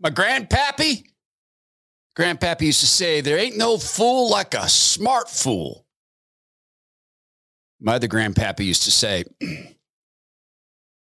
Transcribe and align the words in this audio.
My 0.00 0.08
grandpappy, 0.08 1.04
grandpappy 2.16 2.62
used 2.62 2.80
to 2.80 2.86
say, 2.86 3.20
there 3.20 3.36
ain't 3.36 3.58
no 3.58 3.76
fool 3.76 4.30
like 4.30 4.54
a 4.54 4.66
smart 4.66 5.28
fool. 5.28 5.84
My 7.78 7.94
other 7.94 8.08
grandpappy 8.08 8.64
used 8.64 8.84
to 8.84 8.90
say, 8.90 9.24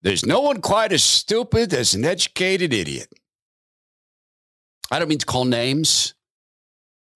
there's 0.02 0.24
no 0.24 0.40
one 0.40 0.62
quite 0.62 0.92
as 0.92 1.02
stupid 1.02 1.74
as 1.74 1.94
an 1.94 2.06
educated 2.06 2.72
idiot. 2.72 3.12
I 4.90 4.98
don't 4.98 5.08
mean 5.08 5.18
to 5.18 5.26
call 5.26 5.44
names. 5.44 6.14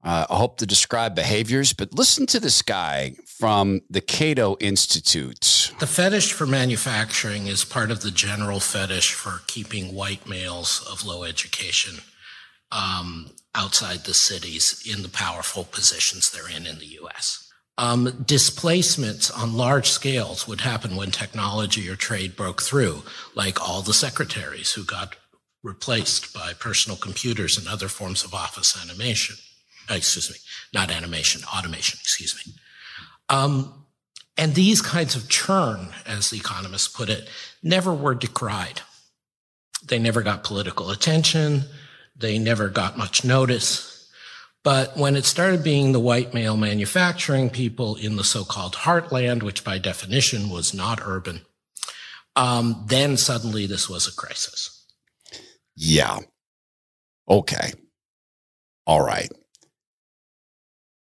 Uh, 0.05 0.27
I 0.29 0.37
hope 0.37 0.59
to 0.59 0.67
describe 0.67 1.15
behaviors, 1.15 1.73
but 1.73 1.95
listen 1.95 2.27
to 2.27 2.41
this 2.41 2.61
guy 2.61 3.17
from 3.41 3.81
the 3.89 4.03
Cato 4.03 4.59
Institute. 4.61 5.73
The 5.81 5.87
fetish 5.87 6.35
for 6.35 6.47
manufacturing 6.47 7.47
is 7.47 7.65
part 7.65 7.91
of 7.91 8.03
the 8.03 8.11
general 8.11 8.61
fetish 8.61 9.15
for 9.15 9.41
keeping 9.47 9.95
white 9.95 10.29
males 10.29 10.87
of 10.93 11.07
low 11.07 11.25
education 11.25 12.01
um, 12.71 13.31
outside 13.55 14.01
the 14.01 14.13
cities 14.13 14.83
in 14.87 15.03
the 15.03 15.09
powerful 15.09 15.65
positions 15.65 16.31
they're 16.31 16.55
in 16.55 16.67
in 16.67 16.81
the 16.81 16.99
US. 17.03 17.51
Um, 17.79 18.25
displacements 18.27 19.31
on 19.31 19.57
large 19.57 19.89
scales 19.89 20.47
would 20.47 20.61
happen 20.61 20.95
when 20.95 21.11
technology 21.11 21.89
or 21.89 21.97
trade 21.97 22.37
broke 22.37 22.61
through, 22.61 23.05
like 23.35 23.59
all 23.67 23.81
the 23.81 23.95
secretaries 23.95 24.73
who 24.75 24.85
got 24.85 25.17
replaced 25.63 26.35
by 26.35 26.53
personal 26.53 26.99
computers 26.99 27.57
and 27.57 27.67
other 27.67 27.89
forms 27.89 28.23
of 28.23 28.35
office 28.35 28.79
animation. 28.87 29.37
Uh, 29.91 29.95
excuse 29.95 30.31
me, 30.31 30.37
not 30.75 30.91
animation, 30.91 31.41
automation, 31.57 31.99
excuse 32.03 32.37
me. 32.37 32.53
Um, 33.31 33.87
and 34.37 34.55
these 34.55 34.83
kinds 34.83 35.17
of 35.17 35.29
churn, 35.29 35.89
as 36.07 36.31
the 36.31 36.37
economists 36.39 36.89
put 36.89 37.09
it, 37.09 37.29
never 37.63 37.95
were 37.95 38.15
decried. 38.15 38.83
They 39.87 39.99
never 39.99 40.23
got 40.23 40.45
political 40.45 40.91
attention. 40.91 41.65
They 42.17 42.39
never 42.39 42.69
got 42.69 42.99
much 42.99 43.25
notice. 43.25 44.11
But 44.63 44.97
when 44.97 45.17
it 45.17 45.25
started 45.25 45.65
being 45.65 45.93
the 45.93 46.01
white 46.01 46.35
male 46.35 46.57
manufacturing 46.57 47.49
people 47.49 47.97
in 47.97 48.17
the 48.17 48.25
so-called 48.25 48.75
heartland, 48.75 49.43
which 49.43 49.65
by 49.65 49.79
definition 49.79 50.51
was 50.51 50.75
not 50.75 51.01
urban, 51.03 51.43
um, 52.37 52.85
then 52.89 53.17
suddenly 53.17 53.67
this 53.67 53.89
was 53.89 54.07
a 54.07 54.15
crisis. 54.15 54.87
Yeah. 55.77 56.19
Okay. 57.29 57.73
All 58.87 59.03
right. 59.03 59.31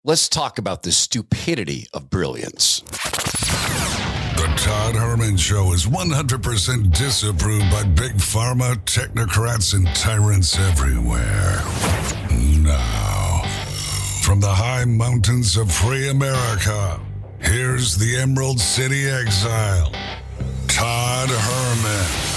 Let's 0.06 0.30
talk 0.30 0.58
about 0.58 0.84
the 0.84 0.94
stupidity 0.94 1.88
of 1.94 2.10
brilliance. 2.10 2.80
The 2.80 4.54
Todd 4.56 4.96
Herman 4.96 5.36
Show 5.36 5.74
is 5.74 5.86
100% 5.88 6.98
disapproved 6.98 7.70
by 7.70 7.84
big 7.84 8.14
pharma, 8.14 8.78
technocrats, 8.86 9.74
and 9.74 9.86
tyrants 9.98 10.58
everywhere. 10.58 11.62
Now, 12.64 13.42
from 14.22 14.40
the 14.40 14.54
high 14.54 14.86
mountains 14.86 15.58
of 15.58 15.70
free 15.70 16.08
America, 16.08 17.02
here's 17.42 17.98
the 17.98 18.16
Emerald 18.16 18.62
City 18.62 19.06
exile, 19.10 19.92
Todd 20.70 21.30
Herman. 21.30 22.29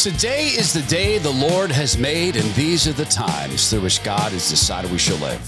Today 0.00 0.46
is 0.46 0.72
the 0.72 0.80
day 0.88 1.18
the 1.18 1.28
Lord 1.28 1.70
has 1.70 1.98
made, 1.98 2.34
and 2.34 2.50
these 2.54 2.88
are 2.88 2.94
the 2.94 3.04
times 3.04 3.68
through 3.68 3.82
which 3.82 4.02
God 4.02 4.32
has 4.32 4.48
decided 4.48 4.90
we 4.90 4.96
shall 4.96 5.18
live. 5.18 5.38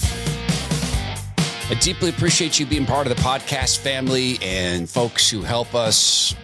I 1.70 1.74
deeply 1.80 2.10
appreciate 2.10 2.60
you 2.60 2.66
being 2.66 2.84
part 2.84 3.06
of 3.06 3.16
the 3.16 3.22
podcast 3.22 3.78
family 3.78 4.38
and 4.42 4.86
folks 4.86 5.30
who 5.30 5.40
help 5.40 5.74
us 5.74 6.36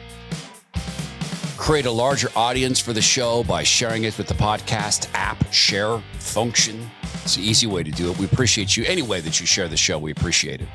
create 1.58 1.84
a 1.84 1.90
larger 1.90 2.30
audience 2.34 2.80
for 2.80 2.94
the 2.94 3.02
show 3.02 3.44
by 3.44 3.62
sharing 3.62 4.04
it 4.04 4.16
with 4.16 4.26
the 4.26 4.32
podcast 4.32 5.10
app 5.12 5.52
share 5.52 6.02
function. 6.14 6.90
It's 7.24 7.36
an 7.36 7.42
easy 7.42 7.66
way 7.66 7.82
to 7.82 7.90
do 7.90 8.10
it. 8.10 8.16
We 8.16 8.24
appreciate 8.24 8.74
you 8.74 8.86
any 8.86 9.02
way 9.02 9.20
that 9.20 9.38
you 9.38 9.44
share 9.44 9.68
the 9.68 9.76
show. 9.76 9.98
We 9.98 10.12
appreciate 10.12 10.62
it. 10.62 10.68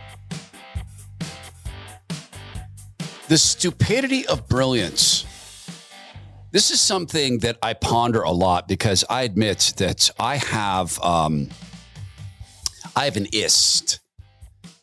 The 3.28 3.40
stupidity 3.40 4.28
of 4.28 4.48
brilliance. 4.48 5.26
This 6.54 6.70
is 6.70 6.80
something 6.80 7.40
that 7.40 7.58
I 7.64 7.74
ponder 7.74 8.22
a 8.22 8.30
lot 8.30 8.68
because 8.68 9.04
I 9.10 9.24
admit 9.24 9.74
that 9.78 10.12
I 10.20 10.36
have 10.36 11.02
um, 11.02 11.50
I 12.96 13.06
have 13.06 13.18
an 13.18 13.26
ist. 13.34 14.00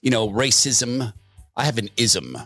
You 0.02 0.10
know, 0.10 0.28
racism. 0.28 1.12
I 1.56 1.64
have 1.64 1.78
an 1.78 1.88
ism. 1.96 2.36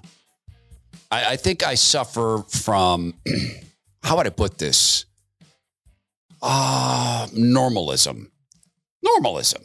I, 1.10 1.24
I 1.32 1.36
think 1.36 1.66
I 1.66 1.74
suffer 1.74 2.44
from 2.50 3.14
how 4.02 4.18
would 4.18 4.26
I 4.26 4.30
put 4.30 4.58
this? 4.58 5.06
Ah, 6.42 7.24
uh, 7.24 7.26
normalism. 7.28 8.30
Normalism. 9.02 9.62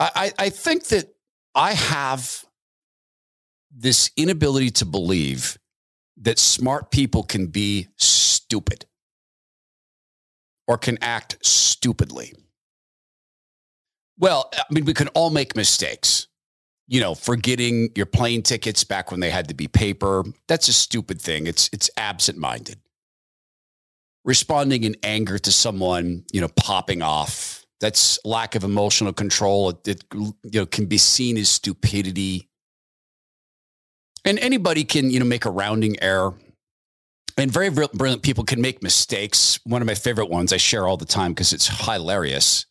I, 0.00 0.10
I, 0.38 0.46
I 0.46 0.48
think 0.48 0.84
that 0.84 1.14
I 1.54 1.74
have 1.74 2.42
this 3.70 4.10
inability 4.16 4.70
to 4.70 4.86
believe 4.86 5.58
that 6.20 6.38
smart 6.38 6.90
people 6.90 7.22
can 7.22 7.46
be 7.46 7.88
stupid 7.96 8.86
or 10.66 10.76
can 10.76 10.98
act 11.00 11.38
stupidly. 11.44 12.34
Well, 14.18 14.50
I 14.52 14.62
mean, 14.70 14.84
we 14.84 14.94
can 14.94 15.08
all 15.08 15.30
make 15.30 15.56
mistakes. 15.56 16.26
You 16.90 17.00
know, 17.00 17.14
forgetting 17.14 17.90
your 17.94 18.06
plane 18.06 18.42
tickets 18.42 18.82
back 18.82 19.10
when 19.10 19.20
they 19.20 19.30
had 19.30 19.48
to 19.48 19.54
be 19.54 19.68
paper, 19.68 20.24
that's 20.46 20.68
a 20.68 20.72
stupid 20.72 21.20
thing. 21.20 21.46
It's 21.46 21.68
it's 21.72 21.90
absent-minded. 21.98 22.80
Responding 24.24 24.84
in 24.84 24.96
anger 25.02 25.38
to 25.38 25.52
someone, 25.52 26.24
you 26.32 26.40
know, 26.40 26.48
popping 26.48 27.02
off, 27.02 27.66
that's 27.80 28.18
lack 28.24 28.54
of 28.54 28.64
emotional 28.64 29.12
control. 29.12 29.70
It, 29.70 29.88
it 29.88 30.04
you 30.14 30.34
know 30.44 30.66
can 30.66 30.86
be 30.86 30.98
seen 30.98 31.36
as 31.36 31.50
stupidity 31.50 32.47
and 34.24 34.38
anybody 34.38 34.84
can 34.84 35.10
you 35.10 35.18
know 35.18 35.26
make 35.26 35.44
a 35.44 35.50
rounding 35.50 36.00
error. 36.02 36.34
And 37.36 37.52
very 37.52 37.70
brilliant 37.70 38.22
people 38.22 38.42
can 38.42 38.60
make 38.60 38.82
mistakes. 38.82 39.60
One 39.64 39.80
of 39.80 39.86
my 39.86 39.94
favorite 39.94 40.28
ones 40.28 40.52
i 40.52 40.56
share 40.56 40.86
all 40.86 40.96
the 40.96 41.04
time 41.04 41.32
because 41.32 41.52
it's 41.52 41.68
hilarious 41.68 42.66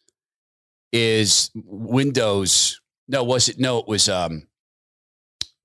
is 0.91 1.51
windows. 1.55 2.81
No 3.07 3.23
was 3.23 3.49
it 3.49 3.59
no 3.59 3.79
it 3.79 3.87
was 3.87 4.09
um 4.09 4.47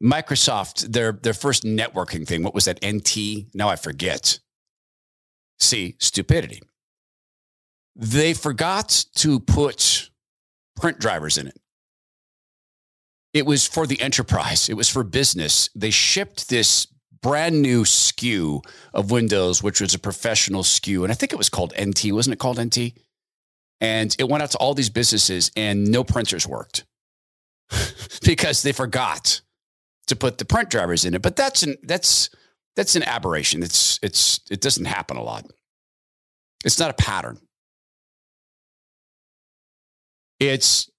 microsoft 0.03 0.93
their 0.93 1.13
their 1.13 1.35
first 1.35 1.65
networking 1.65 2.27
thing. 2.27 2.43
What 2.43 2.55
was 2.55 2.67
that 2.67 2.85
nt 2.85 3.55
now 3.55 3.69
i 3.69 3.77
forget. 3.77 4.39
See 5.59 5.97
stupidity. 5.99 6.61
They 7.95 8.35
forgot 8.35 9.05
to 9.17 9.39
put 9.41 10.11
print 10.77 10.99
drivers 10.99 11.39
in 11.39 11.47
it 11.49 11.61
it 13.33 13.47
was 13.47 13.67
for 13.67 13.87
the 13.87 14.01
enterprise, 14.01 14.69
it 14.69 14.75
was 14.75 14.89
for 14.89 15.05
business. 15.05 15.71
They 15.75 15.91
shipped 15.91 16.49
this 16.49 16.87
brand 17.23 17.63
new 17.63 17.85
SKU 17.85 18.65
of 18.93 19.11
Windows, 19.11 19.63
which 19.63 19.81
was 19.81 19.95
a 19.95 19.99
professional 19.99 20.63
SKU. 20.63 21.03
And 21.05 21.13
I 21.13 21.15
think 21.15 21.33
it 21.33 21.39
was 21.39 21.49
called 21.49 21.73
NT, 21.81 22.13
wasn't 22.13 22.35
it 22.35 22.39
called 22.39 22.61
NT? 22.61 22.93
And 23.81 24.15
it 24.19 24.29
went 24.29 24.43
out 24.43 24.51
to 24.53 24.59
all 24.59 24.75
these 24.75 24.91
businesses 24.91 25.51
and 25.57 25.91
no 25.91 26.05
printers 26.05 26.47
worked 26.47 26.85
because 28.23 28.63
they 28.63 28.73
forgot 28.73 29.41
to 30.09 30.17
put 30.17 30.39
the 30.39 30.45
print 30.45 30.71
drivers 30.71 31.05
in 31.05 31.15
it. 31.15 31.23
But 31.23 31.37
that's 31.37 31.63
an 31.63 31.77
that's 31.83 32.31
that's 32.77 32.97
an 32.97 33.03
aberration. 33.03 33.63
It's 33.63 33.99
it's 34.03 34.41
it 34.51 34.61
doesn't 34.61 34.85
happen 34.85 35.17
a 35.17 35.23
lot. 35.23 35.47
It's 36.65 36.79
not 36.79 36.91
a 36.91 36.95
pattern. 36.95 37.41
It's 40.39 40.91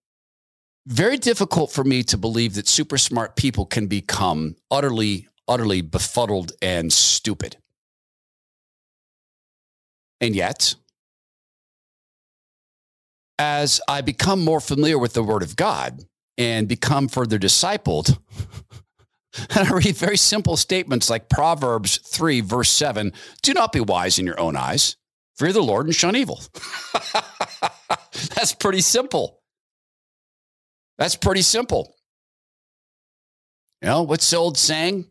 very 0.86 1.18
difficult 1.18 1.72
for 1.72 1.84
me 1.84 2.04
to 2.04 2.18
believe 2.18 2.56
that 2.56 2.68
super 2.68 2.98
smart 2.98 3.36
people 3.36 3.66
can 3.66 3.88
become 3.88 4.56
utterly, 4.70 5.28
utterly 5.48 5.82
befuddled 5.82 6.52
and 6.62 6.92
stupid. 6.92 7.58
And 10.20 10.36
yet, 10.36 10.76
as 13.40 13.82
I 13.88 14.02
become 14.02 14.44
more 14.44 14.62
familiar 14.62 14.98
with 14.98 15.14
the 15.14 15.24
Word 15.24 15.44
of 15.44 15.56
God 15.56 16.06
and 16.38 16.68
become 16.68 17.08
further 17.08 17.38
discipled, 17.38 18.18
and 19.50 19.68
I 19.68 19.72
read 19.72 19.96
very 19.96 20.18
simple 20.18 20.56
statements 20.58 21.10
like 21.10 21.30
Proverbs 21.30 21.98
3, 21.98 22.42
verse 22.42 22.70
7 22.70 23.12
do 23.42 23.54
not 23.54 23.72
be 23.72 23.80
wise 23.80 24.20
in 24.20 24.26
your 24.26 24.40
own 24.40 24.56
eyes, 24.56 24.96
fear 25.36 25.52
the 25.52 25.62
Lord 25.62 25.86
and 25.88 25.96
shun 25.96 26.16
evil. 26.16 26.42
That's 28.36 28.54
pretty 28.54 28.82
simple. 28.82 29.43
That's 30.98 31.16
pretty 31.16 31.42
simple. 31.42 31.96
You 33.82 33.90
know, 33.90 34.04
what's 34.04 34.30
the 34.30 34.38
old 34.38 34.58
saying 34.58 35.06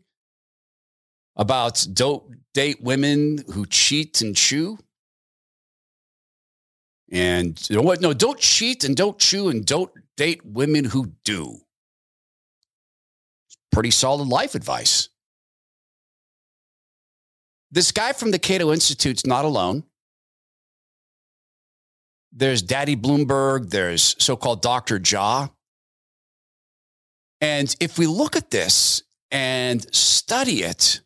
about 1.35 1.85
don't 1.93 2.23
date 2.53 2.81
women 2.81 3.39
who 3.53 3.65
cheat 3.65 4.21
and 4.21 4.35
chew? 4.35 4.77
And 7.11 7.61
you 7.69 7.75
know 7.75 7.83
what? 7.83 8.01
No, 8.01 8.13
don't 8.13 8.39
cheat 8.39 8.83
and 8.83 8.95
don't 8.95 9.19
chew 9.19 9.49
and 9.49 9.65
don't 9.65 9.91
date 10.17 10.43
women 10.43 10.85
who 10.85 11.11
do. 11.23 11.59
It's 13.47 13.57
pretty 13.71 13.91
solid 13.91 14.27
life 14.27 14.55
advice. 14.55 15.09
This 17.71 17.91
guy 17.91 18.13
from 18.13 18.31
the 18.31 18.39
Cato 18.39 18.71
Institute's 18.71 19.25
not 19.25 19.45
alone. 19.45 19.83
There's 22.31 22.63
Daddy 22.63 22.95
Bloomberg, 22.95 23.69
there's 23.69 24.15
so 24.17 24.35
called 24.35 24.63
Dr. 24.63 24.99
Jha. 24.99 25.51
And 27.43 27.75
if 27.81 27.99
we 27.99 28.07
look 28.07 28.37
at 28.37 28.51
this 28.51 29.03
and 29.29 29.85
study 29.93 30.63
it, 30.63 31.01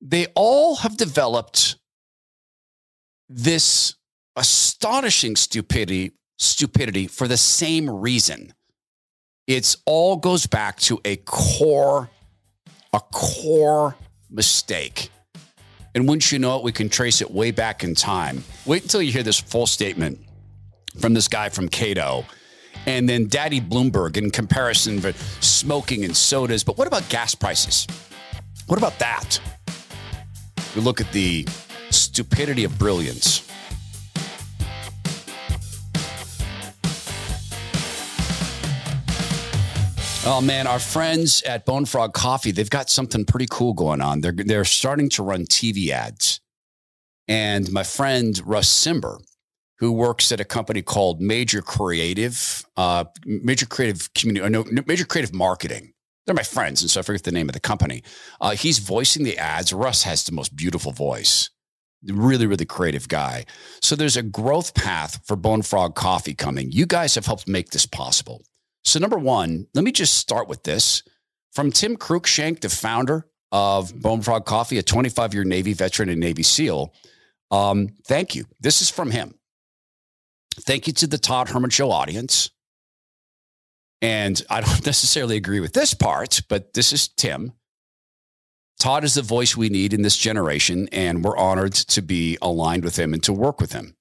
they 0.00 0.26
all 0.34 0.74
have 0.74 0.96
developed 0.96 1.76
this 3.28 3.94
astonishing 4.34 5.36
stupidity 5.36 6.14
stupidity 6.38 7.06
for 7.06 7.28
the 7.28 7.36
same 7.36 7.88
reason. 7.88 8.52
It's 9.46 9.76
all 9.86 10.16
goes 10.16 10.46
back 10.46 10.80
to 10.80 11.00
a 11.04 11.14
core 11.14 12.10
a 12.92 13.00
core 13.12 13.94
mistake. 14.30 15.10
And 15.94 16.08
once 16.08 16.32
you 16.32 16.40
know 16.40 16.58
it, 16.58 16.64
we 16.64 16.72
can 16.72 16.88
trace 16.88 17.22
it 17.22 17.30
way 17.30 17.52
back 17.52 17.84
in 17.84 17.94
time. 17.94 18.42
Wait 18.66 18.82
until 18.82 19.00
you 19.00 19.12
hear 19.12 19.22
this 19.22 19.38
full 19.38 19.66
statement 19.68 20.18
from 20.98 21.14
this 21.14 21.28
guy 21.28 21.50
from 21.50 21.68
Cato. 21.68 22.24
And 22.86 23.08
then 23.08 23.26
Daddy 23.26 23.60
Bloomberg 23.60 24.16
in 24.16 24.30
comparison 24.30 25.00
for 25.00 25.12
smoking 25.40 26.04
and 26.04 26.16
sodas. 26.16 26.62
But 26.62 26.78
what 26.78 26.86
about 26.86 27.08
gas 27.08 27.34
prices? 27.34 27.86
What 28.66 28.78
about 28.78 28.98
that? 29.00 29.40
We 30.74 30.82
look 30.82 31.00
at 31.00 31.10
the 31.12 31.46
stupidity 31.90 32.64
of 32.64 32.78
brilliance. 32.78 33.46
Oh 40.28 40.40
man, 40.40 40.66
our 40.66 40.80
friends 40.80 41.42
at 41.44 41.64
Bone 41.64 41.84
Frog 41.84 42.12
Coffee, 42.12 42.50
they've 42.50 42.68
got 42.68 42.90
something 42.90 43.24
pretty 43.24 43.46
cool 43.48 43.74
going 43.74 44.00
on. 44.00 44.20
They're 44.22 44.32
they're 44.32 44.64
starting 44.64 45.08
to 45.10 45.22
run 45.22 45.44
TV 45.46 45.90
ads. 45.90 46.40
And 47.28 47.70
my 47.70 47.84
friend 47.84 48.40
Russ 48.44 48.68
Cimber, 48.68 49.20
who 49.78 49.92
works 49.92 50.32
at 50.32 50.40
a 50.40 50.44
company 50.44 50.82
called 50.82 51.20
Major 51.20 51.62
Creative, 51.62 52.64
uh, 52.76 53.04
Major 53.24 53.66
Creative 53.66 54.12
Community, 54.14 54.48
no, 54.48 54.64
Major 54.86 55.04
Creative 55.04 55.34
Marketing. 55.34 55.92
They're 56.24 56.34
my 56.34 56.42
friends, 56.42 56.82
and 56.82 56.90
so 56.90 57.00
I 57.00 57.02
forget 57.02 57.22
the 57.22 57.32
name 57.32 57.48
of 57.48 57.52
the 57.52 57.60
company. 57.60 58.02
Uh, 58.40 58.52
he's 58.52 58.78
voicing 58.78 59.22
the 59.22 59.38
ads. 59.38 59.72
Russ 59.72 60.02
has 60.02 60.24
the 60.24 60.32
most 60.32 60.56
beautiful 60.56 60.92
voice. 60.92 61.50
Really, 62.04 62.46
really 62.46 62.64
creative 62.64 63.08
guy. 63.08 63.46
So 63.80 63.94
there's 63.94 64.16
a 64.16 64.22
growth 64.22 64.74
path 64.74 65.20
for 65.24 65.36
Bone 65.36 65.62
Frog 65.62 65.94
Coffee 65.94 66.34
coming. 66.34 66.70
You 66.72 66.86
guys 66.86 67.14
have 67.14 67.26
helped 67.26 67.48
make 67.48 67.70
this 67.70 67.86
possible. 67.86 68.42
So, 68.84 68.98
number 68.98 69.18
one, 69.18 69.66
let 69.74 69.84
me 69.84 69.92
just 69.92 70.14
start 70.14 70.48
with 70.48 70.62
this. 70.62 71.02
From 71.52 71.72
Tim 71.72 71.96
Cruikshank, 71.96 72.60
the 72.60 72.68
founder 72.68 73.26
of 73.50 73.94
Bone 74.00 74.20
Frog 74.20 74.44
Coffee, 74.46 74.78
a 74.78 74.82
25 74.82 75.34
year 75.34 75.44
Navy 75.44 75.72
veteran 75.72 76.08
and 76.08 76.20
Navy 76.20 76.42
SEAL, 76.42 76.92
um, 77.50 77.88
thank 78.06 78.34
you. 78.34 78.44
This 78.60 78.82
is 78.82 78.90
from 78.90 79.10
him. 79.10 79.34
Thank 80.60 80.86
you 80.86 80.92
to 80.94 81.06
the 81.06 81.18
Todd 81.18 81.48
Herman 81.50 81.70
Show 81.70 81.90
audience. 81.90 82.50
And 84.02 84.40
I 84.50 84.60
don't 84.60 84.86
necessarily 84.86 85.36
agree 85.36 85.60
with 85.60 85.72
this 85.72 85.94
part, 85.94 86.42
but 86.48 86.74
this 86.74 86.92
is 86.92 87.08
Tim. 87.08 87.52
Todd 88.78 89.04
is 89.04 89.14
the 89.14 89.22
voice 89.22 89.56
we 89.56 89.70
need 89.70 89.94
in 89.94 90.02
this 90.02 90.16
generation, 90.16 90.88
and 90.92 91.24
we're 91.24 91.36
honored 91.36 91.72
to 91.72 92.02
be 92.02 92.36
aligned 92.42 92.84
with 92.84 92.98
him 92.98 93.14
and 93.14 93.22
to 93.22 93.32
work 93.32 93.60
with 93.60 93.72
him. 93.72 93.96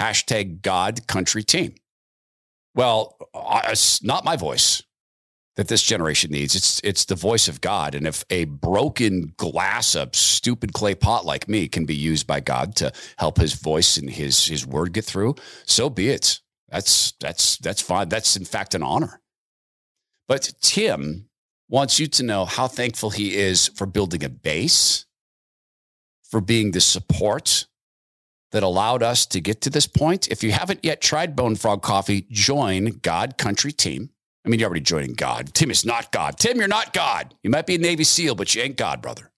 Hashtag 0.00 0.62
God 0.62 1.06
Country 1.06 1.42
Team. 1.42 1.74
Well, 2.74 3.16
uh, 3.34 3.60
it's 3.66 4.02
not 4.02 4.24
my 4.24 4.36
voice 4.36 4.82
that 5.56 5.68
this 5.68 5.82
generation 5.82 6.30
needs. 6.30 6.54
It's 6.54 6.80
it's 6.82 7.04
the 7.04 7.14
voice 7.14 7.48
of 7.48 7.60
God. 7.60 7.94
And 7.94 8.06
if 8.06 8.24
a 8.30 8.44
broken 8.44 9.32
glass, 9.36 9.94
a 9.94 10.08
stupid 10.12 10.72
clay 10.72 10.94
pot 10.94 11.24
like 11.24 11.48
me 11.48 11.68
can 11.68 11.86
be 11.86 11.94
used 11.94 12.26
by 12.26 12.40
God 12.40 12.74
to 12.76 12.92
help 13.16 13.38
his 13.38 13.54
voice 13.54 13.96
and 13.96 14.10
his 14.10 14.46
his 14.46 14.66
word 14.66 14.92
get 14.92 15.04
through, 15.04 15.36
so 15.64 15.88
be 15.88 16.10
it. 16.10 16.40
That's 16.68 17.12
that's 17.20 17.56
that's 17.58 17.82
fine. 17.82 18.08
That's 18.08 18.36
in 18.36 18.44
fact 18.44 18.74
an 18.74 18.82
honor. 18.82 19.20
But 20.26 20.52
Tim 20.60 21.28
wants 21.68 22.00
you 22.00 22.06
to 22.06 22.22
know 22.22 22.44
how 22.44 22.66
thankful 22.66 23.10
he 23.10 23.36
is 23.36 23.68
for 23.68 23.86
building 23.86 24.24
a 24.24 24.28
base, 24.28 25.06
for 26.22 26.40
being 26.40 26.70
the 26.70 26.80
support 26.80 27.66
that 28.52 28.62
allowed 28.62 29.02
us 29.02 29.26
to 29.26 29.40
get 29.40 29.60
to 29.62 29.70
this 29.70 29.86
point. 29.86 30.28
If 30.28 30.42
you 30.42 30.52
haven't 30.52 30.84
yet 30.84 31.00
tried 31.00 31.36
Bone 31.36 31.56
Frog 31.56 31.82
Coffee, 31.82 32.26
join 32.30 33.00
God 33.02 33.36
Country 33.36 33.72
Team. 33.72 34.10
I 34.44 34.50
mean, 34.50 34.60
you're 34.60 34.68
already 34.68 34.82
joining 34.82 35.14
God. 35.14 35.54
Tim 35.54 35.70
is 35.70 35.84
not 35.84 36.12
God. 36.12 36.38
Tim, 36.38 36.58
you're 36.58 36.68
not 36.68 36.92
God. 36.92 37.34
You 37.42 37.50
might 37.50 37.66
be 37.66 37.76
a 37.76 37.78
Navy 37.78 38.04
SEAL, 38.04 38.34
but 38.34 38.54
you 38.54 38.62
ain't 38.62 38.76
God, 38.76 39.00
brother. 39.00 39.30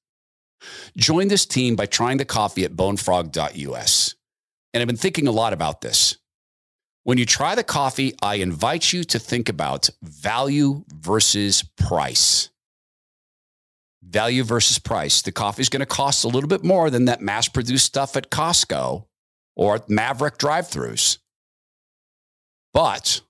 Join 0.97 1.29
this 1.29 1.47
team 1.47 1.76
by 1.76 1.87
trying 1.87 2.19
the 2.19 2.25
coffee 2.25 2.64
at 2.64 2.73
bonefrog.us. 2.73 4.14
And 4.75 4.81
I've 4.81 4.88
been 4.88 4.97
thinking 4.97 5.29
a 5.29 5.32
lot 5.32 5.53
about 5.53 5.81
this. 5.81 6.19
When 7.05 7.19
you 7.19 7.26
try 7.26 7.55
the 7.55 7.62
coffee, 7.62 8.14
I 8.20 8.37
invite 8.37 8.93
you 8.93 9.05
to 9.05 9.19
think 9.20 9.49
about 9.49 9.88
value 10.03 10.85
versus 10.93 11.62
price 11.76 12.50
value 14.06 14.44
versus 14.44 14.79
price. 14.79 15.23
The 15.23 15.32
coffee 15.32 15.62
is 15.62 15.69
going 15.69 15.81
to 15.81 15.87
cost 15.87 16.25
a 16.25 16.29
little 16.29 16.49
bit 16.49 16.64
more 16.64 16.91
than 16.91 17.06
that 17.06 17.20
mass 17.20 17.49
produced 17.49 17.87
stuff 17.87 18.17
at 18.17 18.31
Costco 18.31 19.05
or 19.56 19.85
Maverick 19.88 20.38
drive 20.38 20.69
throughs. 20.69 21.19
But 22.73 23.23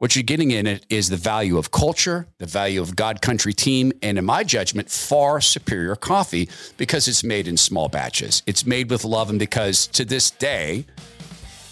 what 0.00 0.16
you're 0.16 0.22
getting 0.22 0.50
in 0.50 0.66
it 0.66 0.86
is 0.88 1.10
the 1.10 1.16
value 1.18 1.58
of 1.58 1.72
culture, 1.72 2.26
the 2.38 2.46
value 2.46 2.80
of 2.80 2.96
God 2.96 3.20
Country 3.20 3.52
team, 3.52 3.92
and 4.00 4.16
in 4.16 4.24
my 4.24 4.42
judgment, 4.42 4.90
far 4.90 5.42
superior 5.42 5.94
coffee 5.94 6.48
because 6.78 7.06
it's 7.06 7.22
made 7.22 7.46
in 7.46 7.58
small 7.58 7.86
batches. 7.86 8.42
It's 8.46 8.64
made 8.64 8.88
with 8.88 9.04
love, 9.04 9.28
and 9.28 9.38
because 9.38 9.86
to 9.88 10.06
this 10.06 10.30
day, 10.30 10.86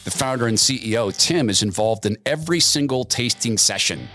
the 0.04 0.10
founder 0.10 0.46
and 0.46 0.58
CEO, 0.58 1.16
Tim, 1.16 1.48
is 1.48 1.62
involved 1.62 2.04
in 2.04 2.18
every 2.26 2.60
single 2.60 3.06
tasting 3.06 3.56
session. 3.56 4.06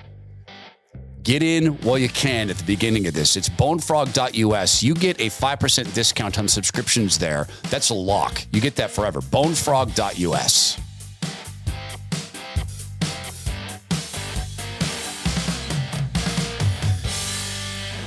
Get 1.23 1.41
in 1.41 1.81
while 1.81 1.97
you 1.97 2.09
can 2.09 2.51
at 2.51 2.57
the 2.59 2.65
beginning 2.65 3.07
of 3.07 3.15
this. 3.15 3.35
It's 3.35 3.49
bonefrog.us. 3.49 4.83
You 4.83 4.93
get 4.93 5.19
a 5.21 5.29
5% 5.29 5.93
discount 5.95 6.37
on 6.37 6.47
subscriptions 6.47 7.17
there. 7.17 7.47
That's 7.71 7.89
a 7.89 7.95
lock. 7.95 8.45
You 8.51 8.61
get 8.61 8.75
that 8.75 8.91
forever. 8.91 9.21
Bonefrog.us. 9.21 10.82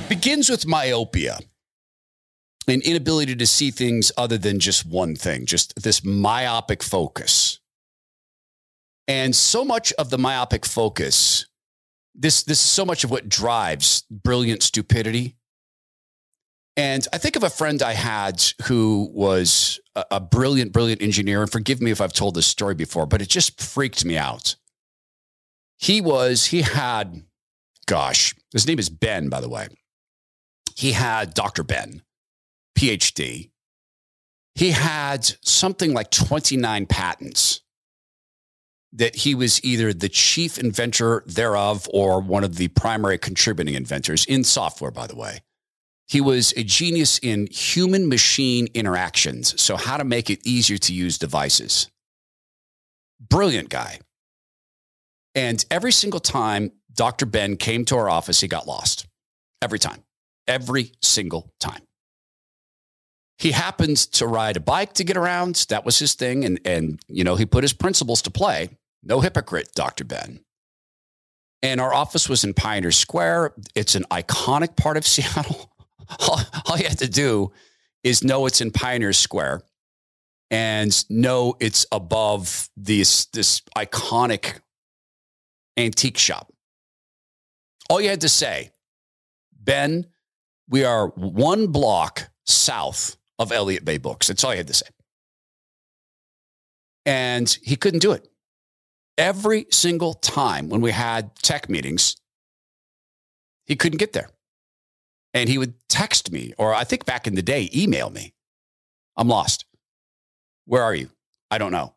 Begins 0.09 0.49
with 0.49 0.65
myopia 0.65 1.39
an 2.69 2.81
inability 2.81 3.35
to 3.35 3.47
see 3.47 3.71
things 3.71 4.11
other 4.17 4.37
than 4.37 4.59
just 4.59 4.85
one 4.85 5.15
thing, 5.15 5.45
just 5.45 5.81
this 5.81 6.03
myopic 6.03 6.83
focus. 6.83 7.59
And 9.07 9.33
so 9.33 9.63
much 9.63 9.93
of 9.93 10.09
the 10.09 10.17
myopic 10.17 10.65
focus 10.65 11.45
this 12.17 12.43
this 12.43 12.59
is 12.59 12.69
so 12.69 12.83
much 12.83 13.03
of 13.03 13.11
what 13.11 13.29
drives 13.29 14.03
brilliant 14.09 14.63
stupidity. 14.63 15.37
And 16.75 17.07
I 17.13 17.17
think 17.17 17.35
of 17.35 17.43
a 17.43 17.49
friend 17.49 17.81
I 17.81 17.93
had 17.93 18.43
who 18.63 19.09
was 19.13 19.79
a, 19.95 20.05
a, 20.11 20.19
brilliant, 20.19 20.73
brilliant 20.73 21.01
engineer. 21.01 21.41
And 21.41 21.51
forgive 21.51 21.81
me 21.81 21.89
if 21.89 22.01
I've 22.01 22.13
told 22.13 22.35
this 22.35 22.45
story 22.45 22.75
before, 22.75 23.07
but 23.07 23.19
it 23.19 23.29
just 23.29 23.59
freaked 23.59 24.05
me 24.05 24.15
out. 24.15 24.55
He 25.79 26.01
was, 26.01 26.45
he 26.45 26.61
had, 26.61 27.23
gosh, 27.87 28.35
his 28.53 28.67
name 28.67 28.77
is 28.77 28.89
Ben, 28.89 29.27
by 29.27 29.41
the 29.41 29.49
way. 29.49 29.69
He 30.77 30.91
had 30.91 31.33
Dr. 31.33 31.63
Ben, 31.63 32.03
PhD. 32.77 33.49
He 34.53 34.71
had 34.71 35.25
something 35.41 35.91
like 35.91 36.11
29 36.11 36.85
patents 36.85 37.61
that 38.93 39.15
he 39.15 39.33
was 39.33 39.63
either 39.63 39.91
the 39.91 40.07
chief 40.07 40.59
inventor 40.59 41.23
thereof 41.25 41.87
or 41.91 42.21
one 42.21 42.43
of 42.43 42.57
the 42.57 42.67
primary 42.69 43.17
contributing 43.17 43.73
inventors 43.73 44.23
in 44.25 44.43
software, 44.43 44.91
by 44.91 45.07
the 45.07 45.15
way. 45.15 45.39
He 46.07 46.21
was 46.21 46.53
a 46.55 46.63
genius 46.63 47.19
in 47.23 47.47
human 47.51 48.07
machine 48.07 48.67
interactions, 48.75 49.59
so 49.59 49.77
how 49.77 49.97
to 49.97 50.05
make 50.05 50.29
it 50.29 50.45
easier 50.45 50.77
to 50.77 50.93
use 50.93 51.17
devices. 51.17 51.89
Brilliant 53.19 53.69
guy. 53.69 53.99
And 55.33 55.65
every 55.71 55.91
single 55.91 56.19
time 56.19 56.71
Dr. 56.93 57.25
Ben 57.25 57.57
came 57.57 57.83
to 57.85 57.97
our 57.97 58.09
office, 58.09 58.41
he 58.41 58.47
got 58.47 58.67
lost. 58.67 59.07
Every 59.59 59.79
time. 59.79 60.03
Every 60.47 60.91
single 61.01 61.51
time. 61.59 61.81
He 63.37 63.51
happened 63.51 63.97
to 63.97 64.25
ride 64.25 64.57
a 64.57 64.59
bike 64.59 64.93
to 64.93 65.03
get 65.03 65.17
around. 65.17 65.65
That 65.69 65.85
was 65.85 65.99
his 65.99 66.15
thing. 66.15 66.43
And, 66.43 66.59
and, 66.65 66.99
you 67.07 67.23
know, 67.23 67.35
he 67.35 67.45
put 67.45 67.63
his 67.63 67.73
principles 67.73 68.21
to 68.23 68.31
play. 68.31 68.69
No 69.03 69.21
hypocrite, 69.21 69.69
Dr. 69.75 70.03
Ben. 70.03 70.39
And 71.61 71.79
our 71.79 71.93
office 71.93 72.27
was 72.27 72.43
in 72.43 72.53
Pioneer 72.53 72.91
Square. 72.91 73.53
It's 73.75 73.95
an 73.95 74.05
iconic 74.09 74.75
part 74.75 74.97
of 74.97 75.05
Seattle. 75.07 75.71
all, 76.19 76.39
all 76.65 76.77
you 76.77 76.85
have 76.85 76.97
to 76.97 77.09
do 77.09 77.51
is 78.03 78.23
know 78.23 78.45
it's 78.45 78.61
in 78.61 78.71
Pioneer 78.71 79.13
Square 79.13 79.61
and 80.49 81.05
know 81.09 81.55
it's 81.59 81.85
above 81.91 82.69
this, 82.75 83.25
this 83.27 83.61
iconic 83.77 84.59
antique 85.75 86.17
shop. 86.17 86.51
All 87.89 88.01
you 88.01 88.09
had 88.09 88.21
to 88.21 88.29
say 88.29 88.71
Ben, 89.59 90.07
we 90.69 90.83
are 90.83 91.07
one 91.09 91.67
block 91.67 92.29
south 92.45 93.17
of 93.39 93.51
Elliott 93.51 93.85
Bay 93.85 93.97
Books. 93.97 94.27
That's 94.27 94.43
all 94.43 94.51
I 94.51 94.55
had 94.55 94.67
to 94.67 94.73
say. 94.73 94.87
And 97.05 97.57
he 97.63 97.75
couldn't 97.75 98.01
do 98.01 98.11
it. 98.11 98.27
Every 99.17 99.65
single 99.71 100.13
time 100.13 100.69
when 100.69 100.81
we 100.81 100.91
had 100.91 101.35
tech 101.37 101.69
meetings, 101.69 102.17
he 103.65 103.75
couldn't 103.75 103.97
get 103.97 104.13
there. 104.13 104.29
And 105.33 105.49
he 105.49 105.57
would 105.57 105.75
text 105.89 106.31
me, 106.31 106.53
or 106.57 106.73
I 106.73 106.83
think 106.83 107.05
back 107.05 107.27
in 107.27 107.35
the 107.35 107.41
day, 107.41 107.69
email 107.73 108.09
me. 108.09 108.33
I'm 109.15 109.27
lost. 109.27 109.65
Where 110.65 110.83
are 110.83 110.95
you? 110.95 111.09
I 111.49 111.57
don't 111.57 111.71
know. 111.71 111.95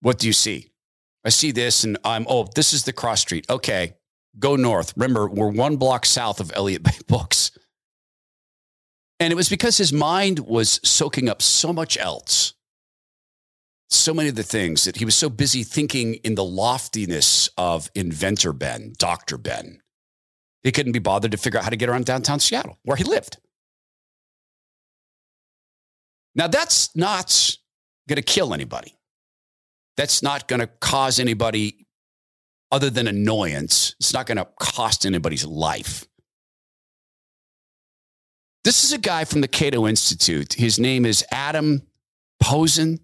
What 0.00 0.18
do 0.18 0.26
you 0.26 0.32
see? 0.32 0.70
I 1.24 1.30
see 1.30 1.52
this 1.52 1.84
and 1.84 1.96
I'm, 2.04 2.26
oh, 2.28 2.48
this 2.54 2.72
is 2.72 2.84
the 2.84 2.92
cross 2.92 3.20
street. 3.20 3.46
Okay, 3.48 3.94
go 4.38 4.56
north. 4.56 4.92
Remember, 4.96 5.28
we're 5.28 5.50
one 5.50 5.76
block 5.76 6.06
south 6.06 6.40
of 6.40 6.52
Elliott 6.54 6.82
Bay 6.82 6.98
Books. 7.06 7.50
And 9.20 9.32
it 9.32 9.36
was 9.36 9.48
because 9.48 9.76
his 9.76 9.92
mind 9.92 10.40
was 10.40 10.80
soaking 10.82 11.28
up 11.28 11.40
so 11.40 11.72
much 11.72 11.96
else, 11.96 12.54
so 13.88 14.12
many 14.12 14.28
of 14.28 14.34
the 14.34 14.42
things 14.42 14.84
that 14.84 14.96
he 14.96 15.04
was 15.04 15.14
so 15.14 15.30
busy 15.30 15.62
thinking 15.62 16.14
in 16.14 16.34
the 16.34 16.44
loftiness 16.44 17.48
of 17.56 17.90
inventor 17.94 18.52
Ben, 18.52 18.92
Dr. 18.98 19.38
Ben. 19.38 19.80
He 20.62 20.72
couldn't 20.72 20.92
be 20.92 20.98
bothered 20.98 21.30
to 21.30 21.36
figure 21.36 21.58
out 21.58 21.64
how 21.64 21.70
to 21.70 21.76
get 21.76 21.88
around 21.88 22.06
downtown 22.06 22.40
Seattle, 22.40 22.78
where 22.82 22.96
he 22.96 23.04
lived. 23.04 23.38
Now, 26.34 26.48
that's 26.48 26.94
not 26.96 27.56
going 28.08 28.16
to 28.16 28.22
kill 28.22 28.52
anybody. 28.52 28.96
That's 29.96 30.22
not 30.22 30.48
going 30.48 30.60
to 30.60 30.66
cause 30.66 31.20
anybody 31.20 31.83
other 32.74 32.90
than 32.90 33.06
annoyance. 33.06 33.94
It's 34.00 34.12
not 34.12 34.26
going 34.26 34.38
to 34.38 34.48
cost 34.58 35.06
anybody's 35.06 35.46
life. 35.46 36.08
This 38.64 38.82
is 38.82 38.92
a 38.92 38.98
guy 38.98 39.24
from 39.24 39.42
the 39.42 39.48
Cato 39.48 39.86
Institute. 39.86 40.54
His 40.54 40.80
name 40.80 41.06
is 41.06 41.24
Adam 41.30 41.82
Posen. 42.42 42.98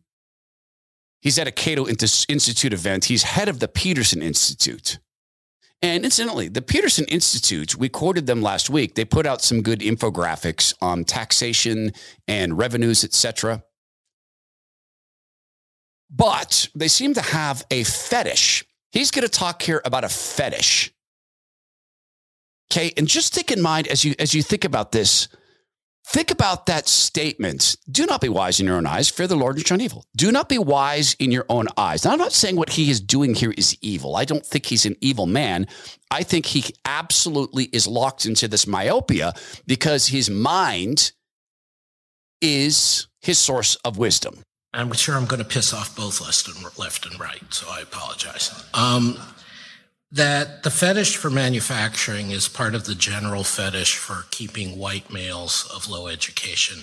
He's 1.20 1.38
at 1.38 1.46
a 1.46 1.52
Cato 1.52 1.86
Institute 1.86 2.72
event. 2.72 3.04
He's 3.04 3.22
head 3.22 3.48
of 3.48 3.60
the 3.60 3.68
Peterson 3.68 4.22
Institute. 4.22 4.98
And 5.82 6.04
incidentally, 6.04 6.48
the 6.48 6.62
Peterson 6.62 7.04
Institute, 7.04 7.76
we 7.76 7.88
quoted 7.88 8.26
them 8.26 8.42
last 8.42 8.70
week. 8.70 8.96
They 8.96 9.04
put 9.04 9.24
out 9.24 9.40
some 9.40 9.62
good 9.62 9.78
infographics 9.78 10.74
on 10.82 11.04
taxation 11.04 11.92
and 12.26 12.58
revenues, 12.58 13.04
etc. 13.04 13.62
But 16.10 16.66
they 16.74 16.88
seem 16.88 17.14
to 17.14 17.22
have 17.22 17.64
a 17.70 17.84
fetish. 17.84 18.64
He's 18.92 19.10
going 19.10 19.22
to 19.22 19.28
talk 19.28 19.62
here 19.62 19.80
about 19.84 20.04
a 20.04 20.08
fetish. 20.08 20.92
Okay, 22.72 22.92
and 22.96 23.08
just 23.08 23.34
think 23.34 23.50
in 23.50 23.60
mind 23.60 23.88
as 23.88 24.04
you 24.04 24.14
as 24.18 24.32
you 24.32 24.42
think 24.42 24.64
about 24.64 24.92
this, 24.92 25.28
Think 26.10 26.32
about 26.32 26.66
that 26.66 26.88
statement. 26.88 27.76
Do 27.88 28.04
not 28.04 28.20
be 28.20 28.28
wise 28.28 28.58
in 28.58 28.66
your 28.66 28.76
own 28.76 28.86
eyes. 28.86 29.08
Fear 29.08 29.28
the 29.28 29.36
Lord 29.36 29.54
and 29.54 29.64
shun 29.64 29.80
evil. 29.80 30.04
Do 30.16 30.32
not 30.32 30.48
be 30.48 30.58
wise 30.58 31.14
in 31.20 31.30
your 31.30 31.46
own 31.48 31.68
eyes. 31.76 32.04
Now, 32.04 32.10
I'm 32.10 32.18
not 32.18 32.32
saying 32.32 32.56
what 32.56 32.70
he 32.70 32.90
is 32.90 33.00
doing 33.00 33.34
here 33.34 33.54
is 33.56 33.76
evil. 33.80 34.16
I 34.16 34.24
don't 34.24 34.44
think 34.44 34.66
he's 34.66 34.84
an 34.84 34.96
evil 35.00 35.26
man. 35.26 35.68
I 36.10 36.24
think 36.24 36.46
he 36.46 36.74
absolutely 36.84 37.66
is 37.66 37.86
locked 37.86 38.26
into 38.26 38.48
this 38.48 38.66
myopia 38.66 39.34
because 39.68 40.08
his 40.08 40.28
mind 40.28 41.12
is 42.40 43.06
his 43.20 43.38
source 43.38 43.76
of 43.76 43.96
wisdom. 43.96 44.42
I'm 44.72 44.92
sure 44.92 45.16
I'm 45.16 45.26
going 45.26 45.42
to 45.42 45.48
piss 45.48 45.72
off 45.72 45.96
both 45.96 46.20
left 46.20 46.46
and, 46.48 46.78
left 46.78 47.06
and 47.06 47.18
right, 47.18 47.42
so 47.50 47.66
I 47.68 47.80
apologize. 47.80 48.64
Um, 48.72 49.18
that 50.12 50.62
the 50.62 50.70
fetish 50.70 51.16
for 51.16 51.30
manufacturing 51.30 52.30
is 52.30 52.48
part 52.48 52.74
of 52.74 52.84
the 52.84 52.94
general 52.94 53.44
fetish 53.44 53.96
for 53.96 54.26
keeping 54.30 54.78
white 54.78 55.12
males 55.12 55.70
of 55.74 55.88
low 55.88 56.08
education 56.08 56.82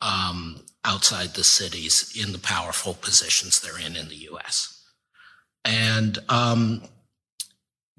um, 0.00 0.62
outside 0.84 1.34
the 1.34 1.44
cities 1.44 2.12
in 2.18 2.32
the 2.32 2.38
powerful 2.38 2.94
positions 2.94 3.60
they're 3.60 3.78
in 3.78 3.96
in 3.96 4.08
the 4.08 4.28
US. 4.30 4.84
And 5.64 6.18
um, 6.28 6.82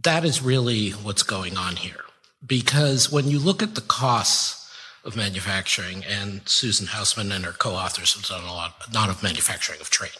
that 0.04 0.24
is 0.26 0.42
really 0.42 0.92
what's 0.92 1.24
going 1.24 1.58
on 1.58 1.76
here. 1.76 2.06
Because 2.46 3.12
when 3.12 3.28
you 3.28 3.40
look 3.40 3.62
at 3.62 3.76
the 3.76 3.82
costs 3.82 4.67
of 5.08 5.16
manufacturing, 5.16 6.04
and 6.06 6.48
Susan 6.48 6.88
Houseman 6.88 7.32
and 7.32 7.46
her 7.46 7.54
co 7.54 7.72
authors 7.72 8.14
have 8.14 8.26
done 8.26 8.44
a 8.44 8.54
lot, 8.54 8.94
not 8.94 9.10
of 9.10 9.24
manufacturing, 9.24 9.82
of 9.82 9.90
trade 9.90 10.12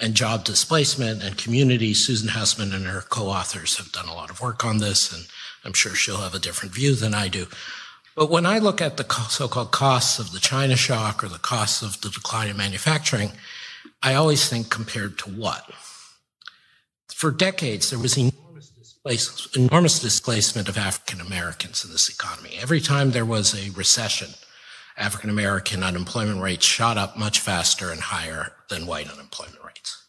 and 0.00 0.14
job 0.14 0.44
displacement 0.44 1.22
and 1.22 1.36
community. 1.36 1.94
Susan 1.94 2.28
Houseman 2.28 2.72
and 2.72 2.86
her 2.86 3.02
co-authors 3.02 3.76
have 3.78 3.92
done 3.92 4.08
a 4.08 4.14
lot 4.14 4.30
of 4.30 4.40
work 4.40 4.64
on 4.64 4.78
this, 4.78 5.12
and 5.12 5.26
I'm 5.64 5.72
sure 5.72 5.94
she'll 5.94 6.18
have 6.18 6.34
a 6.34 6.38
different 6.38 6.74
view 6.74 6.94
than 6.94 7.14
I 7.14 7.28
do. 7.28 7.46
But 8.14 8.30
when 8.30 8.46
I 8.46 8.58
look 8.58 8.80
at 8.80 8.96
the 8.96 9.06
so-called 9.28 9.70
costs 9.70 10.18
of 10.18 10.32
the 10.32 10.40
China 10.40 10.76
shock 10.76 11.22
or 11.22 11.28
the 11.28 11.38
costs 11.38 11.82
of 11.82 12.00
the 12.00 12.10
decline 12.10 12.48
in 12.48 12.56
manufacturing, 12.56 13.32
I 14.02 14.14
always 14.14 14.48
think 14.48 14.70
compared 14.70 15.18
to 15.20 15.30
what? 15.30 15.64
For 17.14 17.30
decades, 17.30 17.90
there 17.90 17.98
was 17.98 18.16
enormous, 18.16 18.47
displace, 19.06 19.48
enormous 19.56 20.00
displacement 20.00 20.68
of 20.68 20.76
African 20.76 21.20
Americans 21.20 21.84
in 21.84 21.90
this 21.90 22.08
economy. 22.08 22.58
Every 22.60 22.80
time 22.80 23.10
there 23.10 23.24
was 23.24 23.54
a 23.54 23.70
recession, 23.70 24.30
African 24.96 25.30
American 25.30 25.82
unemployment 25.82 26.42
rates 26.42 26.66
shot 26.66 26.96
up 26.96 27.16
much 27.16 27.40
faster 27.40 27.90
and 27.90 28.00
higher 28.00 28.52
than 28.68 28.86
white 28.86 29.10
unemployment 29.10 29.62
rates. 29.64 30.04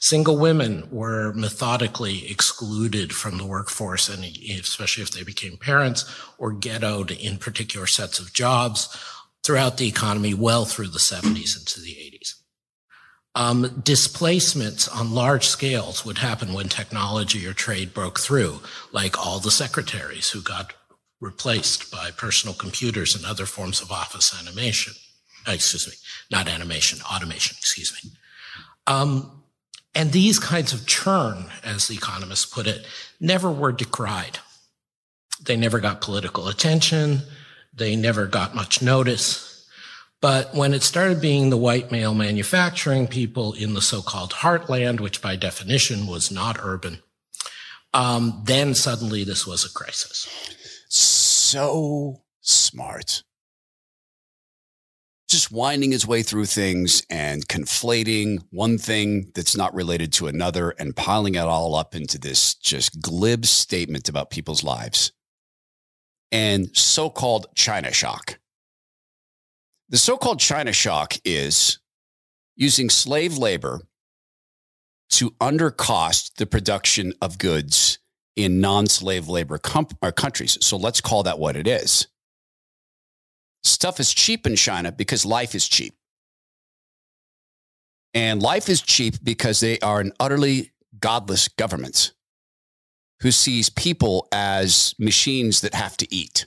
Single 0.00 0.36
women 0.36 0.88
were 0.90 1.32
methodically 1.34 2.28
excluded 2.28 3.12
from 3.14 3.38
the 3.38 3.46
workforce, 3.46 4.08
and 4.08 4.24
especially 4.24 5.04
if 5.04 5.12
they 5.12 5.22
became 5.22 5.56
parents, 5.56 6.04
or 6.38 6.52
ghettoed 6.52 7.16
in 7.16 7.38
particular 7.38 7.86
sets 7.86 8.18
of 8.18 8.32
jobs 8.32 8.96
throughout 9.44 9.76
the 9.76 9.86
economy 9.86 10.34
well 10.34 10.64
through 10.64 10.88
the 10.88 10.98
70s 10.98 11.56
into 11.56 11.80
the 11.80 11.92
80s. 11.94 12.11
Um, 13.34 13.80
displacements 13.82 14.88
on 14.88 15.14
large 15.14 15.46
scales 15.46 16.04
would 16.04 16.18
happen 16.18 16.52
when 16.52 16.68
technology 16.68 17.46
or 17.46 17.54
trade 17.54 17.94
broke 17.94 18.20
through, 18.20 18.60
like 18.92 19.18
all 19.18 19.38
the 19.38 19.50
secretaries 19.50 20.30
who 20.30 20.42
got 20.42 20.74
replaced 21.20 21.90
by 21.90 22.10
personal 22.10 22.54
computers 22.54 23.14
and 23.14 23.24
other 23.24 23.46
forms 23.46 23.80
of 23.80 23.90
office 23.90 24.38
animation. 24.38 24.92
Uh, 25.48 25.52
excuse 25.52 25.86
me, 25.88 25.94
not 26.30 26.48
animation, 26.48 26.98
automation, 27.10 27.56
excuse 27.58 27.92
me. 28.04 28.10
Um, 28.86 29.42
and 29.94 30.12
these 30.12 30.38
kinds 30.38 30.72
of 30.72 30.86
churn, 30.86 31.46
as 31.64 31.86
the 31.86 31.94
economists 31.94 32.46
put 32.46 32.66
it, 32.66 32.86
never 33.20 33.50
were 33.50 33.72
decried. 33.72 34.38
They 35.44 35.56
never 35.56 35.80
got 35.80 36.00
political 36.00 36.48
attention. 36.48 37.22
They 37.74 37.96
never 37.96 38.26
got 38.26 38.54
much 38.54 38.82
notice. 38.82 39.51
But 40.22 40.54
when 40.54 40.72
it 40.72 40.82
started 40.82 41.20
being 41.20 41.50
the 41.50 41.58
white 41.58 41.92
male 41.92 42.14
manufacturing 42.14 43.08
people 43.08 43.52
in 43.52 43.74
the 43.74 43.82
so-called 43.82 44.32
heartland, 44.32 45.00
which 45.00 45.20
by 45.20 45.36
definition 45.36 46.06
was 46.06 46.30
not 46.30 46.58
urban, 46.62 47.02
um, 47.92 48.42
then 48.46 48.74
suddenly 48.74 49.24
this 49.24 49.46
was 49.46 49.66
a 49.66 49.72
crisis 49.72 50.28
so 50.88 52.22
smart. 52.40 53.22
Just 55.28 55.50
winding 55.50 55.92
his 55.92 56.06
way 56.06 56.22
through 56.22 56.44
things 56.44 57.02
and 57.10 57.48
conflating 57.48 58.44
one 58.50 58.78
thing 58.78 59.32
that's 59.34 59.56
not 59.56 59.74
related 59.74 60.12
to 60.14 60.26
another 60.26 60.70
and 60.78 60.94
piling 60.94 61.34
it 61.34 61.40
all 61.40 61.74
up 61.74 61.94
into 61.94 62.18
this 62.18 62.54
just 62.54 63.00
glib 63.00 63.46
statement 63.46 64.08
about 64.08 64.30
people's 64.30 64.62
lives 64.62 65.12
and 66.30 66.74
so 66.76 67.10
called 67.10 67.46
China 67.54 67.92
shock. 67.92 68.38
The 69.88 69.98
so 69.98 70.16
called 70.16 70.40
China 70.40 70.72
shock 70.72 71.14
is 71.24 71.78
using 72.56 72.88
slave 72.88 73.36
labor 73.36 73.80
to 75.10 75.30
undercost 75.32 76.36
the 76.36 76.46
production 76.46 77.12
of 77.20 77.38
goods 77.38 77.98
in 78.36 78.60
non 78.60 78.86
slave 78.86 79.28
labor 79.28 79.58
com- 79.58 79.86
uh, 80.00 80.10
countries. 80.10 80.56
So 80.60 80.76
let's 80.76 81.00
call 81.00 81.24
that 81.24 81.38
what 81.38 81.56
it 81.56 81.66
is. 81.66 82.06
Stuff 83.62 84.00
is 84.00 84.12
cheap 84.12 84.46
in 84.46 84.56
China 84.56 84.90
because 84.90 85.24
life 85.24 85.54
is 85.54 85.68
cheap. 85.68 85.94
And 88.14 88.42
life 88.42 88.68
is 88.68 88.80
cheap 88.80 89.16
because 89.22 89.60
they 89.60 89.78
are 89.80 90.00
an 90.00 90.12
utterly 90.18 90.72
godless 90.98 91.48
government 91.48 92.12
who 93.20 93.30
sees 93.30 93.70
people 93.70 94.26
as 94.32 94.94
machines 94.98 95.60
that 95.60 95.74
have 95.74 95.96
to 95.98 96.14
eat 96.14 96.46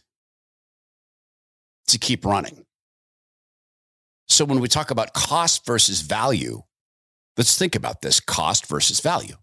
to 1.88 1.98
keep 1.98 2.25
running. 2.25 2.64
So 4.27 4.46
when 4.46 4.60
we 4.60 4.67
talk 4.67 4.91
about 4.91 5.13
cost 5.13 5.65
versus 5.65 6.01
value, 6.01 6.63
let's 7.38 7.58
think 7.58 7.75
about 7.75 8.01
this 8.01 8.20
cost 8.20 8.65
versus 8.67 9.00
value. 9.00 9.36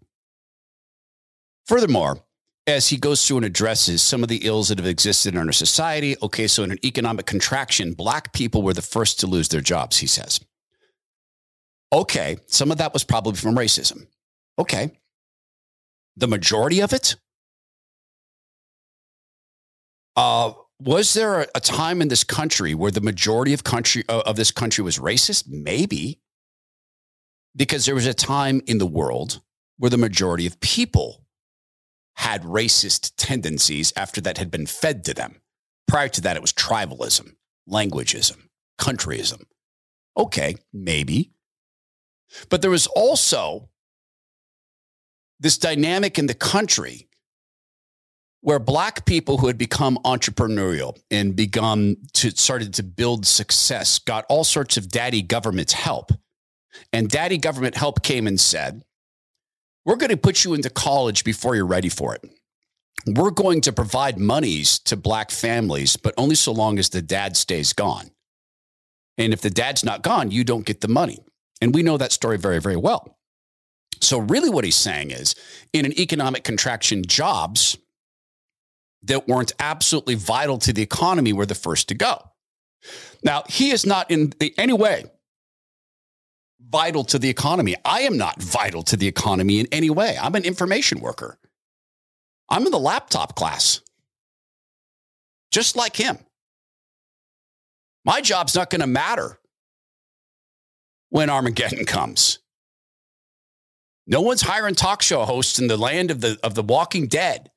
Furthermore, 1.65 2.23
as 2.67 2.87
he 2.87 2.97
goes 2.97 3.25
through 3.25 3.37
and 3.37 3.45
addresses 3.45 4.01
some 4.01 4.23
of 4.23 4.29
the 4.29 4.45
ills 4.45 4.69
that 4.69 4.77
have 4.77 4.87
existed 4.87 5.33
in 5.33 5.47
our 5.47 5.51
society. 5.51 6.15
Okay, 6.21 6.47
so 6.47 6.63
in 6.63 6.71
an 6.71 6.85
economic 6.85 7.25
contraction, 7.25 7.93
black 7.93 8.33
people 8.33 8.61
were 8.61 8.73
the 8.73 8.81
first 8.81 9.19
to 9.19 9.27
lose 9.27 9.49
their 9.49 9.61
jobs, 9.61 9.97
he 9.97 10.07
says. 10.07 10.39
Okay, 11.91 12.37
some 12.47 12.71
of 12.71 12.77
that 12.77 12.93
was 12.93 13.03
probably 13.03 13.33
from 13.33 13.55
racism. 13.55 14.07
Okay. 14.57 14.91
The 16.15 16.27
majority 16.27 16.81
of 16.81 16.93
it? 16.93 17.15
Uh, 20.15 20.53
was 20.83 21.13
there 21.13 21.41
a, 21.41 21.47
a, 21.55 21.59
time 21.59 22.01
in 22.01 22.09
this 22.09 22.23
country 22.23 22.73
where 22.73 22.91
the 22.91 23.01
majority 23.01 23.53
of 23.53 23.63
country 23.63 24.03
uh, 24.09 24.23
of 24.25 24.35
this 24.35 24.51
country 24.51 24.83
was 24.83 24.99
racist? 24.99 25.45
Maybe, 25.47 26.19
because 27.55 27.85
there 27.85 27.95
was 27.95 28.05
a 28.05 28.13
time 28.13 28.61
in 28.65 28.77
the 28.77 28.85
world 28.85 29.41
where 29.77 29.89
the 29.89 29.97
majority 29.97 30.45
of 30.45 30.59
people 30.59 31.25
had 32.15 32.43
racist 32.43 33.13
tendencies 33.17 33.93
after 33.95 34.21
that 34.21 34.37
had 34.37 34.51
been 34.51 34.65
fed 34.65 35.03
to 35.05 35.13
them. 35.13 35.41
Prior 35.87 36.09
to 36.09 36.21
that, 36.21 36.35
it 36.35 36.41
was 36.41 36.53
tribalism, 36.53 37.35
languageism, 37.69 38.37
countryism. 38.79 39.43
Okay, 40.17 40.55
maybe. 40.71 41.31
But 42.49 42.61
there 42.61 42.71
was 42.71 42.87
also 42.87 43.69
this 45.39 45.57
dynamic 45.57 46.19
in 46.19 46.27
the 46.27 46.33
country 46.33 47.07
where 48.43 48.59
black 48.59 49.05
people 49.05 49.37
who 49.37 49.47
had 49.47 49.57
become 49.57 49.97
entrepreneurial 50.03 50.99
and 51.09 51.33
begun 51.33 51.95
to 52.11 52.29
started 52.31 52.73
to 52.73 52.83
build 52.83 53.25
success 53.25 53.99
got 53.99 54.25
all 54.27 54.43
sorts 54.43 54.75
of 54.75 54.89
daddy 54.89 55.21
government 55.21 55.71
help. 55.71 56.11
And 56.91 57.09
daddy 57.09 57.37
government 57.37 57.77
help 57.77 58.03
came 58.03 58.27
and 58.27 58.39
said 58.39 58.83
we're 59.85 59.95
going 59.95 60.09
to 60.09 60.17
put 60.17 60.43
you 60.43 60.53
into 60.53 60.69
college 60.69 61.23
before 61.23 61.55
you're 61.55 61.65
ready 61.65 61.87
for 61.87 62.15
it. 62.15 62.29
We're 63.07 63.31
going 63.31 63.61
to 63.61 63.71
provide 63.71 64.17
monies 64.17 64.77
to 64.79 64.97
black 64.97 65.31
families 65.31 65.95
but 65.95 66.13
only 66.17 66.35
so 66.35 66.51
long 66.51 66.77
as 66.77 66.89
the 66.89 67.01
dad 67.01 67.37
stays 67.37 67.71
gone. 67.71 68.11
And 69.17 69.31
if 69.31 69.39
the 69.39 69.49
dad's 69.49 69.85
not 69.85 70.03
gone 70.03 70.31
you 70.31 70.43
don't 70.43 70.65
get 70.65 70.81
the 70.81 70.89
money. 70.89 71.19
And 71.61 71.73
we 71.73 71.81
know 71.81 71.95
that 71.95 72.11
story 72.11 72.37
very 72.37 72.59
very 72.59 72.75
well. 72.75 73.17
So 74.01 74.19
really 74.19 74.49
what 74.49 74.65
he's 74.65 74.75
saying 74.75 75.11
is 75.11 75.33
in 75.71 75.85
an 75.85 75.97
economic 75.97 76.43
contraction 76.43 77.05
jobs 77.07 77.77
that 79.03 79.27
weren't 79.27 79.51
absolutely 79.59 80.15
vital 80.15 80.57
to 80.59 80.73
the 80.73 80.81
economy 80.81 81.33
were 81.33 81.45
the 81.45 81.55
first 81.55 81.87
to 81.89 81.95
go. 81.95 82.29
Now, 83.23 83.43
he 83.47 83.71
is 83.71 83.85
not 83.85 84.09
in 84.11 84.33
any 84.57 84.73
way 84.73 85.05
vital 86.73 87.03
to 87.03 87.19
the 87.19 87.29
economy. 87.29 87.75
I 87.85 88.01
am 88.01 88.17
not 88.17 88.41
vital 88.41 88.81
to 88.83 88.97
the 88.97 89.07
economy 89.07 89.59
in 89.59 89.67
any 89.71 89.89
way. 89.89 90.17
I'm 90.19 90.33
an 90.33 90.43
information 90.43 90.99
worker. 90.99 91.37
I'm 92.49 92.65
in 92.65 92.71
the 92.71 92.79
laptop 92.79 93.35
class, 93.35 93.81
just 95.51 95.75
like 95.75 95.95
him. 95.95 96.17
My 98.05 98.21
job's 98.21 98.55
not 98.55 98.69
going 98.69 98.81
to 98.81 98.87
matter 98.87 99.39
when 101.09 101.29
Armageddon 101.29 101.85
comes. 101.87 102.39
No 104.05 104.21
one's 104.21 104.41
hiring 104.41 104.75
talk 104.75 105.01
show 105.01 105.23
hosts 105.23 105.59
in 105.59 105.67
the 105.67 105.77
land 105.77 106.11
of 106.11 106.21
the, 106.21 106.37
of 106.43 106.55
the 106.55 106.63
walking 106.63 107.07
dead. 107.07 107.51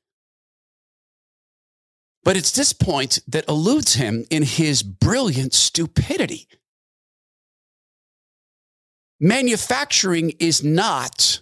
But 2.27 2.37
it's 2.37 2.51
this 2.51 2.73
point 2.73 3.21
that 3.29 3.49
eludes 3.49 3.95
him 3.95 4.25
in 4.31 4.43
his 4.43 4.83
brilliant 4.83 5.55
stupidity. 5.55 6.49
Manufacturing 9.21 10.33
is 10.41 10.65
not 10.65 11.41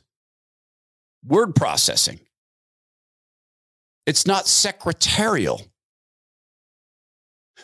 word 1.26 1.54
processing. 1.54 2.20
It's 4.04 4.26
not 4.26 4.46
secretarial. 4.46 5.62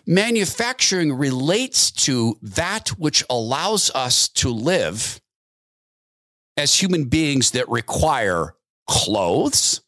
Manufacturing 0.06 1.12
relates 1.12 1.90
to 1.90 2.38
that 2.40 2.88
which 2.96 3.22
allows 3.28 3.90
us 3.90 4.30
to 4.30 4.48
live 4.48 5.20
as 6.56 6.74
human 6.74 7.04
beings 7.04 7.50
that 7.50 7.68
require 7.68 8.54
clothes. 8.88 9.82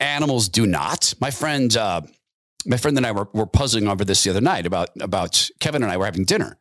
Animals 0.00 0.48
do 0.48 0.66
not. 0.66 1.12
My 1.20 1.30
friend, 1.30 1.76
uh, 1.76 2.00
my 2.66 2.76
friend 2.76 2.96
and 2.96 3.06
I 3.06 3.12
were, 3.12 3.28
were 3.32 3.46
puzzling 3.46 3.88
over 3.88 4.04
this 4.04 4.24
the 4.24 4.30
other 4.30 4.40
night 4.40 4.66
about, 4.66 4.90
about 5.00 5.50
Kevin 5.60 5.82
and 5.82 5.90
I 5.90 5.96
were 5.96 6.04
having 6.04 6.24
dinner, 6.24 6.58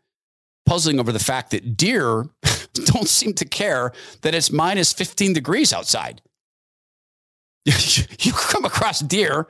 puzzling 0.65 0.99
over 0.99 1.11
the 1.11 1.19
fact 1.19 1.51
that 1.51 1.77
deer 1.77 2.25
don't 2.73 3.07
seem 3.07 3.33
to 3.33 3.45
care 3.45 3.91
that 4.21 4.35
it's 4.35 4.51
minus 4.51 4.93
15 4.93 5.33
degrees 5.33 5.73
outside. 5.73 6.21
you 7.65 8.33
come 8.33 8.65
across 8.65 8.99
deer 8.99 9.47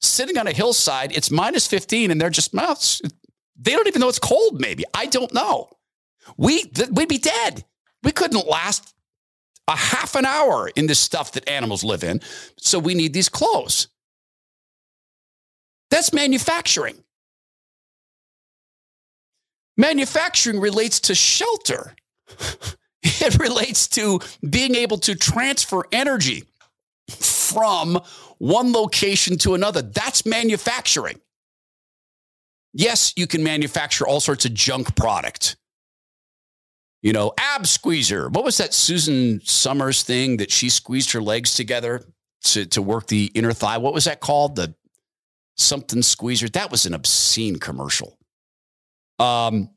sitting 0.00 0.36
on 0.36 0.46
a 0.46 0.52
hillside, 0.52 1.16
it's 1.16 1.30
minus 1.30 1.66
15, 1.66 2.10
and 2.10 2.20
they're 2.20 2.30
just, 2.30 2.52
well, 2.52 2.78
they 3.56 3.72
don't 3.72 3.88
even 3.88 4.00
know 4.00 4.08
it's 4.08 4.18
cold, 4.18 4.60
maybe. 4.60 4.84
I 4.92 5.06
don't 5.06 5.32
know. 5.32 5.70
We, 6.36 6.70
we'd 6.92 7.08
be 7.08 7.18
dead. 7.18 7.64
We 8.02 8.12
couldn't 8.12 8.46
last 8.46 8.94
a 9.66 9.76
half 9.76 10.14
an 10.14 10.26
hour 10.26 10.70
in 10.76 10.86
this 10.86 10.98
stuff 10.98 11.32
that 11.32 11.48
animals 11.48 11.84
live 11.84 12.04
in. 12.04 12.20
So 12.58 12.78
we 12.78 12.94
need 12.94 13.14
these 13.14 13.28
clothes. 13.28 13.88
That's 15.94 16.12
manufacturing. 16.12 16.96
Manufacturing 19.76 20.58
relates 20.58 20.98
to 20.98 21.14
shelter. 21.14 21.94
it 23.04 23.38
relates 23.38 23.86
to 23.90 24.18
being 24.50 24.74
able 24.74 24.98
to 24.98 25.14
transfer 25.14 25.84
energy 25.92 26.48
from 27.08 28.00
one 28.38 28.72
location 28.72 29.38
to 29.38 29.54
another. 29.54 29.82
That's 29.82 30.26
manufacturing. 30.26 31.20
Yes, 32.72 33.12
you 33.14 33.28
can 33.28 33.44
manufacture 33.44 34.04
all 34.04 34.18
sorts 34.18 34.44
of 34.44 34.52
junk 34.52 34.96
product. 34.96 35.54
You 37.02 37.12
know, 37.12 37.34
ab 37.38 37.68
squeezer. 37.68 38.30
What 38.30 38.42
was 38.42 38.56
that 38.56 38.74
Susan 38.74 39.40
Somers 39.44 40.02
thing 40.02 40.38
that 40.38 40.50
she 40.50 40.70
squeezed 40.70 41.12
her 41.12 41.22
legs 41.22 41.54
together 41.54 42.04
to, 42.46 42.66
to 42.66 42.82
work 42.82 43.06
the 43.06 43.30
inner 43.32 43.52
thigh? 43.52 43.78
What 43.78 43.94
was 43.94 44.06
that 44.06 44.18
called? 44.18 44.56
The 44.56 44.74
something 45.56 46.02
squeezer. 46.02 46.48
That 46.48 46.70
was 46.70 46.86
an 46.86 46.94
obscene 46.94 47.56
commercial. 47.56 48.18
Um, 49.18 49.70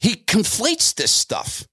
he 0.00 0.14
conflates 0.14 0.94
this 0.94 1.10
stuff. 1.10 1.66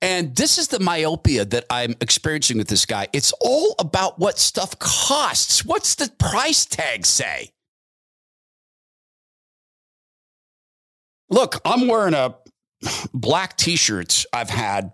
And 0.00 0.34
this 0.34 0.58
is 0.58 0.68
the 0.68 0.80
myopia 0.80 1.44
that 1.44 1.64
I'm 1.70 1.94
experiencing 2.00 2.58
with 2.58 2.66
this 2.68 2.86
guy. 2.86 3.06
It's 3.12 3.32
all 3.40 3.76
about 3.78 4.18
what 4.18 4.38
stuff 4.38 4.78
costs. 4.80 5.64
What's 5.64 5.94
the 5.94 6.10
price 6.18 6.64
tag 6.64 7.06
say? 7.06 7.50
Look, 11.30 11.60
I'm 11.64 11.86
wearing 11.86 12.14
a 12.14 12.34
black 13.14 13.56
t 13.56 13.76
shirt 13.76 14.24
I've 14.32 14.50
had 14.50 14.92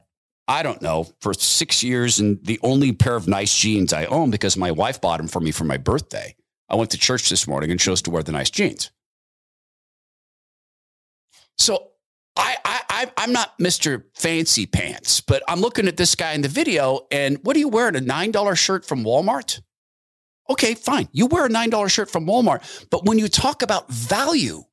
I 0.49 0.63
don't 0.63 0.81
know, 0.81 1.07
for 1.21 1.35
six 1.35 1.85
years 1.85 2.19
and 2.19 2.43
the 2.45 2.59
only 2.63 2.93
pair 2.93 3.15
of 3.15 3.29
nice 3.29 3.55
jeans 3.55 3.93
I 3.93 4.07
own 4.07 4.31
because 4.31 4.57
my 4.57 4.73
wife 4.73 4.99
bought 5.01 5.19
them 5.19 5.29
for 5.29 5.41
me 5.41 5.51
for 5.51 5.65
my 5.65 5.77
birthday. 5.77 6.35
I 6.71 6.75
went 6.75 6.91
to 6.93 6.99
church 6.99 7.29
this 7.29 7.47
morning 7.47 7.71
and 7.71 7.79
chose 7.79 8.01
to 8.03 8.11
wear 8.11 8.23
the 8.23 8.33
nice 8.33 8.49
jeans. 8.49 8.91
So 11.59 11.91
I, 12.35 12.57
I, 12.89 13.11
I'm 13.17 13.33
not 13.33 13.59
Mr. 13.59 14.05
Fancy 14.15 14.65
Pants, 14.65 15.21
but 15.21 15.43
I'm 15.49 15.61
looking 15.61 15.87
at 15.87 15.97
this 15.97 16.15
guy 16.15 16.33
in 16.33 16.41
the 16.41 16.49
video 16.49 17.07
and 17.11 17.39
what 17.43 17.55
are 17.55 17.61
you 17.61 17.69
wearing? 17.69 17.97
A 17.97 18.01
$9 18.01 18.57
shirt 18.57 18.87
from 18.87 19.05
Walmart? 19.05 19.61
Okay, 20.51 20.75
fine. 20.75 21.09
You 21.13 21.27
wear 21.27 21.45
a 21.45 21.51
$9 21.51 21.91
shirt 21.91 22.11
from 22.11 22.27
Walmart. 22.27 22.87
But 22.91 23.05
when 23.05 23.19
you 23.19 23.29
talk 23.29 23.63
about 23.63 23.91
value, 23.91 24.65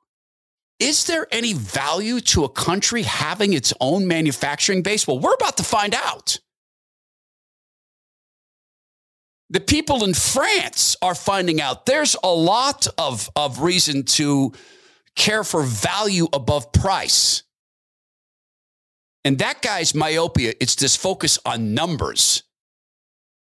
is 0.80 1.06
there 1.06 1.28
any 1.32 1.54
value 1.54 2.20
to 2.20 2.44
a 2.44 2.50
country 2.50 3.04
having 3.04 3.54
its 3.54 3.74
own 3.80 4.08
manufacturing 4.08 4.82
base? 4.82 5.08
Well, 5.08 5.20
we're 5.20 5.34
about 5.34 5.58
to 5.58 5.64
find 5.64 5.96
out. 5.96 6.40
The 9.50 9.60
people 9.62 10.04
in 10.04 10.14
France 10.14 10.98
are 11.02 11.16
finding 11.16 11.62
out 11.62 11.86
there's 11.86 12.16
a 12.24 12.34
lot 12.34 12.88
of, 12.98 13.30
of 13.36 13.62
reason 13.62 14.04
to 14.04 14.52
care 15.16 15.44
for 15.44 15.64
value 15.64 16.28
above 16.34 16.72
price. 16.74 17.44
And 19.24 19.38
that 19.40 19.62
guy's 19.62 19.96
myopia, 19.96 20.54
it's 20.60 20.76
this 20.76 20.96
focus 20.96 21.40
on 21.46 21.74
numbers. 21.74 22.44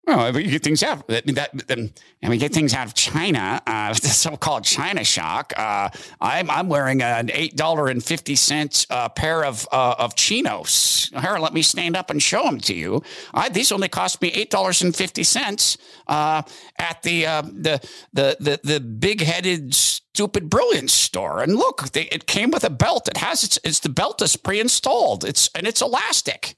Well, 0.08 0.32
we 0.34 0.44
get 0.44 0.62
things 0.62 0.84
out. 0.84 1.08
That, 1.08 1.26
that, 1.26 1.70
and 1.70 1.92
we 2.30 2.38
get 2.38 2.54
things 2.54 2.76
out 2.76 2.86
of 2.86 2.94
China, 2.94 3.60
uh, 3.66 3.94
the 3.94 4.08
so-called 4.08 4.64
China 4.64 5.04
shock. 5.04 5.52
Uh, 5.58 5.90
I'm, 6.22 6.50
I'm 6.50 6.70
wearing 6.70 7.02
an 7.02 7.32
eight 7.34 7.56
dollar 7.56 7.88
and 7.88 8.04
fifty 8.04 8.36
cents 8.36 8.86
uh, 8.92 9.10
pair 9.10 9.44
of 9.44 9.68
uh, 9.72 9.96
of 9.98 10.16
chinos. 10.16 11.12
Here, 11.20 11.38
let 11.40 11.54
me 11.54 11.64
stand 11.64 11.96
up 11.96 12.12
and 12.12 12.22
show 12.22 12.44
them 12.44 12.60
to 12.62 12.76
you. 12.76 13.02
I, 13.34 13.50
these 13.50 13.72
only 13.72 13.90
cost 13.90 14.22
me 14.22 14.30
eight 14.30 14.52
dollars 14.52 14.84
and 14.84 14.96
fifty 14.96 15.24
cents 15.24 15.78
uh, 16.08 16.44
at 16.78 17.02
the, 17.02 17.26
uh, 17.26 17.42
the 17.42 17.88
the 18.14 18.38
the 18.40 18.60
the 18.64 18.80
big-headed 18.80 19.74
stupid 19.74 20.50
brilliance 20.52 20.94
store. 20.94 21.42
And 21.42 21.56
look, 21.56 21.90
they, 21.92 22.04
it 22.04 22.28
came 22.28 22.52
with 22.52 22.64
a 22.64 22.70
belt. 22.70 23.08
It 23.08 23.18
has 23.18 23.44
its, 23.44 23.60
it's 23.64 23.80
the 23.80 23.90
belt 23.90 24.22
is 24.22 24.38
pre-installed. 24.38 25.26
It's 25.26 25.50
and 25.56 25.66
it's 25.66 25.82
elastic. 25.82 26.56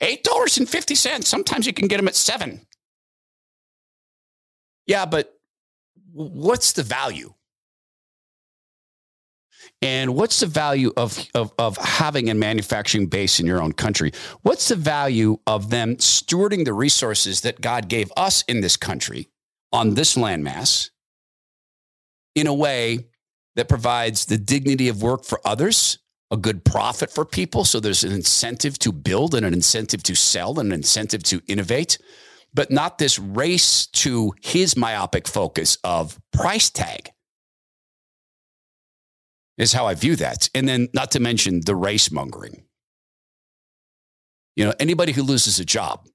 $8.50. 0.00 1.24
Sometimes 1.24 1.66
you 1.66 1.72
can 1.72 1.88
get 1.88 1.98
them 1.98 2.08
at 2.08 2.14
seven. 2.14 2.66
Yeah, 4.86 5.06
but 5.06 5.38
what's 6.12 6.72
the 6.72 6.82
value? 6.82 7.34
And 9.82 10.14
what's 10.14 10.40
the 10.40 10.46
value 10.46 10.92
of, 10.96 11.26
of, 11.34 11.52
of 11.58 11.76
having 11.76 12.30
a 12.30 12.34
manufacturing 12.34 13.06
base 13.06 13.40
in 13.40 13.46
your 13.46 13.62
own 13.62 13.72
country? 13.72 14.12
What's 14.42 14.68
the 14.68 14.76
value 14.76 15.38
of 15.46 15.70
them 15.70 15.96
stewarding 15.96 16.64
the 16.64 16.72
resources 16.72 17.42
that 17.42 17.60
God 17.60 17.88
gave 17.88 18.12
us 18.16 18.42
in 18.48 18.60
this 18.60 18.76
country 18.76 19.28
on 19.72 19.94
this 19.94 20.16
landmass 20.16 20.90
in 22.34 22.46
a 22.46 22.54
way 22.54 23.06
that 23.56 23.68
provides 23.68 24.26
the 24.26 24.38
dignity 24.38 24.88
of 24.88 25.02
work 25.02 25.24
for 25.24 25.40
others, 25.44 25.98
a 26.34 26.36
good 26.36 26.64
profit 26.64 27.10
for 27.12 27.24
people. 27.24 27.64
So 27.64 27.78
there's 27.78 28.02
an 28.02 28.12
incentive 28.12 28.76
to 28.80 28.92
build 28.92 29.34
and 29.34 29.46
an 29.46 29.54
incentive 29.54 30.02
to 30.02 30.16
sell 30.16 30.58
and 30.58 30.72
an 30.72 30.80
incentive 30.80 31.22
to 31.24 31.40
innovate, 31.46 31.96
but 32.52 32.72
not 32.72 32.98
this 32.98 33.18
race 33.18 33.86
to 33.86 34.34
his 34.42 34.76
myopic 34.76 35.28
focus 35.28 35.78
of 35.84 36.18
price 36.32 36.70
tag. 36.70 37.10
Is 39.56 39.72
how 39.72 39.86
I 39.86 39.94
view 39.94 40.16
that. 40.16 40.50
And 40.52 40.68
then, 40.68 40.88
not 40.92 41.12
to 41.12 41.20
mention 41.20 41.60
the 41.64 41.76
race 41.76 42.10
mongering. 42.10 42.64
You 44.56 44.64
know, 44.64 44.74
anybody 44.80 45.12
who 45.12 45.22
loses 45.22 45.60
a 45.60 45.64
job 45.64 46.08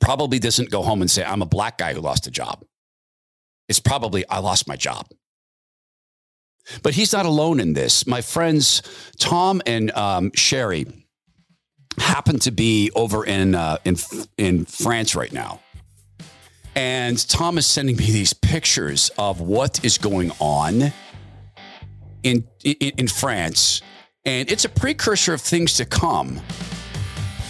probably 0.00 0.38
doesn't 0.38 0.70
go 0.70 0.82
home 0.82 1.00
and 1.00 1.10
say, 1.10 1.24
I'm 1.24 1.40
a 1.40 1.46
black 1.46 1.78
guy 1.78 1.94
who 1.94 2.00
lost 2.00 2.26
a 2.26 2.30
job. 2.30 2.62
It's 3.70 3.80
probably, 3.80 4.28
I 4.28 4.40
lost 4.40 4.68
my 4.68 4.76
job. 4.76 5.06
But 6.82 6.94
he's 6.94 7.12
not 7.12 7.26
alone 7.26 7.60
in 7.60 7.72
this. 7.72 8.06
My 8.06 8.20
friends 8.20 8.82
Tom 9.18 9.62
and 9.66 9.90
um, 9.92 10.30
Sherry 10.34 10.86
happen 11.98 12.38
to 12.40 12.50
be 12.50 12.90
over 12.94 13.24
in 13.24 13.54
uh, 13.54 13.78
in 13.84 13.96
in 14.38 14.64
France 14.64 15.14
right 15.14 15.32
now, 15.32 15.60
and 16.74 17.28
Tom 17.28 17.58
is 17.58 17.66
sending 17.66 17.96
me 17.96 18.06
these 18.06 18.32
pictures 18.32 19.10
of 19.18 19.40
what 19.40 19.84
is 19.84 19.98
going 19.98 20.30
on 20.38 20.92
in 22.22 22.44
in, 22.64 22.92
in 22.96 23.08
France, 23.08 23.82
and 24.24 24.50
it's 24.50 24.64
a 24.64 24.68
precursor 24.68 25.34
of 25.34 25.40
things 25.40 25.74
to 25.74 25.84
come. 25.84 26.40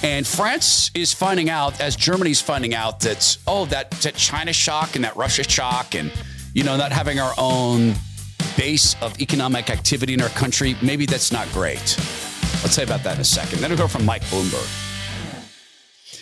And 0.04 0.26
France 0.26 0.90
is 0.94 1.12
finding 1.12 1.48
out, 1.48 1.80
as 1.80 1.94
Germany's 1.94 2.40
finding 2.40 2.74
out, 2.74 3.00
that 3.00 3.38
oh, 3.46 3.66
that 3.66 3.92
that 4.02 4.16
China 4.16 4.52
shock 4.52 4.96
and 4.96 5.04
that 5.04 5.16
Russia 5.16 5.44
shock, 5.44 5.94
and 5.94 6.10
you 6.54 6.64
know, 6.64 6.76
not 6.76 6.90
having 6.90 7.20
our 7.20 7.32
own 7.38 7.94
base 8.56 9.00
of 9.02 9.20
economic 9.20 9.70
activity 9.70 10.14
in 10.14 10.22
our 10.22 10.28
country, 10.30 10.76
maybe 10.82 11.06
that's 11.06 11.32
not 11.32 11.50
great. 11.52 11.96
I'll 12.62 12.68
say 12.68 12.84
about 12.84 13.02
that 13.02 13.16
in 13.16 13.20
a 13.20 13.24
second. 13.24 13.60
Then 13.60 13.70
we'll 13.70 13.78
go 13.78 13.88
from 13.88 14.04
Mike 14.04 14.22
Bloomberg. 14.22 14.68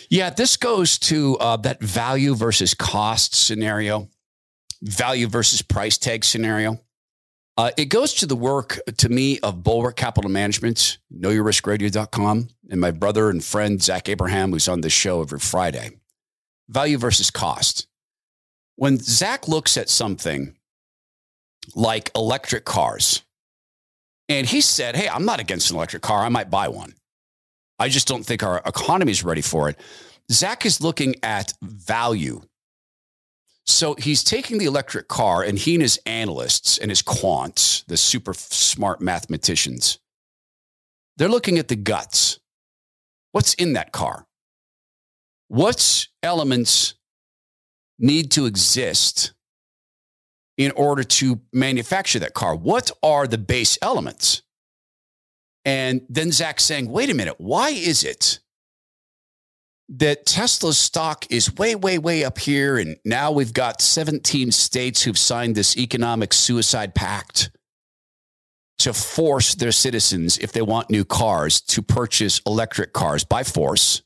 Yeah, 0.09 0.29
this 0.29 0.57
goes 0.57 0.99
to 0.99 1.37
uh, 1.37 1.57
that 1.57 1.81
value 1.81 2.35
versus 2.35 2.73
cost 2.73 3.33
scenario, 3.33 4.09
value 4.81 5.27
versus 5.27 5.61
price 5.61 5.97
tag 5.97 6.25
scenario. 6.25 6.81
Uh, 7.57 7.71
it 7.77 7.85
goes 7.85 8.13
to 8.15 8.25
the 8.25 8.35
work, 8.35 8.79
to 8.97 9.07
me, 9.09 9.39
of 9.39 9.63
Bulwark 9.63 9.95
Capital 9.95 10.29
Management, 10.29 10.97
knowyourriskradio.com, 11.13 12.49
and 12.69 12.81
my 12.81 12.91
brother 12.91 13.29
and 13.29 13.43
friend, 13.43 13.81
Zach 13.81 14.09
Abraham, 14.09 14.51
who's 14.51 14.67
on 14.67 14.81
this 14.81 14.93
show 14.93 15.21
every 15.21 15.39
Friday. 15.39 15.91
Value 16.67 16.97
versus 16.97 17.29
cost. 17.29 17.87
When 18.77 18.97
Zach 18.97 19.47
looks 19.47 19.77
at 19.77 19.89
something 19.89 20.55
like 21.75 22.11
electric 22.15 22.65
cars. 22.65 23.23
And 24.29 24.47
he 24.47 24.61
said, 24.61 24.95
Hey, 24.95 25.09
I'm 25.09 25.25
not 25.25 25.39
against 25.39 25.69
an 25.71 25.77
electric 25.77 26.01
car. 26.01 26.23
I 26.23 26.29
might 26.29 26.49
buy 26.49 26.67
one. 26.67 26.93
I 27.79 27.89
just 27.89 28.07
don't 28.07 28.25
think 28.25 28.43
our 28.43 28.61
economy 28.65 29.11
is 29.11 29.23
ready 29.23 29.41
for 29.41 29.69
it. 29.69 29.79
Zach 30.31 30.65
is 30.65 30.81
looking 30.81 31.15
at 31.23 31.53
value. 31.61 32.41
So 33.65 33.95
he's 33.95 34.23
taking 34.23 34.57
the 34.57 34.65
electric 34.65 35.07
car 35.07 35.43
and 35.43 35.57
he 35.57 35.75
and 35.75 35.81
his 35.81 35.99
analysts 36.05 36.77
and 36.77 36.89
his 36.89 37.01
quants, 37.01 37.85
the 37.85 37.97
super 37.97 38.33
smart 38.33 39.01
mathematicians, 39.01 39.99
they're 41.17 41.29
looking 41.29 41.59
at 41.59 41.67
the 41.67 41.75
guts. 41.75 42.39
What's 43.31 43.53
in 43.55 43.73
that 43.73 43.91
car? 43.91 44.25
What 45.47 46.07
elements 46.23 46.95
need 47.99 48.31
to 48.31 48.45
exist 48.45 49.33
in 50.57 50.71
order 50.71 51.03
to 51.03 51.41
manufacture 51.53 52.19
that 52.19 52.33
car? 52.33 52.55
What 52.55 52.91
are 53.01 53.27
the 53.27 53.37
base 53.37 53.77
elements? 53.81 54.43
And 55.65 56.01
then 56.09 56.31
Zach 56.31 56.59
saying, 56.59 56.89
wait 56.89 57.09
a 57.09 57.13
minute, 57.13 57.35
why 57.37 57.69
is 57.69 58.03
it 58.03 58.39
that 59.89 60.25
Tesla's 60.25 60.77
stock 60.77 61.25
is 61.29 61.55
way, 61.55 61.75
way, 61.75 61.97
way 61.97 62.23
up 62.23 62.39
here? 62.39 62.77
And 62.77 62.97
now 63.05 63.31
we've 63.31 63.53
got 63.53 63.81
17 63.81 64.51
states 64.51 65.03
who've 65.03 65.17
signed 65.17 65.55
this 65.55 65.77
economic 65.77 66.33
suicide 66.33 66.95
pact 66.95 67.51
to 68.79 68.93
force 68.93 69.53
their 69.53 69.71
citizens, 69.71 70.39
if 70.39 70.51
they 70.51 70.61
want 70.63 70.89
new 70.89 71.05
cars, 71.05 71.61
to 71.61 71.83
purchase 71.83 72.41
electric 72.47 72.93
cars 72.93 73.23
by 73.23 73.43
force. 73.43 74.01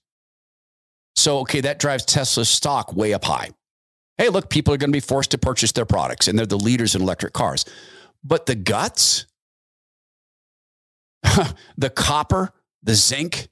So, 1.15 1.39
okay, 1.39 1.61
that 1.61 1.79
drives 1.79 2.03
Tesla's 2.03 2.49
stock 2.49 2.93
way 2.93 3.13
up 3.13 3.23
high 3.23 3.51
hey, 4.17 4.29
look, 4.29 4.49
people 4.49 4.73
are 4.73 4.77
going 4.77 4.91
to 4.91 4.95
be 4.95 5.01
forced 5.01 5.31
to 5.31 5.37
purchase 5.37 5.71
their 5.71 5.85
products 5.85 6.27
and 6.27 6.37
they're 6.37 6.45
the 6.45 6.57
leaders 6.57 6.95
in 6.95 7.01
electric 7.01 7.33
cars. 7.33 7.65
But 8.23 8.45
the 8.45 8.55
guts, 8.55 9.25
the 11.77 11.89
copper, 11.89 12.53
the 12.83 12.95
zinc, 12.95 13.49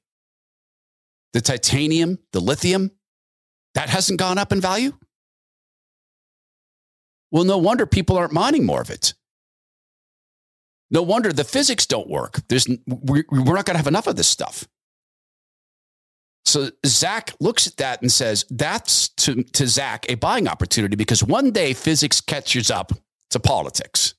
the 1.33 1.41
titanium, 1.41 2.19
the 2.31 2.39
lithium, 2.39 2.91
that 3.75 3.89
hasn't 3.89 4.19
gone 4.19 4.37
up 4.37 4.51
in 4.51 4.61
value? 4.61 4.93
Well, 7.31 7.43
no 7.43 7.57
wonder 7.57 7.85
people 7.85 8.17
aren't 8.17 8.31
mining 8.31 8.65
more 8.65 8.81
of 8.81 8.91
it. 8.91 9.15
No 10.91 11.01
wonder 11.01 11.33
the 11.33 11.43
physics 11.43 11.87
don't 11.87 12.07
work. 12.07 12.41
There's, 12.47 12.67
we're 12.85 13.23
not 13.31 13.65
going 13.65 13.73
to 13.73 13.77
have 13.77 13.87
enough 13.87 14.05
of 14.05 14.15
this 14.15 14.27
stuff. 14.27 14.67
So 16.45 16.69
Zach 16.85 17.33
looks 17.39 17.67
at 17.67 17.77
that 17.77 18.01
and 18.01 18.11
says, 18.11 18.45
that's 18.49 19.09
to, 19.09 19.43
to 19.43 19.67
Zach 19.67 20.05
a 20.09 20.15
buying 20.15 20.47
opportunity 20.47 20.95
because 20.95 21.23
one 21.23 21.51
day 21.51 21.73
physics 21.73 22.19
catches 22.19 22.69
up 22.69 22.91
to 23.29 23.39
politics 23.39 24.13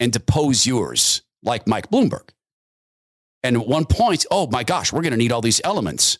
and 0.00 0.12
depose 0.12 0.66
yours, 0.66 1.22
like 1.42 1.66
Mike 1.66 1.90
Bloomberg. 1.90 2.30
And 3.42 3.56
at 3.56 3.66
one 3.66 3.84
point, 3.84 4.26
oh 4.30 4.48
my 4.48 4.64
gosh, 4.64 4.92
we're 4.92 5.02
going 5.02 5.12
to 5.12 5.18
need 5.18 5.32
all 5.32 5.42
these 5.42 5.60
elements. 5.64 6.18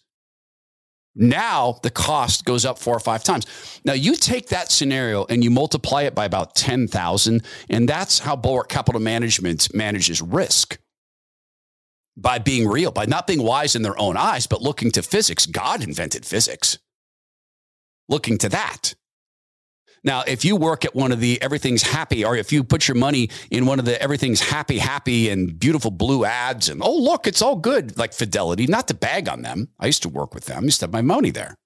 Now 1.14 1.80
the 1.82 1.90
cost 1.90 2.44
goes 2.44 2.64
up 2.64 2.78
four 2.78 2.94
or 2.94 3.00
five 3.00 3.24
times. 3.24 3.46
Now 3.84 3.94
you 3.94 4.14
take 4.14 4.48
that 4.48 4.70
scenario 4.70 5.26
and 5.28 5.42
you 5.42 5.50
multiply 5.50 6.02
it 6.02 6.14
by 6.14 6.26
about 6.26 6.54
10,000, 6.54 7.42
and 7.68 7.88
that's 7.88 8.20
how 8.20 8.36
Bulwark 8.36 8.68
Capital 8.68 9.00
Management 9.00 9.74
manages 9.74 10.22
risk 10.22 10.78
by 12.20 12.38
being 12.38 12.66
real, 12.66 12.90
by 12.90 13.06
not 13.06 13.26
being 13.26 13.42
wise 13.42 13.76
in 13.76 13.82
their 13.82 13.98
own 13.98 14.16
eyes, 14.16 14.46
but 14.46 14.60
looking 14.60 14.90
to 14.92 15.02
physics. 15.02 15.46
God 15.46 15.82
invented 15.82 16.26
physics. 16.26 16.78
Looking 18.08 18.38
to 18.38 18.48
that. 18.48 18.94
Now, 20.04 20.22
if 20.26 20.44
you 20.44 20.56
work 20.56 20.84
at 20.84 20.94
one 20.94 21.12
of 21.12 21.20
the 21.20 21.40
everything's 21.42 21.82
happy, 21.82 22.24
or 22.24 22.36
if 22.36 22.52
you 22.52 22.62
put 22.62 22.86
your 22.86 22.94
money 22.96 23.30
in 23.50 23.66
one 23.66 23.78
of 23.78 23.84
the 23.84 24.00
everything's 24.00 24.40
happy, 24.40 24.78
happy 24.78 25.28
and 25.28 25.58
beautiful 25.58 25.90
blue 25.90 26.24
ads, 26.24 26.68
and 26.68 26.82
oh, 26.82 26.96
look, 26.96 27.26
it's 27.26 27.42
all 27.42 27.56
good, 27.56 27.98
like 27.98 28.12
Fidelity, 28.12 28.66
not 28.66 28.88
to 28.88 28.94
bag 28.94 29.28
on 29.28 29.42
them. 29.42 29.68
I 29.78 29.86
used 29.86 30.02
to 30.02 30.08
work 30.08 30.34
with 30.34 30.46
them, 30.46 30.64
I 30.64 30.66
used 30.66 30.80
to 30.80 30.84
have 30.84 30.92
my 30.92 31.02
money 31.02 31.30
there. 31.30 31.56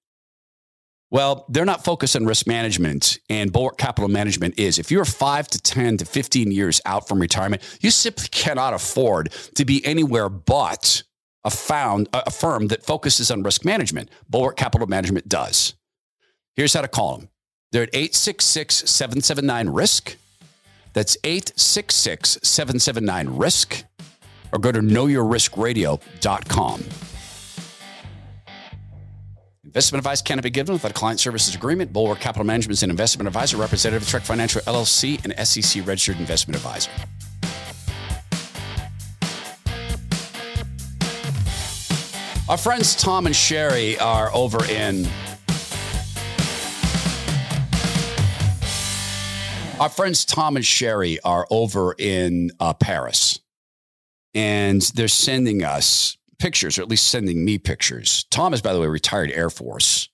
Well, 1.13 1.45
they're 1.47 1.63
not 1.63 1.85
focused 1.85 2.15
on 2.15 2.25
risk 2.25 2.47
management, 2.47 3.19
and 3.29 3.53
Bulwark 3.53 3.77
Capital 3.77 4.09
Management 4.09 4.57
is. 4.57 4.79
If 4.79 4.89
you're 4.89 5.05
five 5.05 5.47
to 5.49 5.61
10 5.61 5.97
to 5.97 6.05
15 6.05 6.51
years 6.51 6.81
out 6.87 7.07
from 7.07 7.19
retirement, 7.19 7.61
you 7.81 7.91
simply 7.91 8.29
cannot 8.31 8.73
afford 8.73 9.31
to 9.53 9.63
be 9.63 9.85
anywhere 9.85 10.27
but 10.27 11.03
a, 11.43 11.51
found, 11.51 12.09
a 12.13 12.31
firm 12.31 12.65
that 12.69 12.83
focuses 12.83 13.29
on 13.29 13.43
risk 13.43 13.63
management. 13.63 14.09
Bulwark 14.27 14.57
Capital 14.57 14.87
Management 14.87 15.29
does. 15.29 15.75
Here's 16.55 16.73
how 16.73 16.81
to 16.81 16.87
call 16.87 17.17
them 17.17 17.29
they're 17.71 17.83
at 17.83 17.89
866 17.93 18.89
779 18.89 19.69
RISK. 19.69 20.15
That's 20.93 21.15
866 21.23 22.39
779 22.41 23.37
RISK, 23.37 23.83
or 24.51 24.57
go 24.57 24.71
to 24.71 24.79
knowyourriskradio.com. 24.79 27.12
Investment 29.73 30.01
advice 30.01 30.21
cannot 30.21 30.43
be 30.43 30.51
given 30.51 30.73
without 30.73 30.91
a 30.91 30.93
client 30.93 31.19
services 31.19 31.55
agreement. 31.55 31.91
Bulwark 31.91 32.19
Capital 32.19 32.45
Management 32.45 32.73
is 32.73 32.83
an 32.83 32.91
investment 32.91 33.25
advisor, 33.25 33.57
representative 33.57 34.03
of 34.03 34.07
Trek 34.07 34.21
Financial 34.21 34.61
LLC, 34.61 35.19
and 35.25 35.47
SEC 35.47 35.87
registered 35.87 36.19
investment 36.19 36.57
advisor. 36.57 36.91
Our 42.47 42.57
friends 42.57 42.93
Tom 42.93 43.25
and 43.25 43.35
Sherry 43.35 43.97
are 43.97 44.29
over 44.31 44.63
in. 44.65 45.07
Our 49.79 49.89
friends 49.89 50.23
Tom 50.23 50.55
and 50.55 50.63
Sherry 50.63 51.19
are 51.21 51.47
over 51.49 51.95
in 51.97 52.51
uh, 52.59 52.75
Paris, 52.75 53.39
and 54.35 54.83
they're 54.93 55.07
sending 55.07 55.63
us 55.63 56.15
pictures, 56.43 56.77
or 56.77 56.81
at 56.81 56.89
least 56.89 57.07
sending 57.07 57.45
me 57.45 57.57
pictures. 57.57 58.25
Tom 58.29 58.53
is, 58.53 58.61
by 58.61 58.73
the 58.73 58.79
way, 58.81 58.87
retired 58.87 59.31
Air 59.31 59.49
Force. 59.49 60.09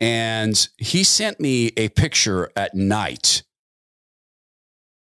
And 0.00 0.68
he 0.78 1.04
sent 1.04 1.38
me 1.38 1.68
a 1.76 1.90
picture 1.90 2.50
at 2.56 2.74
night. 2.74 3.44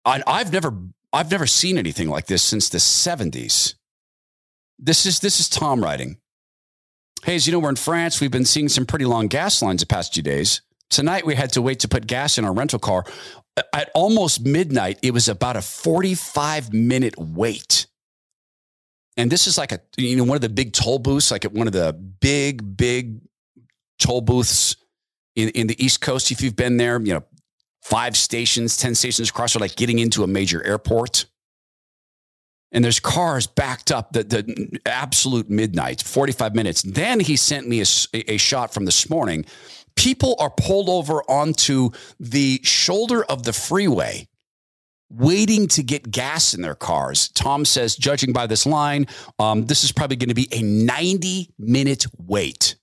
I've 0.04 0.52
never 0.52 0.74
I've 1.12 1.30
never 1.30 1.46
seen 1.46 1.78
anything 1.78 2.08
like 2.08 2.26
this 2.26 2.42
since 2.42 2.68
the 2.68 2.78
70s. 2.78 3.74
This 4.78 5.06
is 5.06 5.20
this 5.20 5.40
is 5.40 5.48
Tom 5.48 5.82
writing. 5.82 6.18
Hey, 7.24 7.34
as 7.34 7.46
you 7.46 7.52
know, 7.52 7.58
we're 7.58 7.70
in 7.70 7.76
France. 7.76 8.20
We've 8.20 8.30
been 8.30 8.44
seeing 8.44 8.68
some 8.68 8.86
pretty 8.86 9.06
long 9.06 9.26
gas 9.26 9.62
lines 9.62 9.80
the 9.80 9.86
past 9.86 10.14
few 10.14 10.22
days. 10.22 10.60
Tonight 10.90 11.26
we 11.26 11.34
had 11.34 11.52
to 11.54 11.62
wait 11.62 11.80
to 11.80 11.88
put 11.88 12.06
gas 12.06 12.38
in 12.38 12.44
our 12.44 12.52
rental 12.52 12.78
car. 12.78 13.04
At 13.74 13.90
almost 13.94 14.44
midnight, 14.44 14.98
it 15.02 15.12
was 15.12 15.28
about 15.28 15.56
a 15.56 15.62
45 15.62 16.72
minute 16.72 17.14
wait. 17.18 17.87
And 19.18 19.30
this 19.30 19.46
is 19.46 19.58
like 19.58 19.72
a 19.72 19.80
you 19.98 20.16
know 20.16 20.24
one 20.24 20.36
of 20.36 20.42
the 20.42 20.48
big 20.48 20.72
toll 20.72 20.98
booths, 20.98 21.30
like 21.30 21.44
at 21.44 21.52
one 21.52 21.66
of 21.66 21.72
the 21.74 21.92
big 21.92 22.76
big 22.76 23.20
toll 23.98 24.20
booths 24.20 24.76
in, 25.34 25.50
in 25.50 25.66
the 25.66 25.84
East 25.84 26.00
Coast. 26.00 26.30
If 26.30 26.40
you've 26.40 26.56
been 26.56 26.76
there, 26.76 27.00
you 27.00 27.14
know, 27.14 27.24
five 27.82 28.16
stations, 28.16 28.76
10 28.76 28.94
stations 28.94 29.30
across 29.30 29.56
are 29.56 29.58
like 29.58 29.76
getting 29.76 29.98
into 29.98 30.22
a 30.22 30.26
major 30.26 30.64
airport. 30.64 31.26
And 32.70 32.84
there's 32.84 33.00
cars 33.00 33.46
backed 33.46 33.90
up 33.90 34.12
the, 34.12 34.24
the 34.24 34.78
absolute 34.84 35.48
midnight, 35.48 36.02
45 36.02 36.54
minutes. 36.54 36.82
Then 36.82 37.18
he 37.18 37.36
sent 37.36 37.66
me 37.66 37.80
a, 37.80 37.86
a 38.12 38.36
shot 38.36 38.74
from 38.74 38.84
this 38.84 39.08
morning. 39.08 39.46
People 39.96 40.36
are 40.38 40.50
pulled 40.50 40.90
over 40.90 41.22
onto 41.30 41.90
the 42.20 42.60
shoulder 42.62 43.24
of 43.24 43.44
the 43.44 43.54
freeway 43.54 44.27
waiting 45.10 45.66
to 45.68 45.82
get 45.82 46.10
gas 46.10 46.54
in 46.54 46.62
their 46.62 46.74
cars. 46.74 47.28
Tom 47.30 47.64
says, 47.64 47.96
judging 47.96 48.32
by 48.32 48.46
this 48.46 48.66
line, 48.66 49.06
um, 49.38 49.66
this 49.66 49.84
is 49.84 49.92
probably 49.92 50.16
going 50.16 50.28
to 50.28 50.34
be 50.34 50.48
a 50.52 50.62
90 50.62 51.50
minute 51.58 52.06
wait. 52.18 52.76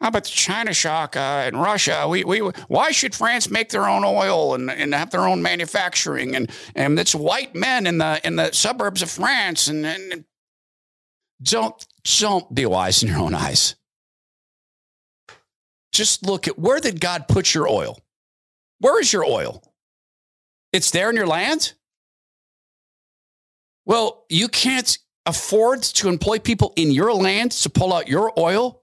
How 0.00 0.08
about 0.08 0.24
the 0.24 0.30
China 0.30 0.72
shock 0.74 1.16
uh, 1.16 1.44
in 1.46 1.56
Russia? 1.56 2.06
We, 2.08 2.24
we, 2.24 2.38
why 2.66 2.90
should 2.90 3.14
France 3.14 3.48
make 3.48 3.68
their 3.68 3.88
own 3.88 4.02
oil 4.04 4.54
and, 4.54 4.68
and 4.68 4.92
have 4.94 5.10
their 5.10 5.28
own 5.28 5.42
manufacturing? 5.42 6.34
And, 6.34 6.50
and 6.74 6.98
it's 6.98 7.14
white 7.14 7.54
men 7.54 7.86
in 7.86 7.98
the, 7.98 8.20
in 8.24 8.34
the 8.34 8.50
suburbs 8.50 9.02
of 9.02 9.10
France. 9.10 9.68
And, 9.68 9.86
and 9.86 10.24
don't, 11.40 11.86
don't 12.18 12.52
be 12.52 12.66
wise 12.66 13.04
in 13.04 13.10
your 13.10 13.20
own 13.20 13.32
eyes. 13.32 13.76
Just 15.92 16.26
look 16.26 16.48
at 16.48 16.58
where 16.58 16.80
did 16.80 17.00
God 17.00 17.28
put 17.28 17.54
your 17.54 17.68
oil? 17.68 18.00
Where 18.80 19.00
is 19.00 19.12
your 19.12 19.24
oil? 19.24 19.62
It's 20.72 20.90
there 20.90 21.10
in 21.10 21.16
your 21.16 21.26
land? 21.26 21.74
Well, 23.84 24.24
you 24.28 24.48
can't 24.48 24.98
afford 25.26 25.82
to 25.82 26.08
employ 26.08 26.38
people 26.38 26.72
in 26.76 26.90
your 26.90 27.12
land 27.12 27.52
to 27.52 27.70
pull 27.70 27.92
out 27.92 28.08
your 28.08 28.32
oil 28.38 28.82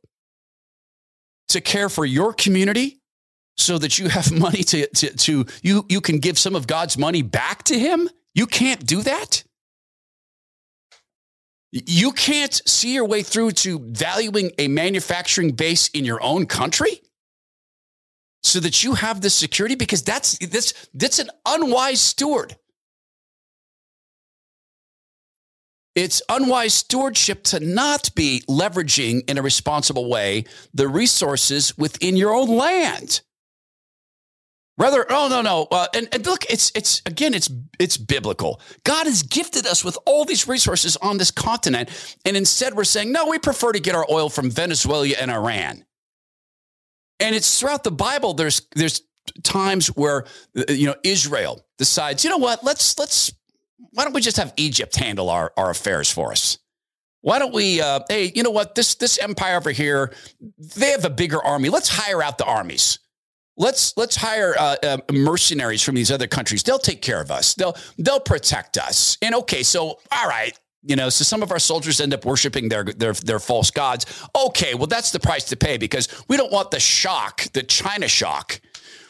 to 1.50 1.62
care 1.62 1.90
for 1.90 2.06
your 2.06 2.34
community 2.34 3.02
so 3.58 3.78
that 3.78 3.98
you 3.98 4.08
have 4.10 4.32
money 4.40 4.64
to, 4.64 4.88
to, 4.88 5.16
to 5.16 5.46
you, 5.62 5.86
you 5.90 6.02
can 6.02 6.20
give 6.20 6.38
some 6.38 6.56
of 6.56 6.68
God's 6.68 6.98
money 6.98 7.22
back 7.22 7.64
to 7.64 7.78
him? 7.78 8.10
You 8.34 8.46
can't 8.46 8.86
do 8.86 9.02
that? 9.02 9.44
You 11.72 12.12
can't 12.14 12.62
see 12.68 12.94
your 12.96 13.06
way 13.06 13.22
through 13.22 13.52
to 13.52 13.80
valuing 13.80 14.52
a 14.58 14.68
manufacturing 14.68 15.52
base 15.52 15.88
in 15.90 16.04
your 16.04 16.22
own 16.24 16.48
country 16.48 17.02
so 18.44 18.60
that 18.60 18.84
you 18.84 18.94
have 18.94 19.22
the 19.22 19.30
security 19.30 19.76
because 19.76 20.02
that's 20.04 20.38
that's 20.38 20.88
that's 20.94 21.20
an 21.20 21.30
unwise 21.46 22.02
steward. 22.02 22.56
It's 25.96 26.22
unwise 26.30 26.74
stewardship 26.74 27.44
to 27.46 27.60
not 27.60 28.14
be 28.16 28.44
leveraging 28.48 29.30
in 29.30 29.38
a 29.38 29.42
responsible 29.42 30.10
way 30.10 30.46
the 30.74 30.88
resources 30.88 31.78
within 31.78 32.16
your 32.16 32.34
own 32.34 32.48
land. 32.48 33.22
Rather, 34.78 35.06
oh 35.10 35.28
no, 35.28 35.42
no, 35.42 35.68
uh, 35.72 35.88
and, 35.94 36.08
and 36.14 36.26
look, 36.26 36.46
it's 36.50 36.72
it's 36.74 37.02
again, 37.06 37.34
it's 37.34 37.50
it's 37.80 37.98
biblical. 37.98 38.62
God 38.86 39.08
has 39.08 39.24
gifted 39.24 39.68
us 39.68 39.84
with 39.84 39.98
all 40.06 40.24
these 40.24 40.48
resources 40.48 40.96
on 40.98 41.18
this 41.18 41.32
continent, 41.32 41.90
and 42.24 42.38
instead 42.38 42.76
we're 42.76 42.86
saying 42.86 43.12
no, 43.12 43.28
we 43.28 43.40
prefer 43.40 43.74
to 43.74 43.82
get 43.82 43.94
our 43.94 44.06
oil 44.10 44.30
from 44.30 44.50
Venezuela 44.50 45.10
and 45.20 45.30
Iran. 45.30 45.84
And 47.20 47.36
it's 47.36 47.60
throughout 47.60 47.84
the 47.84 47.92
Bible. 47.92 48.34
There's 48.34 48.62
there's 48.76 49.02
times 49.44 49.88
where 49.88 50.26
you 50.68 50.88
know 50.88 50.96
Israel 51.04 51.66
decides, 51.78 52.24
you 52.24 52.30
know 52.30 52.38
what, 52.38 52.64
let's 52.64 52.98
let's 52.98 53.32
why 53.92 54.04
don't 54.04 54.14
we 54.14 54.22
just 54.22 54.38
have 54.38 54.54
Egypt 54.58 54.96
handle 54.96 55.30
our, 55.30 55.52
our 55.58 55.70
affairs 55.70 56.12
for 56.12 56.32
us? 56.32 56.58
Why 57.22 57.40
don't 57.40 57.54
we, 57.54 57.82
uh, 57.82 58.02
hey, 58.08 58.32
you 58.34 58.44
know 58.44 58.52
what? 58.52 58.76
This, 58.76 58.96
this 58.96 59.18
empire 59.18 59.58
over 59.58 59.72
here, 59.72 60.14
they 60.78 60.92
have 60.92 61.06
a 61.06 61.10
bigger 61.10 61.44
army. 61.44 61.70
Let's 61.70 61.90
hire 61.90 62.24
out 62.24 62.38
the 62.38 62.46
armies. 62.46 63.00
Let's, 63.58 63.94
let's 63.98 64.16
hire 64.16 64.56
uh, 64.58 64.76
uh, 64.82 64.98
mercenaries 65.12 65.84
from 65.84 65.96
these 65.96 66.12
other 66.12 66.28
countries. 66.28 66.64
They'll 66.64 66.80
take 66.80 67.02
care 67.02 67.20
of 67.20 67.30
us. 67.30 67.56
They'll, 67.56 67.76
they'll 67.98 68.22
protect 68.22 68.78
us. 68.78 69.18
And 69.22 69.36
okay, 69.36 69.64
so, 69.64 70.00
all 70.12 70.28
right, 70.28 70.58
you 70.82 70.96
know, 70.96 71.10
so 71.10 71.24
some 71.24 71.44
of 71.44 71.52
our 71.52 71.60
soldiers 71.60 72.00
end 72.00 72.14
up 72.14 72.26
worshiping 72.26 72.70
their, 72.70 72.84
their, 72.84 73.14
their 73.14 73.40
false 73.40 73.70
gods. 73.72 74.06
Okay, 74.36 74.76
well, 74.76 74.88
that's 74.88 75.12
the 75.12 75.20
price 75.20 75.46
to 75.46 75.58
pay 75.58 75.78
because 75.78 76.08
we 76.28 76.38
don't 76.38 76.52
want 76.52 76.72
the 76.72 76.80
shock, 76.80 77.44
the 77.54 77.64
China 77.64 78.08
shock. 78.08 78.62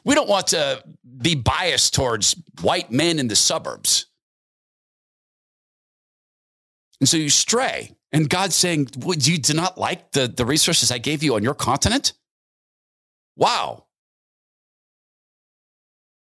We 0.03 0.15
don't 0.15 0.29
want 0.29 0.47
to 0.47 0.83
be 1.21 1.35
biased 1.35 1.93
towards 1.93 2.35
white 2.61 2.91
men 2.91 3.19
in 3.19 3.27
the 3.27 3.35
suburbs. 3.35 4.07
And 6.99 7.07
so 7.07 7.17
you 7.17 7.29
stray. 7.29 7.95
And 8.11 8.29
God's 8.29 8.55
saying, 8.55 8.87
Would 8.99 9.27
you 9.27 9.37
do 9.37 9.53
not 9.53 9.77
like 9.77 10.11
the, 10.11 10.27
the 10.27 10.45
resources 10.45 10.91
I 10.91 10.97
gave 10.97 11.21
you 11.21 11.35
on 11.35 11.43
your 11.43 11.53
continent? 11.53 12.13
Wow. 13.35 13.85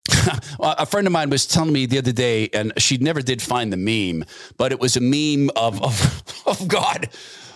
a 0.60 0.86
friend 0.86 1.08
of 1.08 1.14
mine 1.14 1.30
was 1.30 1.46
telling 1.46 1.74
me 1.74 1.86
the 1.86 1.98
other 1.98 2.12
day, 2.12 2.50
and 2.54 2.74
she 2.78 2.98
never 2.98 3.22
did 3.22 3.42
find 3.42 3.72
the 3.72 3.78
meme, 3.78 4.26
but 4.58 4.72
it 4.72 4.80
was 4.80 4.96
a 4.98 5.02
meme 5.02 5.50
of, 5.56 5.82
of, 5.82 6.44
of 6.46 6.68
God, 6.68 7.10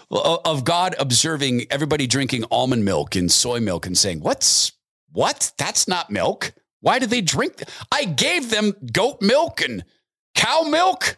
of 0.09 0.63
God 0.63 0.95
observing 0.99 1.65
everybody 1.69 2.07
drinking 2.07 2.45
almond 2.51 2.85
milk 2.85 3.15
and 3.15 3.31
soy 3.31 3.59
milk 3.59 3.85
and 3.85 3.97
saying, 3.97 4.21
What's 4.21 4.71
what? 5.11 5.51
That's 5.57 5.87
not 5.87 6.09
milk. 6.09 6.53
Why 6.79 6.99
do 6.99 7.05
they 7.05 7.21
drink? 7.21 7.63
I 7.91 8.05
gave 8.05 8.49
them 8.49 8.73
goat 8.91 9.21
milk 9.21 9.61
and 9.61 9.83
cow 10.35 10.63
milk 10.63 11.17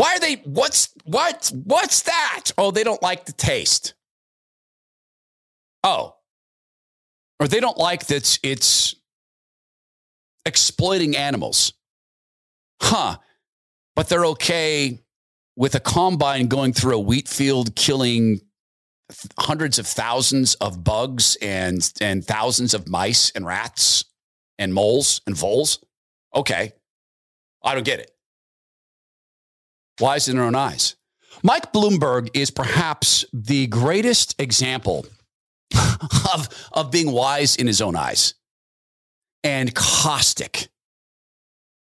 why 0.00 0.14
are 0.14 0.18
they 0.20 0.36
what's 0.44 0.94
what 1.04 1.52
what's 1.64 2.02
that? 2.02 2.52
Oh, 2.56 2.70
they 2.70 2.84
don't 2.84 3.02
like 3.02 3.26
the 3.26 3.32
taste. 3.32 3.92
Oh. 5.84 6.16
Or 7.38 7.48
they 7.48 7.60
don't 7.60 7.76
like 7.76 8.06
that 8.06 8.38
it's 8.42 8.94
exploiting 10.50 11.16
animals. 11.16 11.72
Huh. 12.82 13.18
But 13.94 14.08
they're 14.08 14.26
okay 14.26 14.98
with 15.56 15.76
a 15.76 15.80
combine 15.80 16.48
going 16.48 16.72
through 16.72 16.96
a 16.96 17.00
wheat 17.00 17.28
field 17.28 17.76
killing 17.76 18.40
hundreds 19.38 19.78
of 19.78 19.86
thousands 19.86 20.54
of 20.56 20.82
bugs 20.82 21.36
and 21.40 21.92
and 22.00 22.24
thousands 22.24 22.74
of 22.74 22.88
mice 22.88 23.30
and 23.30 23.46
rats 23.46 24.04
and 24.58 24.74
moles 24.74 25.20
and 25.26 25.36
voles. 25.36 25.78
Okay. 26.34 26.72
I 27.62 27.74
don't 27.74 27.84
get 27.84 28.00
it 28.00 28.10
wise 30.00 30.28
in 30.28 30.36
their 30.36 30.46
own 30.46 30.54
eyes. 30.54 30.96
Mike 31.42 31.72
Bloomberg 31.72 32.28
is 32.34 32.50
perhaps 32.50 33.24
the 33.32 33.66
greatest 33.68 34.34
example 34.40 35.06
of, 36.34 36.48
of 36.72 36.90
being 36.90 37.12
wise 37.12 37.54
in 37.56 37.66
his 37.66 37.80
own 37.80 37.94
eyes 37.94 38.34
and 39.42 39.74
caustic 39.74 40.68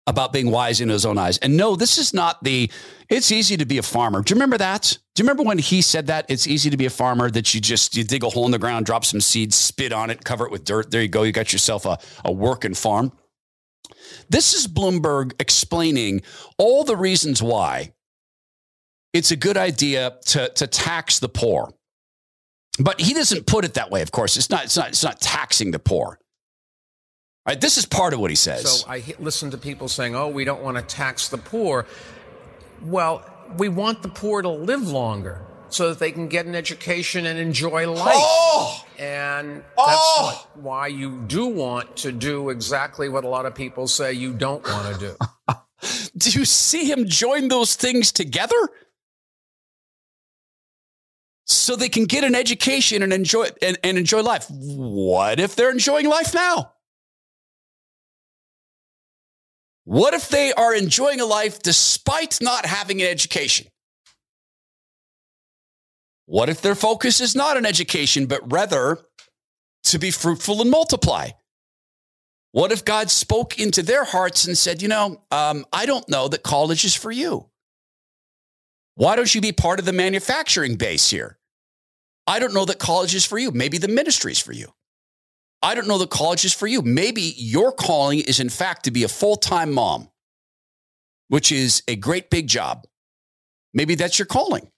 about 0.06 0.32
being 0.32 0.50
wise 0.50 0.80
in 0.80 0.88
his 0.88 1.04
own 1.04 1.18
eyes. 1.18 1.36
And 1.38 1.56
no, 1.56 1.76
this 1.76 1.98
is 1.98 2.14
not 2.14 2.42
the, 2.42 2.70
it's 3.10 3.30
easy 3.30 3.58
to 3.58 3.66
be 3.66 3.76
a 3.76 3.82
farmer. 3.82 4.22
Do 4.22 4.32
you 4.32 4.36
remember 4.36 4.56
that? 4.56 4.96
Do 5.14 5.22
you 5.22 5.24
remember 5.24 5.42
when 5.42 5.58
he 5.58 5.82
said 5.82 6.06
that? 6.06 6.24
It's 6.30 6.46
easy 6.46 6.70
to 6.70 6.78
be 6.78 6.86
a 6.86 6.90
farmer, 6.90 7.30
that 7.30 7.54
you 7.54 7.60
just, 7.60 7.94
you 7.94 8.04
dig 8.04 8.24
a 8.24 8.30
hole 8.30 8.46
in 8.46 8.50
the 8.50 8.58
ground, 8.58 8.86
drop 8.86 9.04
some 9.04 9.20
seeds, 9.20 9.54
spit 9.54 9.92
on 9.92 10.08
it, 10.08 10.24
cover 10.24 10.46
it 10.46 10.50
with 10.50 10.64
dirt. 10.64 10.90
There 10.90 11.02
you 11.02 11.08
go. 11.08 11.24
You 11.24 11.32
got 11.32 11.52
yourself 11.52 11.84
a, 11.84 11.98
a 12.24 12.32
working 12.32 12.72
farm. 12.72 13.12
This 14.30 14.54
is 14.54 14.66
Bloomberg 14.66 15.32
explaining 15.40 16.22
all 16.56 16.84
the 16.84 16.96
reasons 16.96 17.42
why 17.42 17.92
it's 19.12 19.30
a 19.30 19.36
good 19.36 19.58
idea 19.58 20.16
to, 20.26 20.48
to 20.54 20.66
tax 20.66 21.18
the 21.18 21.28
poor. 21.28 21.74
But 22.78 23.00
he 23.00 23.12
doesn't 23.12 23.46
put 23.46 23.64
it 23.64 23.74
that 23.74 23.90
way, 23.90 24.00
of 24.00 24.10
course. 24.10 24.36
It's 24.36 24.48
not, 24.48 24.64
it's 24.64 24.76
not, 24.76 24.88
it's 24.88 25.04
not 25.04 25.20
taxing 25.20 25.72
the 25.72 25.78
poor. 25.78 26.18
Right, 27.48 27.58
this 27.58 27.78
is 27.78 27.86
part 27.86 28.12
of 28.12 28.20
what 28.20 28.28
he 28.28 28.36
says. 28.36 28.82
So 28.82 28.90
I 28.90 29.02
listen 29.18 29.52
to 29.52 29.56
people 29.56 29.88
saying, 29.88 30.14
oh, 30.14 30.28
we 30.28 30.44
don't 30.44 30.62
want 30.62 30.76
to 30.76 30.82
tax 30.82 31.30
the 31.30 31.38
poor. 31.38 31.86
Well, 32.82 33.24
we 33.56 33.70
want 33.70 34.02
the 34.02 34.10
poor 34.10 34.42
to 34.42 34.50
live 34.50 34.86
longer 34.86 35.46
so 35.70 35.88
that 35.88 35.98
they 35.98 36.12
can 36.12 36.28
get 36.28 36.44
an 36.44 36.54
education 36.54 37.24
and 37.24 37.38
enjoy 37.38 37.90
life. 37.90 38.12
Oh! 38.18 38.84
And 38.98 39.64
oh! 39.78 39.86
that's 39.86 39.98
oh! 39.98 40.24
what, 40.26 40.62
why 40.62 40.86
you 40.88 41.22
do 41.22 41.46
want 41.46 41.96
to 41.96 42.12
do 42.12 42.50
exactly 42.50 43.08
what 43.08 43.24
a 43.24 43.28
lot 43.28 43.46
of 43.46 43.54
people 43.54 43.88
say 43.88 44.12
you 44.12 44.34
don't 44.34 44.62
want 44.68 45.00
to 45.00 45.16
do. 45.46 45.54
do 46.18 46.38
you 46.38 46.44
see 46.44 46.84
him 46.84 47.06
join 47.06 47.48
those 47.48 47.76
things 47.76 48.12
together? 48.12 48.68
so 51.50 51.76
they 51.76 51.88
can 51.88 52.04
get 52.04 52.24
an 52.24 52.34
education 52.34 53.02
and 53.02 53.10
enjoy 53.10 53.48
and, 53.62 53.78
and 53.82 53.96
enjoy 53.96 54.20
life. 54.20 54.44
What 54.50 55.40
if 55.40 55.56
they're 55.56 55.70
enjoying 55.70 56.06
life 56.06 56.34
now? 56.34 56.72
What 59.88 60.12
if 60.12 60.28
they 60.28 60.52
are 60.52 60.74
enjoying 60.74 61.18
a 61.18 61.24
life 61.24 61.62
despite 61.62 62.42
not 62.42 62.66
having 62.66 63.00
an 63.00 63.08
education? 63.08 63.68
What 66.26 66.50
if 66.50 66.60
their 66.60 66.74
focus 66.74 67.22
is 67.22 67.34
not 67.34 67.56
on 67.56 67.64
education, 67.64 68.26
but 68.26 68.52
rather 68.52 68.98
to 69.84 69.98
be 69.98 70.10
fruitful 70.10 70.60
and 70.60 70.70
multiply? 70.70 71.30
What 72.52 72.70
if 72.70 72.84
God 72.84 73.10
spoke 73.10 73.58
into 73.58 73.82
their 73.82 74.04
hearts 74.04 74.46
and 74.46 74.58
said, 74.58 74.82
you 74.82 74.88
know, 74.88 75.22
um, 75.30 75.64
I 75.72 75.86
don't 75.86 76.06
know 76.06 76.28
that 76.28 76.42
college 76.42 76.84
is 76.84 76.94
for 76.94 77.10
you. 77.10 77.48
Why 78.96 79.16
don't 79.16 79.34
you 79.34 79.40
be 79.40 79.52
part 79.52 79.78
of 79.78 79.86
the 79.86 79.94
manufacturing 79.94 80.76
base 80.76 81.08
here? 81.08 81.38
I 82.26 82.40
don't 82.40 82.52
know 82.52 82.66
that 82.66 82.78
college 82.78 83.14
is 83.14 83.24
for 83.24 83.38
you. 83.38 83.52
Maybe 83.52 83.78
the 83.78 83.88
ministry 83.88 84.32
is 84.32 84.38
for 84.38 84.52
you. 84.52 84.70
I 85.62 85.74
don't 85.74 85.88
know 85.88 85.98
that 85.98 86.10
college 86.10 86.44
is 86.44 86.54
for 86.54 86.66
you. 86.66 86.82
Maybe 86.82 87.34
your 87.36 87.72
calling 87.72 88.20
is, 88.20 88.40
in 88.40 88.48
fact, 88.48 88.84
to 88.84 88.90
be 88.90 89.04
a 89.04 89.08
full 89.08 89.36
time 89.36 89.72
mom, 89.72 90.08
which 91.28 91.50
is 91.50 91.82
a 91.88 91.96
great 91.96 92.30
big 92.30 92.46
job. 92.46 92.86
Maybe 93.74 93.94
that's 93.94 94.18
your 94.18 94.26
calling. 94.26 94.70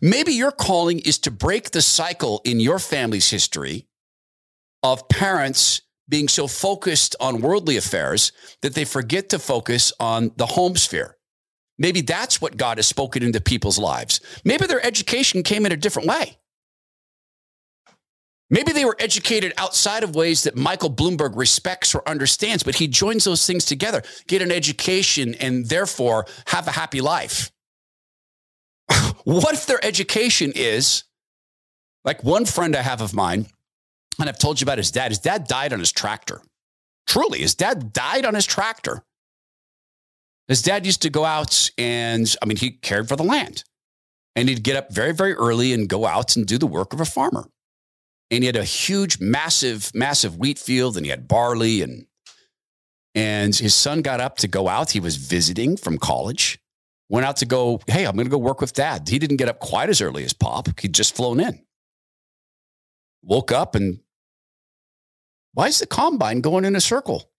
Maybe 0.00 0.32
your 0.32 0.52
calling 0.52 0.98
is 1.00 1.18
to 1.20 1.30
break 1.30 1.70
the 1.70 1.82
cycle 1.82 2.40
in 2.44 2.60
your 2.60 2.78
family's 2.78 3.30
history 3.30 3.86
of 4.82 5.08
parents 5.08 5.82
being 6.08 6.28
so 6.28 6.46
focused 6.46 7.16
on 7.20 7.40
worldly 7.40 7.76
affairs 7.76 8.32
that 8.62 8.74
they 8.74 8.84
forget 8.84 9.28
to 9.30 9.38
focus 9.38 9.92
on 9.98 10.32
the 10.36 10.46
home 10.46 10.76
sphere. 10.76 11.16
Maybe 11.78 12.00
that's 12.00 12.40
what 12.40 12.56
God 12.56 12.78
has 12.78 12.86
spoken 12.86 13.22
into 13.22 13.40
people's 13.40 13.78
lives. 13.78 14.20
Maybe 14.44 14.66
their 14.66 14.84
education 14.84 15.42
came 15.42 15.66
in 15.66 15.72
a 15.72 15.76
different 15.76 16.08
way. 16.08 16.38
Maybe 18.48 18.72
they 18.72 18.84
were 18.84 18.96
educated 19.00 19.52
outside 19.58 20.04
of 20.04 20.14
ways 20.14 20.44
that 20.44 20.56
Michael 20.56 20.90
Bloomberg 20.90 21.36
respects 21.36 21.94
or 21.94 22.08
understands, 22.08 22.62
but 22.62 22.76
he 22.76 22.86
joins 22.86 23.24
those 23.24 23.44
things 23.44 23.64
together, 23.64 24.02
get 24.28 24.40
an 24.40 24.52
education, 24.52 25.34
and 25.34 25.66
therefore 25.66 26.26
have 26.46 26.68
a 26.68 26.72
happy 26.72 27.00
life. 27.00 27.50
what 29.24 29.54
if 29.54 29.66
their 29.66 29.84
education 29.84 30.52
is 30.54 31.02
like 32.04 32.22
one 32.22 32.44
friend 32.44 32.76
I 32.76 32.82
have 32.82 33.00
of 33.00 33.12
mine, 33.12 33.46
and 34.18 34.28
I've 34.28 34.38
told 34.38 34.60
you 34.60 34.64
about 34.64 34.78
his 34.78 34.92
dad. 34.92 35.10
His 35.10 35.18
dad 35.18 35.46
died 35.48 35.72
on 35.72 35.80
his 35.80 35.92
tractor. 35.92 36.40
Truly, 37.06 37.40
his 37.40 37.54
dad 37.54 37.92
died 37.92 38.24
on 38.24 38.34
his 38.34 38.46
tractor. 38.46 39.02
His 40.48 40.62
dad 40.62 40.86
used 40.86 41.02
to 41.02 41.10
go 41.10 41.24
out 41.24 41.68
and, 41.76 42.32
I 42.40 42.46
mean, 42.46 42.56
he 42.56 42.70
cared 42.70 43.08
for 43.08 43.16
the 43.16 43.24
land. 43.24 43.64
And 44.36 44.48
he'd 44.48 44.62
get 44.62 44.76
up 44.76 44.92
very, 44.92 45.12
very 45.12 45.34
early 45.34 45.72
and 45.72 45.88
go 45.88 46.06
out 46.06 46.36
and 46.36 46.46
do 46.46 46.58
the 46.58 46.66
work 46.66 46.92
of 46.92 47.00
a 47.00 47.04
farmer. 47.04 47.48
And 48.30 48.42
he 48.42 48.46
had 48.46 48.56
a 48.56 48.64
huge, 48.64 49.20
massive, 49.20 49.94
massive 49.94 50.36
wheat 50.36 50.58
field 50.58 50.96
and 50.96 51.06
he 51.06 51.10
had 51.10 51.28
barley 51.28 51.82
and 51.82 52.06
and 53.14 53.56
his 53.56 53.74
son 53.74 54.02
got 54.02 54.20
up 54.20 54.36
to 54.38 54.48
go 54.48 54.68
out. 54.68 54.90
He 54.90 55.00
was 55.00 55.16
visiting 55.16 55.78
from 55.78 55.96
college, 55.96 56.58
went 57.08 57.24
out 57.24 57.36
to 57.38 57.46
go, 57.46 57.80
hey, 57.86 58.04
I'm 58.04 58.14
going 58.14 58.26
to 58.26 58.30
go 58.30 58.36
work 58.36 58.60
with 58.60 58.74
dad. 58.74 59.08
He 59.08 59.18
didn't 59.18 59.38
get 59.38 59.48
up 59.48 59.58
quite 59.58 59.88
as 59.88 60.02
early 60.02 60.22
as 60.22 60.34
Pop. 60.34 60.68
He'd 60.78 60.92
just 60.92 61.16
flown 61.16 61.40
in. 61.40 61.64
Woke 63.22 63.52
up 63.52 63.74
and 63.74 64.00
why 65.54 65.68
is 65.68 65.78
the 65.78 65.86
combine 65.86 66.42
going 66.42 66.66
in 66.66 66.76
a 66.76 66.80
circle? 66.82 67.30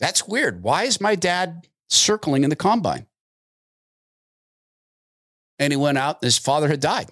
That's 0.00 0.26
weird. 0.26 0.64
Why 0.64 0.82
is 0.82 1.00
my 1.00 1.14
dad 1.14 1.68
circling 1.88 2.42
in 2.42 2.50
the 2.50 2.56
combine? 2.56 3.06
And 5.60 5.72
he 5.72 5.76
went 5.76 5.96
out, 5.96 6.24
his 6.24 6.38
father 6.38 6.66
had 6.66 6.80
died, 6.80 7.08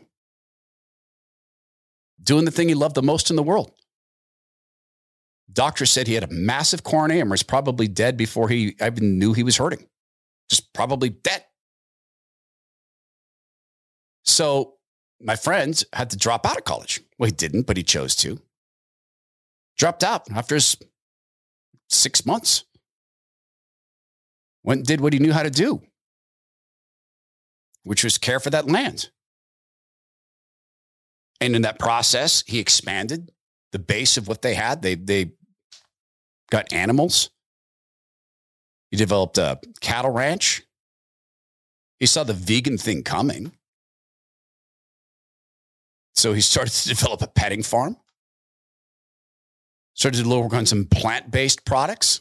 doing 2.22 2.44
the 2.44 2.50
thing 2.50 2.68
he 2.68 2.74
loved 2.74 2.94
the 2.94 3.02
most 3.02 3.30
in 3.30 3.37
the 3.37 3.42
world. 3.42 3.72
Doctor 5.52 5.87
said 5.87 6.06
he 6.06 6.14
had 6.14 6.24
a 6.24 6.33
massive 6.33 6.85
coronary 6.85 7.20
and 7.20 7.30
was 7.30 7.42
probably 7.42 7.88
dead 7.88 8.16
before 8.16 8.48
he 8.48 8.76
even 8.80 9.18
knew 9.18 9.33
he 9.33 9.42
was 9.42 9.56
hurting. 9.56 9.87
Just 10.48 10.72
probably 10.72 11.09
dead. 11.11 11.44
So 14.24 14.74
my 15.20 15.37
friend 15.37 15.83
had 15.92 16.11
to 16.11 16.16
drop 16.16 16.46
out 16.46 16.56
of 16.56 16.64
college. 16.64 17.00
Well, 17.18 17.26
he 17.26 17.33
didn't, 17.33 17.66
but 17.66 17.76
he 17.76 17.83
chose 17.83 18.14
to. 18.16 18.40
Dropped 19.76 20.04
out 20.04 20.30
after 20.30 20.59
six 21.88 22.26
months. 22.26 22.64
Went 24.62 24.80
and 24.80 24.87
did 24.87 25.00
what 25.00 25.12
he 25.12 25.18
knew 25.18 25.33
how 25.33 25.42
to 25.42 25.50
do, 25.50 25.83
which 27.83 28.04
was 28.04 28.18
care 28.18 28.38
for 28.38 28.50
that 28.50 28.66
land. 28.66 29.11
And 31.40 31.57
in 31.57 31.62
that 31.62 31.79
process, 31.79 32.44
he 32.46 32.59
expanded 32.59 33.31
the 33.72 33.79
base 33.79 34.16
of 34.16 34.29
what 34.29 34.42
they 34.42 34.55
had. 34.55 34.83
They, 34.83 34.94
they 34.94 35.33
got 36.50 36.72
animals. 36.72 37.31
He 38.90 38.96
developed 38.96 39.38
a 39.38 39.59
cattle 39.81 40.11
ranch. 40.11 40.62
He 41.98 42.07
saw 42.07 42.24
the 42.24 42.35
vegan 42.35 42.76
thing 42.79 43.03
coming. 43.03 43.53
So 46.14 46.33
he 46.33 46.40
started 46.40 46.72
to 46.72 46.88
develop 46.94 47.22
a 47.22 47.29
petting 47.29 47.62
farm, 47.62 47.96
started 49.94 50.22
to 50.22 50.29
work 50.29 50.53
on 50.53 50.66
some 50.66 50.87
plant 50.87 51.31
based 51.31 51.64
products, 51.64 52.20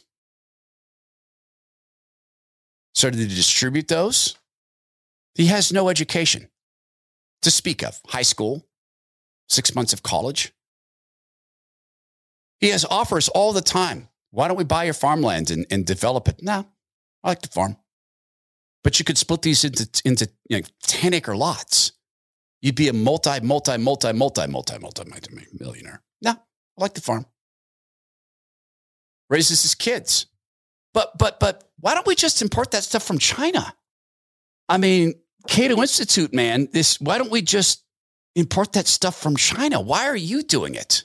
started 2.94 3.18
to 3.18 3.26
distribute 3.26 3.88
those. 3.88 4.36
He 5.34 5.46
has 5.46 5.72
no 5.72 5.88
education 5.88 6.48
to 7.42 7.50
speak 7.50 7.82
of 7.82 8.00
high 8.06 8.22
school, 8.22 8.66
six 9.50 9.74
months 9.74 9.92
of 9.92 10.02
college. 10.02 10.52
He 12.60 12.68
has 12.68 12.84
offers 12.84 13.28
all 13.28 13.52
the 13.52 13.60
time. 13.60 14.08
Why 14.30 14.48
don't 14.48 14.56
we 14.56 14.64
buy 14.64 14.84
your 14.84 14.94
farmland 14.94 15.50
and, 15.50 15.66
and 15.70 15.84
develop 15.84 16.28
it? 16.28 16.42
No, 16.42 16.66
I 17.24 17.28
like 17.28 17.42
to 17.42 17.48
farm. 17.48 17.76
But 18.82 18.98
you 18.98 19.04
could 19.04 19.18
split 19.18 19.42
these 19.42 19.64
into, 19.64 19.88
into 20.04 20.28
you 20.48 20.58
know, 20.58 20.62
10 20.82 21.12
acre 21.12 21.36
lots 21.36 21.92
you'd 22.60 22.74
be 22.74 22.88
a 22.88 22.92
multi, 22.92 23.40
multi, 23.40 23.76
multi, 23.78 24.12
multi, 24.12 24.46
multi, 24.46 24.78
multi, 24.78 25.04
multi 25.08 25.46
millionaire. 25.58 26.02
No, 26.22 26.32
I 26.32 26.36
like 26.76 26.94
the 26.94 27.00
farm. 27.00 27.26
Raises 29.28 29.62
his 29.62 29.74
kids. 29.74 30.26
But, 30.92 31.16
but, 31.18 31.38
but 31.38 31.70
why 31.78 31.94
don't 31.94 32.06
we 32.06 32.14
just 32.14 32.42
import 32.42 32.72
that 32.72 32.82
stuff 32.82 33.04
from 33.04 33.18
China? 33.18 33.74
I 34.68 34.78
mean, 34.78 35.14
Cato 35.48 35.80
Institute, 35.80 36.34
man, 36.34 36.68
this, 36.72 37.00
why 37.00 37.18
don't 37.18 37.30
we 37.30 37.42
just 37.42 37.84
import 38.34 38.72
that 38.72 38.86
stuff 38.86 39.16
from 39.16 39.36
China? 39.36 39.80
Why 39.80 40.06
are 40.06 40.16
you 40.16 40.42
doing 40.42 40.74
it? 40.74 41.04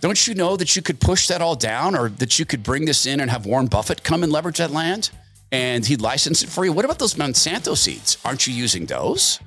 Don't 0.00 0.26
you 0.26 0.34
know 0.34 0.56
that 0.56 0.76
you 0.76 0.82
could 0.82 1.00
push 1.00 1.28
that 1.28 1.40
all 1.40 1.56
down 1.56 1.96
or 1.96 2.10
that 2.10 2.38
you 2.38 2.44
could 2.44 2.62
bring 2.62 2.84
this 2.84 3.06
in 3.06 3.20
and 3.20 3.30
have 3.30 3.46
Warren 3.46 3.66
Buffett 3.66 4.02
come 4.02 4.22
and 4.22 4.30
leverage 4.30 4.58
that 4.58 4.70
land 4.70 5.10
and 5.50 5.86
he'd 5.86 6.02
license 6.02 6.42
it 6.42 6.50
for 6.50 6.64
you? 6.64 6.72
What 6.72 6.84
about 6.84 6.98
those 6.98 7.14
Monsanto 7.14 7.76
seeds? 7.76 8.18
Aren't 8.24 8.46
you 8.46 8.52
using 8.52 8.86
those? 8.86 9.40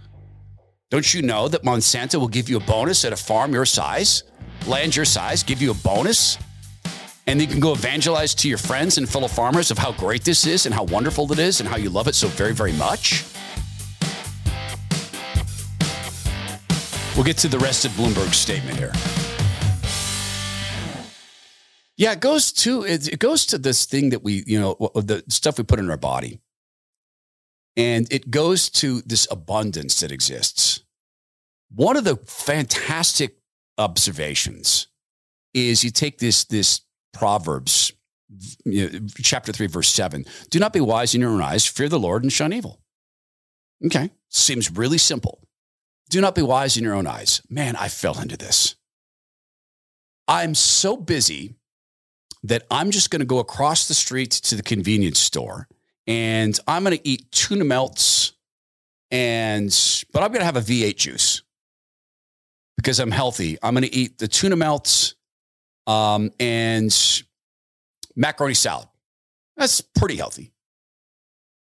Don't 0.89 1.13
you 1.13 1.21
know 1.21 1.47
that 1.49 1.63
Monsanto 1.63 2.15
will 2.15 2.27
give 2.27 2.49
you 2.49 2.57
a 2.57 2.61
bonus 2.61 3.05
at 3.05 3.13
a 3.13 3.17
farm 3.17 3.53
your 3.53 3.65
size, 3.65 4.23
land 4.65 4.95
your 4.95 5.05
size, 5.05 5.43
give 5.43 5.61
you 5.61 5.71
a 5.71 5.75
bonus? 5.75 6.37
And 7.27 7.41
you 7.41 7.47
can 7.47 7.59
go 7.59 7.73
evangelize 7.73 8.33
to 8.35 8.47
your 8.47 8.57
friends 8.57 8.97
and 8.97 9.07
fellow 9.07 9.27
farmers 9.27 9.69
of 9.69 9.77
how 9.77 9.91
great 9.91 10.23
this 10.23 10.47
is 10.47 10.65
and 10.65 10.73
how 10.73 10.85
wonderful 10.85 11.31
it 11.33 11.39
is 11.39 11.59
and 11.59 11.67
how 11.67 11.75
you 11.75 11.89
love 11.89 12.07
it 12.07 12.15
so 12.15 12.29
very, 12.29 12.53
very 12.53 12.71
much. 12.71 13.25
We'll 17.17 17.25
get 17.25 17.37
to 17.37 17.47
the 17.47 17.57
rest 17.57 17.83
of 17.83 17.91
Bloomberg's 17.93 18.37
statement 18.37 18.77
here. 18.77 18.91
Yeah, 21.97 22.11
it 22.11 22.19
goes 22.19 22.51
to 22.53 22.83
it 22.83 23.17
goes 23.17 23.47
to 23.47 23.57
this 23.57 23.85
thing 23.85 24.11
that 24.11 24.23
we, 24.23 24.43
you 24.45 24.59
know, 24.59 24.91
the 24.93 25.23
stuff 25.27 25.57
we 25.57 25.63
put 25.63 25.79
in 25.79 25.89
our 25.89 25.97
body. 25.97 26.41
And 27.75 28.11
it 28.13 28.29
goes 28.29 28.69
to 28.69 29.01
this 29.01 29.27
abundance 29.31 29.99
that 30.01 30.11
exists. 30.11 30.83
One 31.73 31.97
of 31.97 32.03
the 32.03 32.17
fantastic 32.17 33.37
observations 33.79 34.87
is 35.55 35.83
you 35.83 35.89
take 35.89 36.19
this, 36.19 36.43
this 36.45 36.81
Proverbs, 37.13 37.93
you 38.63 38.89
know, 38.89 38.99
chapter 39.21 39.51
3, 39.51 39.65
verse 39.65 39.89
7. 39.89 40.23
Do 40.51 40.59
not 40.59 40.71
be 40.71 40.81
wise 40.81 41.15
in 41.15 41.21
your 41.21 41.31
own 41.31 41.41
eyes, 41.41 41.65
fear 41.65 41.89
the 41.89 41.99
Lord 41.99 42.21
and 42.21 42.31
shun 42.31 42.53
evil. 42.53 42.79
Okay, 43.83 44.11
seems 44.29 44.71
really 44.71 44.99
simple. 44.99 45.46
Do 46.09 46.21
not 46.21 46.35
be 46.35 46.41
wise 46.41 46.77
in 46.77 46.83
your 46.83 46.93
own 46.93 47.07
eyes. 47.07 47.41
Man, 47.49 47.75
I 47.75 47.89
fell 47.89 48.19
into 48.19 48.37
this. 48.37 48.75
I'm 50.27 50.55
so 50.55 50.95
busy 50.97 51.55
that 52.43 52.63
I'm 52.69 52.91
just 52.91 53.11
going 53.11 53.19
to 53.19 53.25
go 53.25 53.39
across 53.39 53.87
the 53.87 53.93
street 53.93 54.31
to 54.31 54.55
the 54.55 54.63
convenience 54.63 55.19
store 55.19 55.67
and 56.05 56.57
I'm 56.67 56.83
going 56.83 56.97
to 56.97 57.07
eat 57.07 57.31
tuna 57.31 57.65
melts 57.65 58.33
and 59.11 59.67
but 60.11 60.23
I'm 60.23 60.31
going 60.31 60.39
to 60.41 60.45
have 60.45 60.57
a 60.57 60.61
V8 60.61 60.95
juice 60.95 61.41
because 62.75 62.99
I'm 62.99 63.11
healthy. 63.11 63.57
I'm 63.61 63.73
going 63.73 63.83
to 63.83 63.93
eat 63.93 64.17
the 64.17 64.27
tuna 64.27 64.55
melts 64.55 65.15
um, 65.87 66.31
and 66.39 67.23
macaroni 68.15 68.53
salad. 68.53 68.87
That's 69.55 69.81
pretty 69.81 70.15
healthy. 70.15 70.51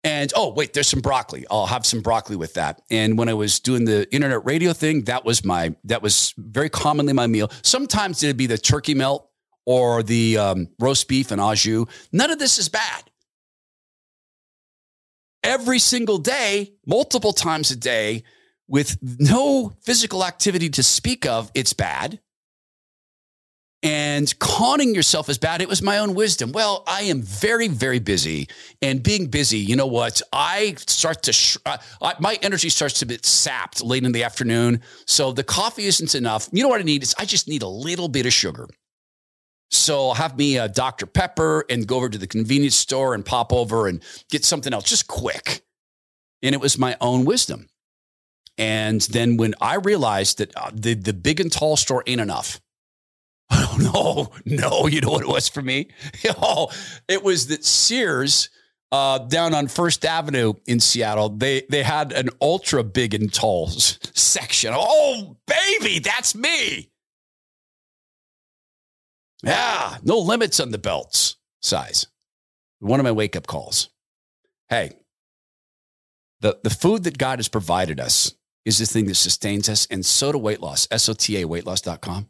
And 0.05 0.33
oh, 0.35 0.51
wait, 0.53 0.73
there's 0.73 0.87
some 0.87 0.99
broccoli. 0.99 1.45
I'll 1.49 1.65
have 1.65 1.85
some 1.85 2.01
broccoli 2.01 2.35
with 2.35 2.55
that. 2.55 2.81
And 2.89 3.17
when 3.17 3.29
I 3.29 3.33
was 3.33 3.59
doing 3.61 3.85
the 3.85 4.11
internet 4.13 4.43
radio 4.45 4.73
thing, 4.73 5.05
that 5.05 5.23
was 5.23 5.45
my 5.45 5.75
that 5.85 6.01
was 6.01 6.33
very 6.37 6.69
commonly 6.69 7.13
my 7.13 7.27
meal. 7.27 7.49
Sometimes 7.61 8.21
it'd 8.21 8.35
be 8.35 8.47
the 8.47 8.57
turkey 8.57 8.95
melt 8.95 9.29
or 9.65 10.03
the 10.03 10.37
um, 10.37 10.67
roast 10.79 11.07
beef 11.07 11.31
and 11.31 11.39
au 11.39 11.55
jus. 11.55 11.85
None 12.11 12.31
of 12.31 12.39
this 12.39 12.57
is 12.59 12.67
bad 12.67 13.03
every 15.43 15.79
single 15.79 16.17
day, 16.17 16.73
multiple 16.85 17.33
times 17.33 17.69
a 17.69 17.75
day, 17.75 18.23
with 18.67 18.97
no 19.19 19.73
physical 19.81 20.25
activity 20.25 20.69
to 20.69 20.81
speak 20.81 21.25
of, 21.25 21.51
it's 21.53 21.73
bad. 21.73 22.19
And 23.83 24.39
conning 24.39 24.95
yourself 24.95 25.27
is 25.27 25.37
bad. 25.37 25.61
It 25.61 25.67
was 25.67 25.81
my 25.81 25.97
own 25.97 26.13
wisdom. 26.13 26.53
Well, 26.53 26.85
I 26.87 27.01
am 27.01 27.21
very, 27.21 27.67
very 27.67 27.99
busy. 27.99 28.47
And 28.81 29.03
being 29.03 29.27
busy, 29.27 29.57
you 29.57 29.75
know 29.75 29.87
what? 29.87 30.21
I 30.31 30.75
start 30.87 31.23
to, 31.23 31.33
sh- 31.33 31.57
uh, 31.65 31.77
I, 32.01 32.13
my 32.17 32.39
energy 32.41 32.69
starts 32.69 32.99
to 32.99 33.05
get 33.05 33.25
sapped 33.25 33.83
late 33.83 34.05
in 34.05 34.13
the 34.13 34.23
afternoon. 34.23 34.81
So 35.05 35.33
the 35.33 35.43
coffee 35.43 35.83
isn't 35.83 36.15
enough. 36.15 36.47
You 36.53 36.63
know 36.63 36.69
what 36.69 36.79
I 36.79 36.85
need 36.85 37.03
is 37.03 37.13
I 37.19 37.25
just 37.25 37.49
need 37.49 37.61
a 37.61 37.67
little 37.67 38.07
bit 38.07 38.25
of 38.25 38.31
sugar. 38.31 38.67
So 39.69 40.09
I'll 40.09 40.13
have 40.13 40.37
me 40.37 40.57
a 40.57 40.69
Dr. 40.69 41.05
Pepper 41.05 41.65
and 41.69 41.85
go 41.85 41.97
over 41.97 42.07
to 42.07 42.17
the 42.17 42.27
convenience 42.27 42.75
store 42.75 43.13
and 43.13 43.25
pop 43.25 43.51
over 43.51 43.87
and 43.87 44.01
get 44.29 44.45
something 44.45 44.71
else 44.73 44.85
just 44.85 45.07
quick. 45.07 45.61
And 46.41 46.55
it 46.55 46.61
was 46.61 46.77
my 46.77 46.95
own 47.01 47.25
wisdom. 47.25 47.67
And 48.57 49.01
then 49.01 49.35
when 49.35 49.55
I 49.59 49.75
realized 49.75 50.37
that 50.37 50.55
uh, 50.55 50.69
the, 50.71 50.93
the 50.93 51.11
big 51.11 51.41
and 51.41 51.51
tall 51.51 51.75
store 51.75 52.03
ain't 52.07 52.21
enough, 52.21 52.61
no, 53.93 54.31
no, 54.45 54.87
you 54.87 55.01
know 55.01 55.11
what 55.11 55.21
it 55.21 55.27
was 55.27 55.47
for 55.47 55.61
me? 55.61 55.89
Oh, 56.37 56.71
it 57.07 57.23
was 57.23 57.47
that 57.47 57.63
Sears 57.63 58.49
uh, 58.91 59.19
down 59.19 59.53
on 59.53 59.67
First 59.67 60.05
Avenue 60.05 60.53
in 60.65 60.79
Seattle, 60.79 61.29
they 61.29 61.63
they 61.69 61.83
had 61.83 62.11
an 62.11 62.29
ultra 62.41 62.83
big 62.83 63.13
and 63.13 63.33
tall 63.33 63.67
section. 63.69 64.73
Oh, 64.75 65.37
baby, 65.47 65.99
that's 65.99 66.35
me. 66.35 66.91
Yeah, 69.43 69.97
no 70.03 70.19
limits 70.19 70.59
on 70.59 70.71
the 70.71 70.77
belts 70.77 71.35
size. 71.61 72.07
One 72.79 72.99
of 72.99 73.03
my 73.03 73.11
wake 73.11 73.35
up 73.35 73.47
calls. 73.47 73.89
Hey, 74.69 74.91
the, 76.41 76.59
the 76.63 76.69
food 76.69 77.03
that 77.05 77.17
God 77.17 77.39
has 77.39 77.47
provided 77.47 77.99
us 77.99 78.33
is 78.65 78.77
the 78.77 78.85
thing 78.85 79.05
that 79.05 79.15
sustains 79.15 79.69
us, 79.69 79.87
and 79.89 80.05
so 80.05 80.31
do 80.31 80.37
weight 80.37 80.61
loss, 80.61 80.87
SOTA 80.87 81.45
weightloss.com. 81.45 82.27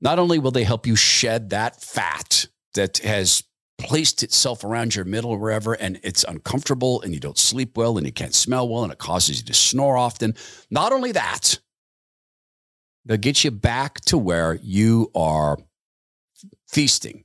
Not 0.00 0.18
only 0.18 0.38
will 0.38 0.50
they 0.50 0.64
help 0.64 0.86
you 0.86 0.96
shed 0.96 1.50
that 1.50 1.80
fat 1.80 2.46
that 2.74 2.98
has 2.98 3.42
placed 3.78 4.22
itself 4.22 4.64
around 4.64 4.94
your 4.94 5.04
middle 5.04 5.30
or 5.30 5.38
wherever, 5.38 5.74
and 5.74 6.00
it's 6.02 6.24
uncomfortable, 6.24 7.00
and 7.02 7.14
you 7.14 7.20
don't 7.20 7.38
sleep 7.38 7.76
well, 7.76 7.96
and 7.96 8.06
you 8.06 8.12
can't 8.12 8.34
smell 8.34 8.68
well, 8.68 8.82
and 8.82 8.92
it 8.92 8.98
causes 8.98 9.38
you 9.38 9.44
to 9.46 9.54
snore 9.54 9.96
often. 9.96 10.34
Not 10.70 10.92
only 10.92 11.12
that, 11.12 11.58
they'll 13.04 13.16
get 13.16 13.44
you 13.44 13.50
back 13.50 14.00
to 14.02 14.18
where 14.18 14.58
you 14.62 15.10
are 15.14 15.58
feasting 16.68 17.24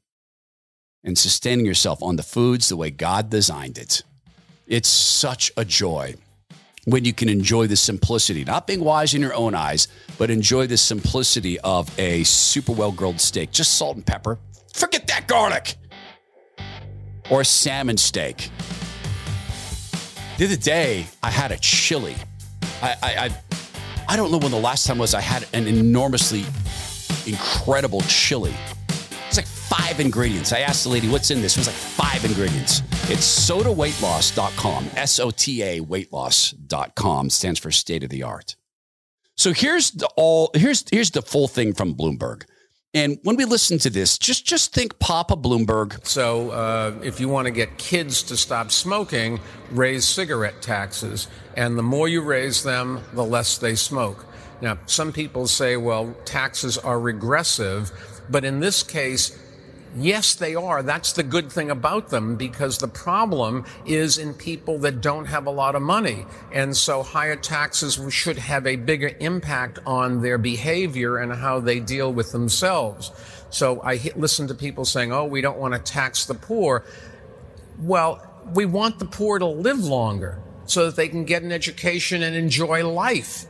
and 1.03 1.17
sustaining 1.17 1.65
yourself 1.65 2.01
on 2.01 2.15
the 2.15 2.23
foods 2.23 2.69
the 2.69 2.77
way 2.77 2.89
God 2.89 3.29
designed 3.29 3.77
it. 3.77 4.03
It's 4.67 4.87
such 4.87 5.51
a 5.57 5.65
joy 5.65 6.15
when 6.85 7.05
you 7.05 7.13
can 7.13 7.29
enjoy 7.29 7.67
the 7.67 7.75
simplicity, 7.75 8.43
not 8.43 8.67
being 8.67 8.81
wise 8.81 9.13
in 9.13 9.21
your 9.21 9.33
own 9.33 9.55
eyes, 9.55 9.87
but 10.17 10.29
enjoy 10.29 10.67
the 10.67 10.77
simplicity 10.77 11.59
of 11.61 11.89
a 11.99 12.23
super 12.23 12.71
well 12.71 12.91
grilled 12.91 13.21
steak, 13.21 13.51
just 13.51 13.75
salt 13.75 13.95
and 13.95 14.05
pepper. 14.05 14.37
Forget 14.73 15.07
that 15.07 15.27
garlic. 15.27 15.75
Or 17.29 17.41
a 17.41 17.45
salmon 17.45 17.97
steak. 17.97 18.49
The 20.37 20.45
other 20.45 20.57
day, 20.57 21.05
I 21.21 21.29
had 21.29 21.51
a 21.51 21.57
chili. 21.57 22.15
I, 22.81 22.95
I, 23.01 23.15
I, 23.25 23.29
I 24.09 24.17
don't 24.17 24.31
know 24.31 24.39
when 24.39 24.51
the 24.51 24.59
last 24.59 24.85
time 24.85 24.97
was 24.97 25.13
I 25.13 25.21
had 25.21 25.47
an 25.53 25.67
enormously 25.67 26.43
incredible 27.25 28.01
chili. 28.01 28.53
Five 29.77 29.99
ingredients. 29.99 30.53
I 30.53 30.59
asked 30.59 30.83
the 30.83 30.89
lady, 30.89 31.09
what's 31.09 31.31
in 31.31 31.41
this? 31.41 31.57
It 31.57 31.61
was 31.61 31.67
like 31.67 31.75
five 31.75 32.23
ingredients. 32.25 32.81
It's 33.09 33.49
sotaweightloss.com. 33.49 34.89
S 34.95 35.19
O 35.19 35.31
T 35.31 35.63
A 35.63 35.79
weightloss.com 35.81 37.31
stands 37.31 37.59
for 37.59 37.71
state 37.71 38.03
of 38.03 38.11
the 38.11 38.21
art. 38.21 38.55
So 39.35 39.51
here's 39.51 39.89
the 39.89 40.07
all 40.15 40.51
here's 40.53 40.85
here's 40.91 41.09
the 41.09 41.23
full 41.23 41.47
thing 41.47 41.73
from 41.73 41.95
Bloomberg. 41.95 42.43
And 42.93 43.17
when 43.23 43.35
we 43.35 43.45
listen 43.45 43.79
to 43.79 43.89
this, 43.89 44.19
just 44.19 44.45
just 44.45 44.73
think 44.73 44.99
Papa 44.99 45.35
Bloomberg. 45.35 46.05
So, 46.05 46.51
uh, 46.51 46.93
if 47.01 47.19
you 47.19 47.27
want 47.27 47.47
to 47.47 47.51
get 47.51 47.79
kids 47.79 48.21
to 48.23 48.37
stop 48.37 48.69
smoking, 48.69 49.39
raise 49.71 50.05
cigarette 50.05 50.61
taxes. 50.61 51.27
And 51.57 51.79
the 51.79 51.83
more 51.83 52.07
you 52.07 52.21
raise 52.21 52.61
them, 52.61 53.01
the 53.13 53.25
less 53.25 53.57
they 53.57 53.73
smoke. 53.73 54.27
Now, 54.61 54.77
some 54.85 55.11
people 55.11 55.47
say, 55.47 55.77
well, 55.77 56.15
taxes 56.25 56.77
are 56.77 56.99
regressive. 56.99 57.91
But 58.29 58.45
in 58.45 58.59
this 58.59 58.83
case, 58.83 59.37
Yes, 59.95 60.33
they 60.33 60.55
are. 60.55 60.81
That's 60.81 61.13
the 61.13 61.21
good 61.23 61.51
thing 61.51 61.69
about 61.69 62.09
them 62.09 62.35
because 62.35 62.79
the 62.79 62.87
problem 62.87 63.65
is 63.85 64.17
in 64.17 64.33
people 64.33 64.79
that 64.79 65.01
don't 65.01 65.25
have 65.25 65.45
a 65.45 65.51
lot 65.51 65.75
of 65.75 65.83
money. 65.83 66.25
And 66.51 66.75
so 66.75 67.03
higher 67.03 67.35
taxes 67.35 67.99
should 68.09 68.39
have 68.39 68.65
a 68.65 68.75
bigger 68.75 69.11
impact 69.19 69.79
on 69.85 70.21
their 70.21 70.39
behavior 70.39 71.17
and 71.17 71.31
how 71.31 71.59
they 71.59 71.79
deal 71.79 72.11
with 72.11 72.31
themselves. 72.31 73.11
So 73.51 73.81
I 73.81 73.99
listen 74.15 74.47
to 74.47 74.55
people 74.55 74.83
saying, 74.83 75.11
oh, 75.11 75.25
we 75.25 75.41
don't 75.41 75.59
want 75.59 75.75
to 75.75 75.79
tax 75.79 76.25
the 76.25 76.33
poor. 76.33 76.83
Well, 77.79 78.27
we 78.53 78.65
want 78.65 78.97
the 78.97 79.05
poor 79.05 79.37
to 79.37 79.45
live 79.45 79.83
longer 79.83 80.39
so 80.65 80.85
that 80.87 80.95
they 80.95 81.07
can 81.07 81.23
get 81.23 81.43
an 81.43 81.51
education 81.51 82.23
and 82.23 82.35
enjoy 82.35 82.87
life. 82.87 83.45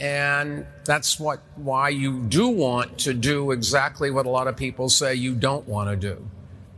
And 0.00 0.66
that's 0.84 1.18
what, 1.18 1.40
why 1.56 1.88
you 1.88 2.20
do 2.24 2.48
want 2.48 2.98
to 2.98 3.14
do 3.14 3.50
exactly 3.50 4.10
what 4.10 4.26
a 4.26 4.30
lot 4.30 4.46
of 4.46 4.56
people 4.56 4.88
say 4.88 5.14
you 5.14 5.34
don't 5.34 5.66
want 5.66 5.90
to 5.90 5.96
do. 5.96 6.24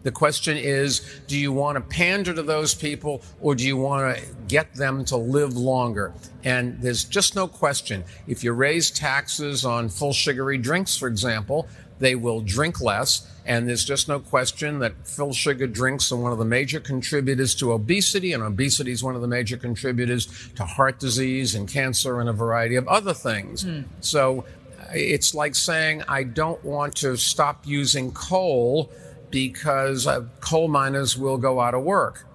The 0.02 0.10
question 0.10 0.56
is, 0.56 1.20
do 1.26 1.38
you 1.38 1.52
want 1.52 1.76
to 1.76 1.82
pander 1.82 2.32
to 2.32 2.42
those 2.42 2.74
people 2.74 3.22
or 3.40 3.54
do 3.54 3.66
you 3.66 3.76
want 3.76 4.16
to 4.16 4.22
get 4.48 4.74
them 4.74 5.04
to 5.06 5.16
live 5.16 5.56
longer? 5.56 6.14
And 6.42 6.80
there's 6.80 7.04
just 7.04 7.36
no 7.36 7.46
question. 7.46 8.04
If 8.26 8.42
you 8.42 8.52
raise 8.52 8.90
taxes 8.90 9.66
on 9.66 9.90
full 9.90 10.14
sugary 10.14 10.56
drinks, 10.56 10.96
for 10.96 11.06
example, 11.06 11.68
they 12.00 12.14
will 12.14 12.40
drink 12.40 12.80
less. 12.80 13.26
And 13.46 13.68
there's 13.68 13.84
just 13.84 14.08
no 14.08 14.20
question 14.20 14.80
that 14.80 15.06
full 15.06 15.32
sugar 15.32 15.66
drinks 15.66 16.12
are 16.12 16.16
one 16.16 16.32
of 16.32 16.38
the 16.38 16.44
major 16.44 16.80
contributors 16.80 17.54
to 17.56 17.72
obesity, 17.72 18.32
and 18.32 18.42
obesity 18.42 18.92
is 18.92 19.02
one 19.02 19.14
of 19.14 19.22
the 19.22 19.28
major 19.28 19.56
contributors 19.56 20.50
to 20.56 20.64
heart 20.64 20.98
disease 20.98 21.54
and 21.54 21.68
cancer 21.68 22.20
and 22.20 22.28
a 22.28 22.32
variety 22.32 22.76
of 22.76 22.86
other 22.88 23.14
things. 23.14 23.64
Mm. 23.64 23.84
So 24.00 24.44
it's 24.92 25.34
like 25.34 25.54
saying, 25.54 26.02
I 26.08 26.24
don't 26.24 26.62
want 26.64 26.96
to 26.96 27.16
stop 27.16 27.66
using 27.66 28.12
coal 28.12 28.90
because 29.30 30.06
uh, 30.06 30.24
coal 30.40 30.68
miners 30.68 31.16
will 31.16 31.38
go 31.38 31.60
out 31.60 31.74
of 31.74 31.82
work. 31.82 32.26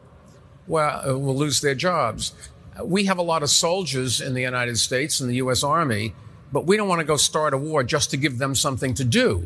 Well, 0.67 1.01
uh, 1.07 1.17
will 1.17 1.35
lose 1.35 1.61
their 1.61 1.75
jobs. 1.75 2.33
We 2.83 3.05
have 3.05 3.17
a 3.17 3.21
lot 3.21 3.43
of 3.43 3.49
soldiers 3.49 4.19
in 4.19 4.33
the 4.33 4.41
United 4.41 4.77
States 4.79 5.21
in 5.21 5.27
the 5.27 5.35
U.S. 5.35 5.63
Army 5.63 6.13
but 6.51 6.65
we 6.65 6.77
don't 6.77 6.87
want 6.87 6.99
to 6.99 7.05
go 7.05 7.17
start 7.17 7.53
a 7.53 7.57
war 7.57 7.83
just 7.83 8.11
to 8.11 8.17
give 8.17 8.37
them 8.37 8.55
something 8.55 8.93
to 8.95 9.03
do. 9.03 9.43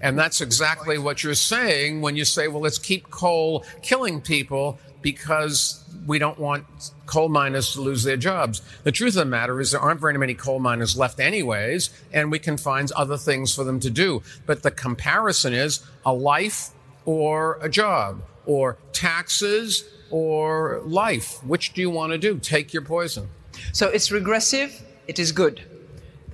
And 0.00 0.18
that's 0.18 0.40
exactly 0.40 0.98
what 0.98 1.24
you're 1.24 1.34
saying 1.34 2.02
when 2.02 2.14
you 2.14 2.24
say, 2.24 2.48
well, 2.48 2.60
let's 2.60 2.78
keep 2.78 3.10
coal 3.10 3.64
killing 3.80 4.20
people 4.20 4.78
because 5.00 5.82
we 6.06 6.18
don't 6.18 6.38
want 6.38 6.66
coal 7.06 7.28
miners 7.28 7.72
to 7.72 7.80
lose 7.80 8.04
their 8.04 8.16
jobs. 8.16 8.60
The 8.82 8.92
truth 8.92 9.14
of 9.14 9.20
the 9.20 9.24
matter 9.24 9.60
is 9.60 9.70
there 9.72 9.80
aren't 9.80 10.00
very 10.00 10.18
many 10.18 10.34
coal 10.34 10.58
miners 10.58 10.96
left 10.96 11.20
anyways, 11.20 11.90
and 12.12 12.30
we 12.30 12.38
can 12.38 12.56
find 12.56 12.90
other 12.92 13.16
things 13.16 13.54
for 13.54 13.64
them 13.64 13.80
to 13.80 13.90
do. 13.90 14.22
But 14.46 14.62
the 14.62 14.70
comparison 14.70 15.54
is 15.54 15.84
a 16.04 16.12
life 16.12 16.70
or 17.04 17.58
a 17.62 17.68
job 17.68 18.22
or 18.46 18.76
taxes 18.92 19.84
or 20.10 20.82
life. 20.84 21.42
Which 21.44 21.72
do 21.72 21.80
you 21.80 21.90
want 21.90 22.12
to 22.12 22.18
do? 22.18 22.38
Take 22.38 22.72
your 22.72 22.82
poison. 22.82 23.28
So 23.72 23.88
it's 23.88 24.10
regressive. 24.10 24.84
It 25.06 25.18
is 25.18 25.32
good. 25.32 25.62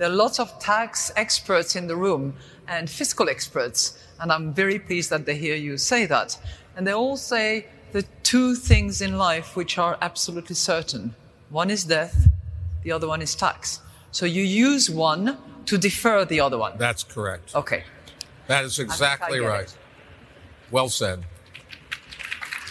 There 0.01 0.09
are 0.09 0.15
lots 0.15 0.39
of 0.39 0.57
tax 0.57 1.11
experts 1.15 1.75
in 1.75 1.85
the 1.85 1.95
room 1.95 2.33
and 2.67 2.89
fiscal 2.89 3.29
experts, 3.29 3.99
and 4.19 4.31
I'm 4.31 4.51
very 4.51 4.79
pleased 4.79 5.11
that 5.11 5.27
they 5.27 5.35
hear 5.35 5.55
you 5.55 5.77
say 5.77 6.07
that. 6.07 6.39
And 6.75 6.87
they 6.87 6.93
all 6.93 7.17
say 7.17 7.67
the 7.91 8.01
two 8.23 8.55
things 8.55 9.01
in 9.03 9.19
life 9.19 9.55
which 9.55 9.77
are 9.77 9.99
absolutely 10.01 10.55
certain 10.55 11.13
one 11.51 11.69
is 11.69 11.83
death, 11.83 12.29
the 12.81 12.91
other 12.91 13.07
one 13.07 13.21
is 13.21 13.35
tax. 13.35 13.79
So 14.09 14.25
you 14.25 14.41
use 14.41 14.89
one 14.89 15.37
to 15.67 15.77
defer 15.77 16.25
the 16.25 16.39
other 16.39 16.57
one. 16.57 16.79
That's 16.79 17.03
correct. 17.03 17.53
Okay. 17.53 17.83
That 18.47 18.65
is 18.65 18.79
exactly 18.79 19.39
right. 19.39 19.65
It. 19.65 19.77
Well 20.71 20.89
said. 20.89 21.25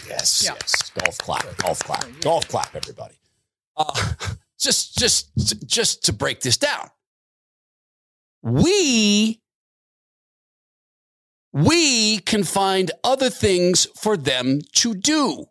Yes, 0.05 0.43
yeah. 0.43 0.55
yes. 0.55 0.89
Golf 0.89 1.17
clap, 1.19 1.57
golf 1.59 1.79
clap, 1.79 2.05
golf 2.19 2.45
clap, 2.49 2.75
everybody. 2.75 3.15
Uh, 3.77 4.15
just, 4.59 4.97
just, 4.97 5.29
just 5.65 6.03
to 6.03 6.11
break 6.11 6.41
this 6.41 6.57
down 6.57 6.89
we 8.43 9.39
we 11.53 12.19
can 12.19 12.43
find 12.43 12.91
other 13.03 13.29
things 13.29 13.85
for 13.99 14.15
them 14.15 14.59
to 14.73 14.93
do. 14.93 15.45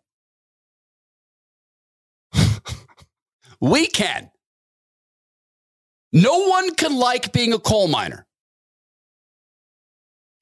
we 3.61 3.87
can. 3.87 4.31
No 6.11 6.47
one 6.47 6.73
can 6.75 6.97
like 6.97 7.31
being 7.31 7.53
a 7.53 7.59
coal 7.59 7.87
miner. 7.87 8.25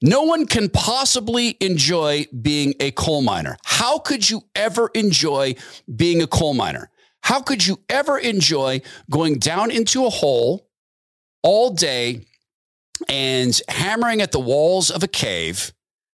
No 0.02 0.22
one 0.22 0.46
can 0.46 0.70
possibly 0.70 1.56
enjoy 1.60 2.26
being 2.40 2.74
a 2.80 2.90
coal 2.92 3.20
miner. 3.20 3.58
How 3.64 3.98
could 3.98 4.28
you 4.30 4.42
ever 4.54 4.90
enjoy 4.94 5.56
being 5.94 6.22
a 6.22 6.26
coal 6.26 6.54
miner? 6.54 6.90
How 7.22 7.42
could 7.42 7.66
you 7.66 7.80
ever 7.90 8.18
enjoy 8.18 8.80
going 9.10 9.38
down 9.38 9.70
into 9.70 10.06
a 10.06 10.10
hole 10.10 10.66
all 11.42 11.70
day 11.74 12.24
and 13.08 13.60
hammering 13.68 14.20
at 14.20 14.32
the 14.32 14.40
walls 14.40 14.90
of 14.90 15.02
a 15.02 15.08
cave 15.08 15.72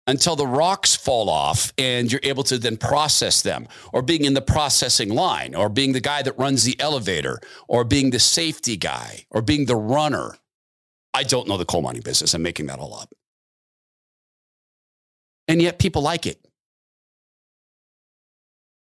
until 0.07 0.35
the 0.35 0.47
rocks 0.47 0.97
fall 0.97 1.29
off 1.29 1.73
and 1.79 2.11
you're 2.11 2.21
able 2.25 2.43
to 2.43 2.59
then 2.59 2.77
process 2.77 3.43
them, 3.43 3.69
or 3.93 4.03
being 4.03 4.25
in 4.25 4.35
the 4.35 4.43
processing 4.43 5.11
line, 5.11 5.55
or 5.55 5.69
being 5.69 5.93
the 5.93 6.01
guy 6.01 6.23
that 6.23 6.39
runs 6.39 6.65
the 6.65 6.79
elevator, 6.81 7.39
or 7.69 7.85
being 7.85 8.11
the 8.11 8.19
safety 8.19 8.77
guy, 8.77 9.25
or 9.31 9.43
being 9.43 9.67
the 9.67 9.77
runner? 9.77 10.37
I 11.15 11.23
don't 11.23 11.47
know 11.47 11.57
the 11.57 11.65
coal 11.65 11.83
mining 11.83 12.03
business. 12.03 12.35
I'm 12.35 12.43
making 12.43 12.67
that 12.67 12.79
all 12.79 12.95
up. 12.95 13.13
And 15.47 15.61
yet 15.61 15.79
people 15.79 16.03
like 16.03 16.27
it. 16.27 16.45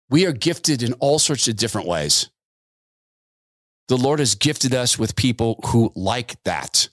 We 0.08 0.26
are 0.26 0.32
gifted 0.32 0.82
in 0.82 0.92
all 0.94 1.18
sorts 1.18 1.48
of 1.48 1.56
different 1.56 1.88
ways. 1.88 2.28
The 3.88 3.96
Lord 3.96 4.18
has 4.18 4.34
gifted 4.34 4.74
us 4.74 4.98
with 4.98 5.16
people 5.16 5.58
who 5.66 5.90
like 5.94 6.42
that. 6.44 6.88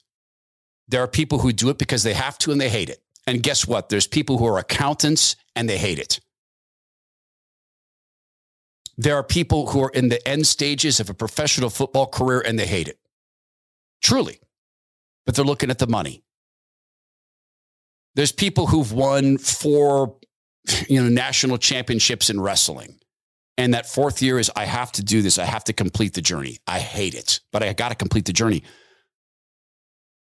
There 0.90 1.02
are 1.02 1.08
people 1.08 1.40
who 1.40 1.54
do 1.54 1.70
it 1.70 1.78
because 1.78 2.04
they 2.04 2.14
have 2.14 2.38
to 2.40 2.52
and 2.52 2.60
they 2.60 2.70
hate 2.70 2.90
it. 2.90 3.02
And 3.26 3.42
guess 3.42 3.68
what? 3.68 3.90
There's 3.90 4.08
people 4.08 4.38
who 4.38 4.48
are 4.48 4.58
accountants 4.58 5.36
and 5.56 5.70
they 5.70 5.78
hate 5.78 6.00
it. 6.00 6.20
There 8.98 9.16
are 9.16 9.24
people 9.24 9.68
who 9.68 9.84
are 9.84 9.92
in 9.92 10.10
the 10.10 10.28
end 10.28 10.46
stages 10.46 11.00
of 11.00 11.10
a 11.10 11.14
professional 11.14 11.70
football 11.70 12.08
career 12.08 12.42
and 12.42 12.60
they 12.60 12.66
hate 12.66 12.88
it. 12.88 13.00
Truly. 14.02 14.40
But 15.26 15.36
they're 15.36 15.46
looking 15.46 15.70
at 15.70 15.80
the 15.80 15.88
money. 15.88 16.24
There's 18.16 18.32
people 18.32 18.68
who've 18.68 18.92
won 18.92 19.38
four 19.38 20.18
you 20.90 21.02
know, 21.02 21.08
national 21.08 21.60
championships 21.60 22.30
in 22.30 22.42
wrestling 22.42 23.00
and 23.60 23.74
that 23.74 23.86
fourth 23.86 24.22
year 24.22 24.40
is 24.40 24.50
I 24.56 24.64
have 24.66 24.92
to 24.94 25.04
do 25.04 25.22
this. 25.22 25.38
I 25.38 25.44
have 25.44 25.66
to 25.66 25.74
complete 25.74 26.14
the 26.14 26.22
journey. 26.22 26.60
I 26.66 26.80
hate 26.80 27.14
it, 27.14 27.42
but 27.52 27.62
I 27.62 27.74
got 27.74 27.90
to 27.90 27.96
complete 27.96 28.24
the 28.26 28.34
journey. 28.34 28.64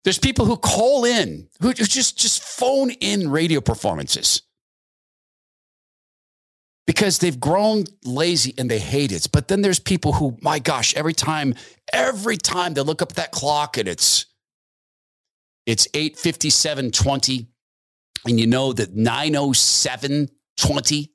There's 0.04 0.20
people 0.20 0.46
who 0.46 0.58
call 0.58 1.06
in, 1.06 1.48
who 1.60 1.74
just, 1.74 2.18
just 2.18 2.42
phone 2.42 2.90
in 2.92 3.30
radio 3.30 3.62
performances 3.62 4.42
because 6.86 7.20
they've 7.20 7.40
grown 7.40 7.86
lazy 8.04 8.54
and 8.58 8.72
they 8.72 8.80
hate 8.80 9.12
it. 9.12 9.28
But 9.32 9.50
then 9.50 9.62
there's 9.62 9.80
people 9.80 10.14
who, 10.14 10.38
my 10.42 10.60
gosh, 10.60 10.96
every 10.96 11.14
time, 11.14 11.54
every 11.92 12.38
time 12.38 12.74
they 12.74 12.82
look 12.82 13.02
up 13.02 13.14
that 13.14 13.32
clock 13.32 13.78
and 13.78 13.88
it's 13.88 14.26
it's 15.66 15.88
85720 15.94 17.48
and 18.26 18.40
you 18.40 18.48
know 18.48 18.72
that 18.72 18.96
90720 18.96 21.12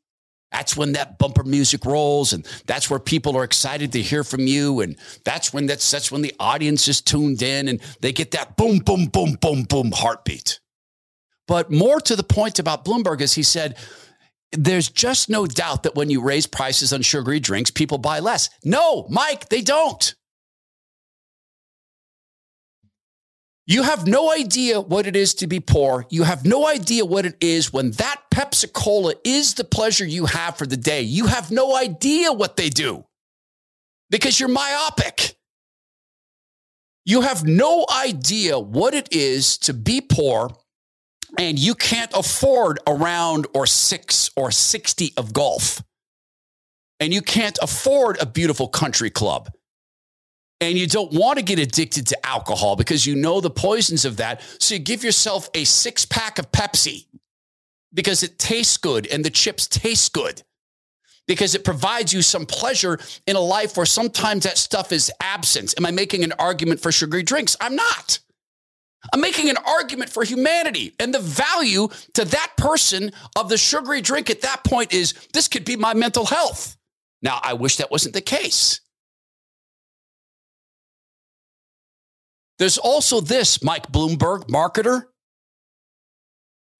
that's 0.52 0.76
when 0.76 0.92
that 0.92 1.18
bumper 1.18 1.44
music 1.44 1.84
rolls, 1.84 2.32
and 2.32 2.46
that's 2.66 2.90
where 2.90 2.98
people 2.98 3.36
are 3.36 3.44
excited 3.44 3.92
to 3.92 4.02
hear 4.02 4.22
from 4.22 4.46
you, 4.46 4.80
and 4.80 4.96
that's 5.24 5.52
when 5.52 5.66
that's 5.66 5.90
that's 5.90 6.12
when 6.12 6.22
the 6.22 6.34
audience 6.38 6.86
is 6.88 7.00
tuned 7.00 7.42
in, 7.42 7.68
and 7.68 7.80
they 8.00 8.12
get 8.12 8.32
that 8.32 8.56
boom, 8.56 8.78
boom, 8.78 9.06
boom, 9.06 9.34
boom, 9.40 9.64
boom 9.64 9.90
heartbeat. 9.92 10.60
But 11.48 11.70
more 11.70 12.00
to 12.00 12.16
the 12.16 12.22
point 12.22 12.58
about 12.58 12.84
Bloomberg 12.84 13.20
is 13.20 13.32
he 13.34 13.42
said, 13.42 13.76
there's 14.52 14.88
just 14.88 15.28
no 15.28 15.46
doubt 15.46 15.82
that 15.82 15.94
when 15.94 16.10
you 16.10 16.22
raise 16.22 16.46
prices 16.46 16.92
on 16.92 17.02
sugary 17.02 17.40
drinks, 17.40 17.70
people 17.70 17.98
buy 17.98 18.20
less. 18.20 18.50
No, 18.64 19.06
Mike, 19.08 19.48
they 19.48 19.62
don't. 19.62 20.14
You 23.66 23.84
have 23.84 24.06
no 24.06 24.32
idea 24.32 24.80
what 24.80 25.06
it 25.06 25.14
is 25.14 25.34
to 25.34 25.46
be 25.46 25.60
poor. 25.60 26.04
You 26.10 26.24
have 26.24 26.44
no 26.44 26.66
idea 26.66 27.04
what 27.04 27.24
it 27.24 27.36
is 27.40 27.72
when 27.72 27.92
that 27.92 28.22
Pepsi 28.34 28.72
Cola 28.72 29.14
is 29.24 29.54
the 29.54 29.64
pleasure 29.64 30.04
you 30.04 30.26
have 30.26 30.58
for 30.58 30.66
the 30.66 30.76
day. 30.76 31.02
You 31.02 31.26
have 31.26 31.50
no 31.50 31.76
idea 31.76 32.32
what 32.32 32.56
they 32.56 32.68
do 32.68 33.04
because 34.10 34.40
you're 34.40 34.48
myopic. 34.48 35.36
You 37.04 37.20
have 37.20 37.44
no 37.44 37.86
idea 37.92 38.58
what 38.58 38.94
it 38.94 39.12
is 39.12 39.58
to 39.58 39.72
be 39.72 40.00
poor 40.00 40.50
and 41.38 41.58
you 41.58 41.74
can't 41.74 42.12
afford 42.14 42.78
a 42.86 42.94
round 42.94 43.46
or 43.54 43.66
six 43.66 44.30
or 44.36 44.50
60 44.50 45.12
of 45.16 45.32
golf. 45.32 45.82
And 47.00 47.12
you 47.12 47.22
can't 47.22 47.58
afford 47.62 48.20
a 48.20 48.26
beautiful 48.26 48.68
country 48.68 49.10
club 49.10 49.50
and 50.62 50.78
you 50.78 50.86
don't 50.86 51.12
want 51.12 51.38
to 51.38 51.44
get 51.44 51.58
addicted 51.58 52.06
to 52.06 52.26
alcohol 52.26 52.76
because 52.76 53.04
you 53.04 53.16
know 53.16 53.40
the 53.40 53.50
poisons 53.50 54.04
of 54.04 54.18
that. 54.18 54.40
So 54.60 54.74
you 54.74 54.80
give 54.80 55.02
yourself 55.02 55.50
a 55.54 55.64
six 55.64 56.04
pack 56.04 56.38
of 56.38 56.52
Pepsi 56.52 57.06
because 57.92 58.22
it 58.22 58.38
tastes 58.38 58.76
good 58.76 59.06
and 59.08 59.24
the 59.24 59.30
chips 59.30 59.66
taste 59.66 60.12
good 60.12 60.42
because 61.26 61.56
it 61.56 61.64
provides 61.64 62.12
you 62.12 62.22
some 62.22 62.46
pleasure 62.46 62.98
in 63.26 63.34
a 63.34 63.40
life 63.40 63.76
where 63.76 63.86
sometimes 63.86 64.44
that 64.44 64.56
stuff 64.56 64.92
is 64.92 65.10
absent. 65.20 65.74
Am 65.76 65.84
I 65.84 65.90
making 65.90 66.22
an 66.22 66.32
argument 66.38 66.80
for 66.80 66.92
sugary 66.92 67.24
drinks? 67.24 67.56
I'm 67.60 67.74
not. 67.74 68.20
I'm 69.12 69.20
making 69.20 69.50
an 69.50 69.56
argument 69.66 70.10
for 70.10 70.22
humanity 70.22 70.94
and 71.00 71.12
the 71.12 71.18
value 71.18 71.88
to 72.14 72.24
that 72.24 72.52
person 72.56 73.10
of 73.34 73.48
the 73.48 73.58
sugary 73.58 74.00
drink 74.00 74.30
at 74.30 74.42
that 74.42 74.62
point 74.62 74.94
is 74.94 75.14
this 75.32 75.48
could 75.48 75.64
be 75.64 75.74
my 75.74 75.92
mental 75.92 76.24
health. 76.24 76.76
Now, 77.20 77.40
I 77.42 77.54
wish 77.54 77.78
that 77.78 77.90
wasn't 77.90 78.14
the 78.14 78.20
case. 78.20 78.80
There's 82.62 82.78
also 82.78 83.20
this 83.20 83.60
Mike 83.64 83.90
Bloomberg, 83.90 84.46
marketer. 84.46 85.06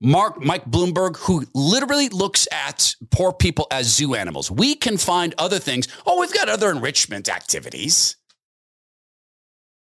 Mark 0.01 0.41
Mike 0.41 0.65
Bloomberg, 0.67 1.17
who 1.17 1.45
literally 1.55 2.09
looks 2.09 2.47
at 2.53 2.95
poor 3.11 3.33
people 3.33 3.67
as 3.69 3.93
zoo 3.93 4.15
animals. 4.15 4.49
We 4.49 4.77
can 4.77 4.97
find 4.97 5.35
other 5.39 5.59
things. 5.59 5.89
Oh, 6.07 6.21
we've 6.21 6.33
got 6.33 6.49
other 6.49 6.71
enrichment 6.71 7.29
activities. 7.29 8.15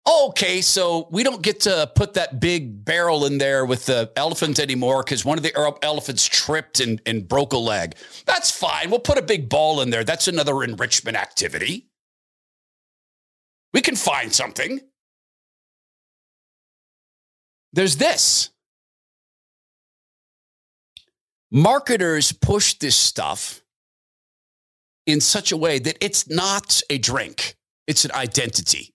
Okay, 0.04 0.62
so 0.62 1.06
we 1.12 1.22
don't 1.22 1.42
get 1.42 1.60
to 1.60 1.88
put 1.94 2.14
that 2.14 2.40
big 2.40 2.84
barrel 2.84 3.24
in 3.24 3.38
there 3.38 3.64
with 3.64 3.86
the 3.86 4.10
elephant 4.16 4.58
anymore 4.58 5.04
because 5.04 5.24
one 5.24 5.38
of 5.38 5.44
the 5.44 5.56
er, 5.56 5.74
elephants 5.80 6.26
tripped 6.26 6.80
and, 6.80 7.00
and 7.06 7.28
broke 7.28 7.52
a 7.52 7.56
leg. 7.56 7.94
That's 8.26 8.50
fine. 8.50 8.90
We'll 8.90 8.98
put 8.98 9.16
a 9.16 9.22
big 9.22 9.48
ball 9.48 9.80
in 9.80 9.90
there. 9.90 10.02
That's 10.02 10.26
another 10.26 10.64
enrichment 10.64 11.16
activity. 11.16 11.86
We 13.72 13.80
can 13.80 13.94
find 13.94 14.34
something. 14.34 14.80
There's 17.74 17.96
this. 17.96 18.50
Marketers 21.50 22.32
push 22.32 22.74
this 22.74 22.96
stuff 22.96 23.62
in 25.06 25.20
such 25.20 25.52
a 25.52 25.56
way 25.56 25.78
that 25.80 25.98
it's 26.00 26.28
not 26.28 26.80
a 26.88 26.98
drink, 26.98 27.56
it's 27.86 28.04
an 28.04 28.12
identity. 28.12 28.94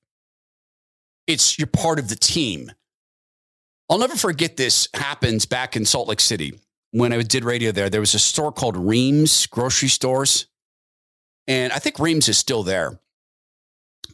It's 1.27 1.59
you're 1.59 1.67
part 1.67 1.99
of 1.99 2.09
the 2.09 2.15
team. 2.15 2.71
I'll 3.89 3.99
never 3.99 4.15
forget 4.15 4.57
this 4.57 4.87
happens 4.93 5.45
back 5.45 5.75
in 5.75 5.85
Salt 5.85 6.07
Lake 6.07 6.19
City 6.19 6.59
when 6.91 7.11
I 7.13 7.21
did 7.21 7.43
radio 7.43 7.71
there. 7.71 7.89
There 7.89 7.99
was 7.99 8.15
a 8.15 8.19
store 8.19 8.51
called 8.51 8.77
Reams 8.77 9.45
Grocery 9.47 9.89
Stores. 9.89 10.47
And 11.47 11.73
I 11.73 11.79
think 11.79 11.99
Reams 11.99 12.29
is 12.29 12.37
still 12.37 12.63
there 12.63 12.99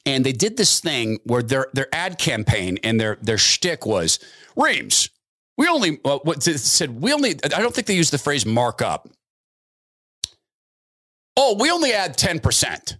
and 0.05 0.25
they 0.25 0.31
did 0.31 0.57
this 0.57 0.79
thing 0.79 1.19
where 1.23 1.41
their 1.41 1.67
their 1.73 1.87
ad 1.93 2.17
campaign 2.17 2.77
and 2.83 2.99
their 2.99 3.17
their 3.21 3.37
shtick 3.37 3.85
was 3.85 4.19
Reams. 4.55 5.09
We 5.57 5.67
only 5.67 5.99
uh, 6.03 6.19
what 6.23 6.43
said 6.43 7.01
we 7.01 7.13
only. 7.13 7.31
I 7.43 7.61
don't 7.61 7.73
think 7.73 7.87
they 7.87 7.95
used 7.95 8.13
the 8.13 8.17
phrase 8.17 8.45
markup. 8.45 9.09
Oh, 11.37 11.55
we 11.59 11.69
only 11.71 11.93
add 11.93 12.17
ten 12.17 12.39
percent. 12.39 12.97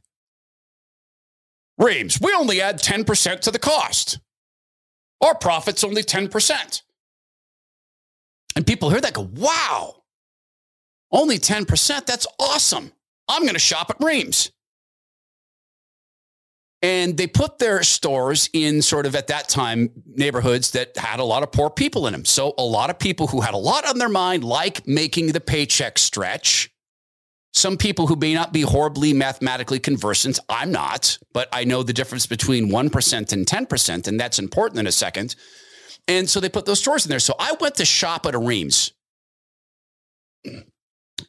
Reams, 1.78 2.20
we 2.22 2.34
only 2.34 2.62
add 2.62 2.80
ten 2.80 3.04
percent 3.04 3.42
to 3.44 3.52
the 3.52 3.60
cost. 3.60 4.20
Our 5.22 5.36
profit's 5.36 5.84
only 5.84 6.04
ten 6.04 6.30
percent. 6.30 6.82
And 8.56 8.66
people 8.66 8.90
hear 8.90 9.02
that 9.02 9.14
go, 9.14 9.30
wow, 9.36 9.96
only 11.12 11.38
10%. 11.38 12.06
That's 12.06 12.28
awesome. 12.40 12.92
I'm 13.28 13.42
going 13.42 13.54
to 13.54 13.60
shop 13.60 13.90
at 13.90 14.04
Reams. 14.04 14.52
And 16.86 17.18
they 17.18 17.26
put 17.26 17.58
their 17.58 17.82
stores 17.82 18.48
in 18.54 18.84
sort 18.84 19.08
of 19.08 19.16
at 19.16 19.26
that 19.28 19.50
time 19.50 19.90
neighborhoods 20.06 20.70
that 20.72 20.96
had 20.96 21.20
a 21.20 21.24
lot 21.24 21.42
of 21.42 21.52
poor 21.52 21.72
people 21.72 22.06
in 22.06 22.14
them. 22.14 22.26
So 22.26 22.54
a 22.60 22.64
lot 22.64 22.92
of 22.92 23.00
people 23.00 23.26
who 23.26 23.42
had 23.42 23.56
a 23.56 23.58
lot 23.58 23.90
on 23.90 23.98
their 23.98 24.08
mind, 24.08 24.44
like 24.44 24.86
making 24.86 25.32
the 25.32 25.42
paycheck 25.42 25.98
stretch. 25.98 26.70
Some 27.56 27.78
people 27.78 28.06
who 28.06 28.16
may 28.16 28.36
not 28.36 28.54
be 28.54 28.62
horribly 28.62 29.14
mathematically 29.14 29.80
conversant, 29.80 30.38
I'm 30.48 30.72
not, 30.72 31.18
but 31.34 31.50
I 31.52 31.64
know 31.64 31.82
the 31.82 31.92
difference 31.92 32.28
between 32.28 32.70
1% 32.70 33.34
and 33.34 33.48
10%, 33.48 34.08
and 34.08 34.20
that's 34.20 34.38
important 34.38 34.80
in 34.80 34.86
a 34.86 34.92
second. 34.92 35.36
And 36.08 36.30
so 36.30 36.40
they 36.40 36.50
put 36.50 36.68
those 36.68 36.82
stores 36.82 37.04
in 37.04 37.10
there. 37.10 37.18
So 37.18 37.34
I 37.40 37.56
went 37.60 37.76
to 37.76 37.86
shop 37.86 38.28
at 38.28 38.36
a 38.36 38.38
Reams. 38.38 38.94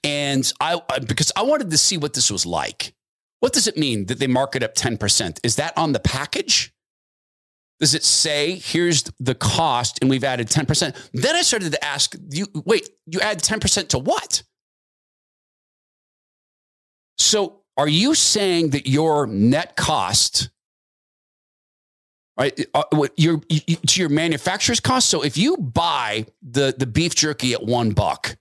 And 0.04 0.52
I, 0.60 0.82
because 1.06 1.32
I 1.34 1.44
wanted 1.44 1.70
to 1.70 1.78
see 1.78 1.96
what 1.96 2.12
this 2.12 2.30
was 2.30 2.44
like. 2.44 2.92
What 3.40 3.52
does 3.52 3.66
it 3.66 3.76
mean 3.76 4.06
that 4.06 4.18
they 4.18 4.26
mark 4.26 4.56
it 4.56 4.62
up 4.62 4.74
10%? 4.74 5.38
Is 5.44 5.56
that 5.56 5.76
on 5.76 5.92
the 5.92 6.00
package? 6.00 6.72
Does 7.78 7.94
it 7.94 8.04
say, 8.04 8.54
here's 8.54 9.04
the 9.20 9.34
cost 9.34 9.98
and 10.00 10.08
we've 10.08 10.24
added 10.24 10.48
10%? 10.48 10.94
Then 11.12 11.36
I 11.36 11.42
started 11.42 11.72
to 11.72 11.84
ask, 11.84 12.14
you 12.30 12.46
wait, 12.64 12.88
you 13.06 13.20
add 13.20 13.42
10% 13.42 13.88
to 13.88 13.98
what? 13.98 14.42
So 17.18 17.62
Are 17.76 17.88
you 17.88 18.14
saying 18.14 18.70
that 18.70 18.86
your 18.86 19.26
net 19.26 19.76
cost, 19.76 20.48
right, 22.38 22.58
uh, 22.72 22.84
your 23.16 23.40
to 23.40 24.00
your 24.00 24.08
manufacturer's 24.08 24.80
cost? 24.80 25.08
So 25.08 25.22
if 25.22 25.36
you 25.36 25.58
buy 25.58 26.26
the 26.42 26.74
the 26.76 26.86
beef 26.86 27.14
jerky 27.14 27.52
at 27.52 27.62
one 27.62 27.90
buck, 27.90 28.36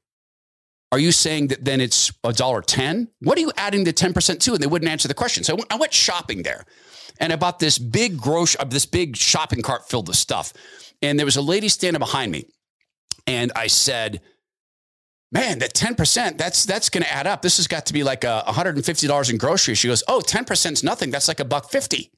are 0.95 0.99
you 0.99 1.11
saying 1.11 1.47
that 1.47 1.65
then 1.65 1.81
it's 1.81 2.11
a 2.23 2.31
dollar 2.31 2.61
ten? 2.61 3.09
What 3.19 3.37
are 3.37 3.41
you 3.41 3.51
adding 3.57 3.83
the 3.83 3.93
ten 3.93 4.13
percent 4.13 4.41
to? 4.43 4.53
And 4.53 4.61
they 4.61 4.67
wouldn't 4.67 4.89
answer 4.89 5.07
the 5.07 5.13
question. 5.13 5.43
So 5.43 5.57
I 5.69 5.75
went 5.75 5.93
shopping 5.93 6.43
there, 6.43 6.65
and 7.19 7.33
I 7.33 7.35
bought 7.35 7.59
this 7.59 7.77
big 7.77 8.17
grocery, 8.17 8.59
uh, 8.59 8.65
this 8.65 8.85
big 8.85 9.17
shopping 9.17 9.61
cart 9.61 9.89
filled 9.89 10.07
with 10.07 10.17
stuff. 10.17 10.53
And 11.01 11.19
there 11.19 11.25
was 11.25 11.35
a 11.35 11.41
lady 11.41 11.67
standing 11.67 11.99
behind 11.99 12.31
me, 12.31 12.45
and 13.27 13.51
I 13.55 13.67
said 13.67 14.21
man, 15.31 15.59
that 15.59 15.73
10%, 15.73 16.37
that's 16.37 16.65
that's 16.65 16.89
going 16.89 17.03
to 17.03 17.11
add 17.11 17.27
up. 17.27 17.41
This 17.41 17.57
has 17.57 17.67
got 17.67 17.87
to 17.87 17.93
be 17.93 18.03
like 18.03 18.23
a 18.23 18.43
$150 18.47 19.29
in 19.29 19.37
groceries. 19.37 19.77
She 19.77 19.89
goes, 19.89 20.01
oh, 20.07 20.21
10% 20.25 20.71
is 20.71 20.83
nothing. 20.83 21.11
That's 21.11 21.27
like 21.27 21.41
a 21.41 21.45
buck 21.45 21.69
50. 21.69 22.09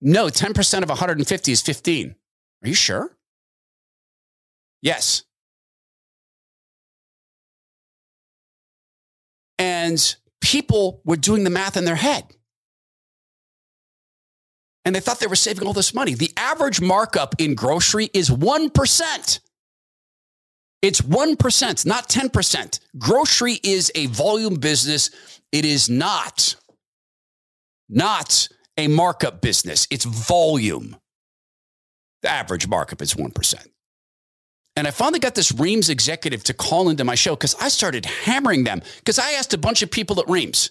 No, 0.00 0.26
10% 0.26 0.82
of 0.82 0.88
150 0.88 1.52
is 1.52 1.60
15. 1.60 2.14
Are 2.62 2.68
you 2.68 2.74
sure? 2.74 3.16
Yes. 4.80 5.24
And 9.58 10.16
people 10.40 11.00
were 11.04 11.16
doing 11.16 11.44
the 11.44 11.50
math 11.50 11.76
in 11.76 11.84
their 11.84 11.94
head. 11.94 12.24
And 14.84 14.94
they 14.94 15.00
thought 15.00 15.18
they 15.18 15.26
were 15.26 15.36
saving 15.36 15.66
all 15.66 15.72
this 15.72 15.94
money. 15.94 16.14
The 16.14 16.32
average 16.36 16.80
markup 16.80 17.34
in 17.38 17.54
grocery 17.54 18.10
is 18.12 18.28
1%. 18.28 19.40
It's 20.82 21.00
1%, 21.00 21.86
not 21.86 22.08
10%. 22.10 22.80
Grocery 22.98 23.58
is 23.62 23.90
a 23.94 24.06
volume 24.06 24.56
business. 24.56 25.08
It 25.50 25.64
is 25.64 25.88
not, 25.88 26.56
not 27.88 28.48
a 28.76 28.88
markup 28.88 29.40
business. 29.40 29.86
It's 29.90 30.04
volume. 30.04 30.96
The 32.20 32.28
average 32.28 32.68
markup 32.68 33.00
is 33.00 33.14
1%. 33.14 33.66
And 34.76 34.88
I 34.88 34.90
finally 34.90 35.20
got 35.20 35.34
this 35.34 35.52
Reams 35.52 35.88
executive 35.88 36.42
to 36.44 36.54
call 36.54 36.88
into 36.88 37.04
my 37.04 37.14
show 37.14 37.36
because 37.36 37.54
I 37.60 37.68
started 37.68 38.06
hammering 38.06 38.64
them 38.64 38.82
because 38.98 39.18
I 39.18 39.32
asked 39.32 39.54
a 39.54 39.58
bunch 39.58 39.82
of 39.82 39.90
people 39.90 40.18
at 40.18 40.28
Reams 40.28 40.70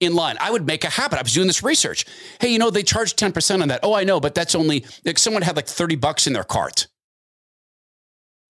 in 0.00 0.14
line. 0.14 0.36
I 0.40 0.50
would 0.50 0.66
make 0.66 0.84
a 0.84 0.90
habit. 0.90 1.18
I 1.18 1.22
was 1.22 1.32
doing 1.32 1.46
this 1.46 1.62
research. 1.62 2.04
Hey, 2.40 2.48
you 2.48 2.58
know, 2.58 2.70
they 2.70 2.82
charge 2.82 3.14
10% 3.16 3.62
on 3.62 3.68
that. 3.68 3.80
Oh, 3.82 3.94
I 3.94 4.04
know, 4.04 4.20
but 4.20 4.34
that's 4.34 4.54
only 4.54 4.84
like 5.04 5.18
someone 5.18 5.42
had 5.42 5.56
like 5.56 5.66
30 5.66 5.96
bucks 5.96 6.26
in 6.26 6.34
their 6.34 6.44
cart. 6.44 6.88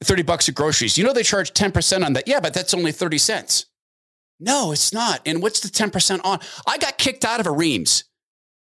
30 0.02 0.22
bucks 0.22 0.48
at 0.48 0.54
groceries. 0.54 0.98
You 0.98 1.04
know 1.04 1.12
they 1.12 1.22
charge 1.22 1.52
10% 1.52 2.04
on 2.04 2.12
that. 2.14 2.28
Yeah, 2.28 2.40
but 2.40 2.54
that's 2.54 2.74
only 2.74 2.92
30 2.92 3.18
cents. 3.18 3.66
No, 4.40 4.70
it's 4.72 4.92
not. 4.92 5.20
And 5.26 5.42
what's 5.42 5.60
the 5.60 5.68
10% 5.68 6.20
on? 6.24 6.38
I 6.66 6.78
got 6.78 6.98
kicked 6.98 7.24
out 7.24 7.40
of 7.40 7.46
a 7.46 7.52
Reams. 7.52 8.04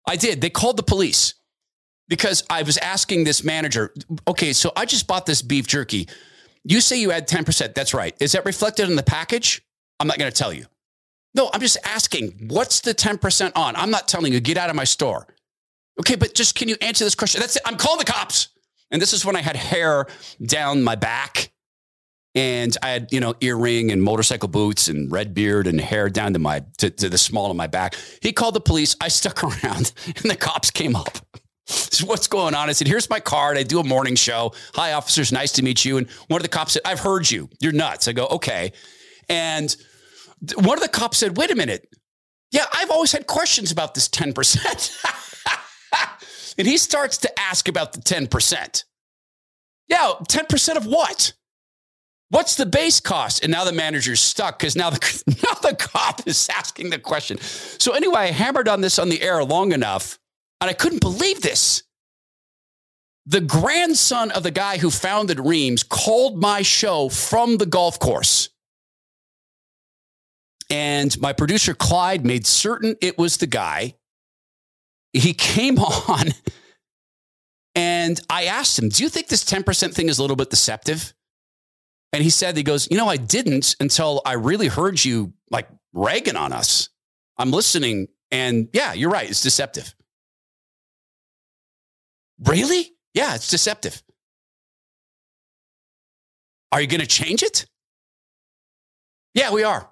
I 0.07 0.17
did. 0.17 0.41
They 0.41 0.51
called 0.51 0.77
the 0.77 0.85
police 0.85 1.35
because 2.09 2.45
I 2.51 2.63
was 2.63 2.77
asking 2.79 3.25
this 3.25 3.43
manager, 3.43 3.93
okay, 4.29 4.53
so 4.53 4.73
I 4.77 4.85
just 4.85 5.07
bought 5.07 5.27
this 5.27 5.43
beef 5.43 5.67
jerky. 5.67 6.09
You 6.65 6.81
say 6.81 7.01
you 7.01 7.13
add 7.13 7.29
10%. 7.29 7.75
That's 7.75 7.95
right. 7.95 8.15
Is 8.21 8.33
that 8.33 8.45
reflected 8.45 8.89
in 8.89 8.97
the 8.97 9.03
package? 9.03 9.63
I'm 10.01 10.09
not 10.09 10.19
going 10.19 10.31
to 10.31 10.37
tell 10.37 10.53
you. 10.53 10.67
No, 11.35 11.51
I'm 11.53 11.61
just 11.61 11.77
asking, 11.85 12.49
what's 12.49 12.81
the 12.81 12.95
10% 12.95 13.53
on? 13.55 13.77
I'm 13.77 13.91
not 13.91 14.09
telling 14.09 14.33
you, 14.33 14.41
get 14.41 14.57
out 14.57 14.71
of 14.71 14.77
my 14.77 14.85
store. 14.85 15.27
Okay, 16.01 16.17
but 16.17 16.35
just 16.35 16.55
can 16.55 16.69
you 16.69 16.77
answer 16.81 17.05
this 17.05 17.15
question? 17.15 17.41
That's 17.41 17.57
it. 17.57 17.63
I'm 17.65 17.77
calling 17.77 17.99
the 17.99 18.05
cops. 18.05 18.49
And 18.91 19.03
this 19.03 19.13
is 19.13 19.25
when 19.25 19.37
I 19.37 19.43
had 19.43 19.57
hair 19.57 20.07
down 20.45 20.83
my 20.83 20.95
back 20.95 21.53
and 22.35 22.77
I 22.83 22.91
had, 22.91 23.13
you 23.13 23.19
know, 23.19 23.35
earring 23.41 23.91
and 23.91 24.03
motorcycle 24.03 24.49
boots 24.49 24.89
and 24.89 25.11
red 25.11 25.35
beard 25.35 25.67
and 25.67 25.81
hair 25.81 26.09
down 26.09 26.35
to 26.35 26.39
my 26.39 26.63
to, 26.79 26.91
to 26.91 27.09
the 27.09 27.19
small 27.19 27.51
of 27.51 27.57
my 27.57 27.67
back. 27.67 27.97
He 28.21 28.33
called 28.33 28.55
the 28.55 28.61
police. 28.61 28.95
I 29.01 29.09
stuck 29.09 29.43
around 29.65 29.93
and 30.05 30.31
the 30.31 30.37
cops 30.37 30.71
came 30.71 30.95
up. 30.95 31.19
What's 32.05 32.27
going 32.27 32.55
on? 32.55 32.69
I 32.69 32.73
said, 32.73 32.87
here's 32.87 33.11
my 33.11 33.21
card. 33.21 33.59
I 33.59 33.63
do 33.63 33.81
a 33.81 33.85
morning 33.85 34.15
show. 34.15 34.53
Hi, 34.75 34.93
officers. 34.93 35.33
Nice 35.33 35.53
to 35.53 35.63
meet 35.63 35.85
you. 35.85 35.99
And 35.99 36.09
one 36.29 36.39
of 36.39 36.43
the 36.43 36.49
cops 36.49 36.73
said, 36.73 36.83
I've 36.85 37.01
heard 37.01 37.31
you. 37.31 37.49
You're 37.61 37.73
nuts. 37.73 38.09
I 38.09 38.13
go, 38.13 38.27
okay. 38.27 38.73
And 39.29 39.75
one 40.57 40.79
of 40.79 40.83
the 40.83 40.89
cops 40.89 41.19
said, 41.19 41.37
wait 41.37 41.51
a 41.51 41.57
minute. 41.57 41.89
Yeah, 42.53 42.65
I've 42.73 42.91
always 42.91 43.13
had 43.13 43.27
questions 43.27 43.73
about 43.73 43.95
this 43.95 44.09
10%. 44.09 45.03
And 46.59 46.67
he 46.67 46.79
starts 46.79 47.19
to 47.19 47.39
ask 47.39 47.69
about 47.69 47.93
the 47.93 48.01
10%. 48.01 48.85
Yeah, 49.89 50.13
10% 50.29 50.77
of 50.77 50.87
what? 50.87 51.33
What's 52.31 52.57
the 52.57 52.67
base 52.67 52.99
cost? 52.99 53.43
And 53.43 53.53
now 53.53 53.65
the 53.65 53.73
manager's 53.73 54.21
stuck 54.21 54.59
because 54.59 54.75
now 54.75 54.91
the, 54.91 55.25
now 55.45 55.55
the 55.69 55.77
cop 55.77 56.27
is 56.27 56.49
asking 56.49 56.91
the 56.91 56.99
question. 56.99 57.39
So, 57.39 57.93
anyway, 57.93 58.21
I 58.21 58.27
hammered 58.31 58.69
on 58.69 58.81
this 58.81 58.99
on 58.99 59.11
the 59.11 59.23
air 59.23 59.45
long 59.45 59.73
enough, 59.73 60.19
and 60.61 60.71
I 60.71 60.73
couldn't 60.73 61.01
believe 61.01 61.43
this. 61.43 61.83
The 63.27 63.41
grandson 63.41 64.31
of 64.31 64.43
the 64.43 64.51
guy 64.51 64.79
who 64.79 64.91
founded 64.91 65.41
Reams 65.41 65.83
called 65.83 66.41
my 66.41 66.63
show 66.63 67.09
from 67.09 67.57
the 67.57 67.67
golf 67.67 67.99
course. 67.99 68.51
And 70.71 71.19
my 71.21 71.33
producer, 71.33 71.75
Clyde, 71.75 72.25
made 72.25 72.47
certain 72.47 72.97
it 73.01 73.19
was 73.19 73.37
the 73.37 73.47
guy 73.47 73.95
he 75.13 75.35
came 75.35 75.79
on 76.09 76.29
and 77.75 78.21
I 78.31 78.45
asked 78.45 78.79
him, 78.79 78.89
Do 78.89 79.03
you 79.03 79.09
think 79.09 79.29
this 79.29 79.45
10% 79.45 79.95
thing 79.95 80.09
is 80.09 80.19
a 80.19 80.23
little 80.23 80.37
bit 80.37 80.51
deceptive? 80.51 81.13
And 82.13 82.23
he 82.23 82.31
said, 82.31 82.57
He 82.57 82.63
goes, 82.63 82.89
You 82.91 82.97
know, 82.97 83.09
I 83.09 83.17
didn't 83.17 83.77
until 83.81 84.23
I 84.25 84.35
really 84.35 84.69
heard 84.69 85.05
you 85.05 85.33
like 85.51 85.69
ragging 85.93 86.37
on 86.37 86.53
us. 86.53 86.89
I'm 87.39 87.51
listening. 87.51 88.09
And 88.31 88.69
yeah, 88.73 88.93
you're 88.93 89.11
right. 89.11 89.29
It's 89.29 89.43
deceptive. 89.43 89.95
Really? 92.45 92.93
Yeah, 93.15 93.35
it's 93.35 93.51
deceptive. 93.51 94.03
Are 96.73 96.81
you 96.81 96.87
going 96.87 97.01
to 97.01 97.07
change 97.07 97.43
it? 97.43 97.67
Yeah, 99.35 99.53
we 99.53 99.63
are. 99.63 99.91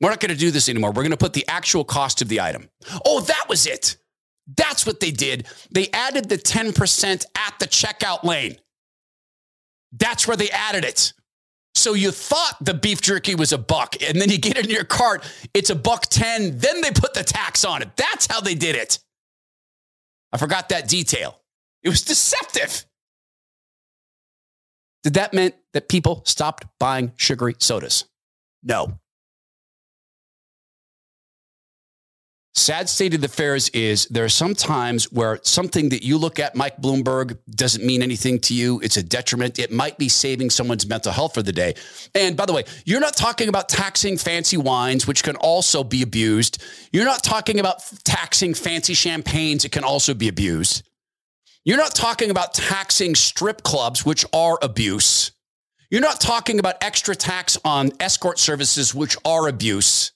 We're 0.00 0.10
not 0.10 0.20
going 0.20 0.32
to 0.32 0.38
do 0.38 0.50
this 0.50 0.68
anymore. 0.68 0.90
We're 0.90 1.02
going 1.02 1.10
to 1.12 1.16
put 1.16 1.32
the 1.32 1.46
actual 1.48 1.84
cost 1.84 2.20
of 2.22 2.28
the 2.28 2.40
item. 2.40 2.68
Oh, 3.04 3.20
that 3.20 3.46
was 3.48 3.66
it. 3.66 3.96
That's 4.56 4.84
what 4.84 5.00
they 5.00 5.10
did. 5.10 5.46
They 5.70 5.88
added 5.92 6.28
the 6.28 6.36
10% 6.36 7.24
at 7.36 7.58
the 7.58 7.66
checkout 7.66 8.24
lane. 8.24 8.56
That's 9.92 10.26
where 10.26 10.36
they 10.36 10.50
added 10.50 10.84
it. 10.84 11.12
So 11.74 11.94
you 11.94 12.10
thought 12.10 12.56
the 12.60 12.74
beef 12.74 13.00
jerky 13.00 13.34
was 13.34 13.52
a 13.52 13.58
buck, 13.58 13.96
and 14.02 14.20
then 14.20 14.30
you 14.30 14.38
get 14.38 14.58
it 14.58 14.66
in 14.66 14.70
your 14.70 14.84
cart, 14.84 15.24
it's 15.54 15.70
a 15.70 15.74
buck 15.74 16.06
10. 16.10 16.58
Then 16.58 16.80
they 16.80 16.90
put 16.90 17.14
the 17.14 17.24
tax 17.24 17.64
on 17.64 17.82
it. 17.82 17.96
That's 17.96 18.26
how 18.26 18.40
they 18.40 18.54
did 18.54 18.76
it. 18.76 18.98
I 20.34 20.36
forgot 20.36 20.70
that 20.70 20.88
detail. 20.88 21.40
It 21.84 21.88
was 21.90 22.02
deceptive. 22.02 22.84
Did 25.04 25.14
that 25.14 25.32
mean 25.32 25.52
that 25.74 25.88
people 25.88 26.22
stopped 26.26 26.66
buying 26.80 27.12
sugary 27.16 27.54
sodas? 27.58 28.04
No. 28.62 28.98
Sad 32.56 32.88
state 32.88 33.14
of 33.14 33.20
the 33.20 33.26
affairs 33.26 33.68
is 33.70 34.06
there 34.06 34.24
are 34.24 34.28
some 34.28 34.54
times 34.54 35.10
where 35.10 35.40
something 35.42 35.88
that 35.88 36.04
you 36.04 36.16
look 36.16 36.38
at, 36.38 36.54
Mike 36.54 36.76
Bloomberg, 36.76 37.36
doesn't 37.50 37.84
mean 37.84 38.00
anything 38.00 38.38
to 38.40 38.54
you. 38.54 38.80
It's 38.80 38.96
a 38.96 39.02
detriment. 39.02 39.58
It 39.58 39.72
might 39.72 39.98
be 39.98 40.08
saving 40.08 40.50
someone's 40.50 40.86
mental 40.86 41.10
health 41.10 41.34
for 41.34 41.42
the 41.42 41.52
day. 41.52 41.74
And 42.14 42.36
by 42.36 42.46
the 42.46 42.52
way, 42.52 42.62
you're 42.84 43.00
not 43.00 43.16
talking 43.16 43.48
about 43.48 43.68
taxing 43.68 44.16
fancy 44.16 44.56
wines, 44.56 45.04
which 45.04 45.24
can 45.24 45.34
also 45.34 45.82
be 45.82 46.02
abused. 46.02 46.62
You're 46.92 47.04
not 47.04 47.24
talking 47.24 47.58
about 47.58 47.82
taxing 48.04 48.54
fancy 48.54 48.94
champagnes, 48.94 49.64
it 49.64 49.72
can 49.72 49.82
also 49.82 50.14
be 50.14 50.28
abused. 50.28 50.88
You're 51.64 51.78
not 51.78 51.94
talking 51.94 52.30
about 52.30 52.54
taxing 52.54 53.16
strip 53.16 53.64
clubs, 53.64 54.06
which 54.06 54.24
are 54.32 54.60
abuse. 54.62 55.32
You're 55.90 56.02
not 56.02 56.20
talking 56.20 56.60
about 56.60 56.76
extra 56.82 57.16
tax 57.16 57.58
on 57.64 57.90
escort 57.98 58.38
services, 58.38 58.94
which 58.94 59.16
are 59.24 59.48
abuse. 59.48 60.12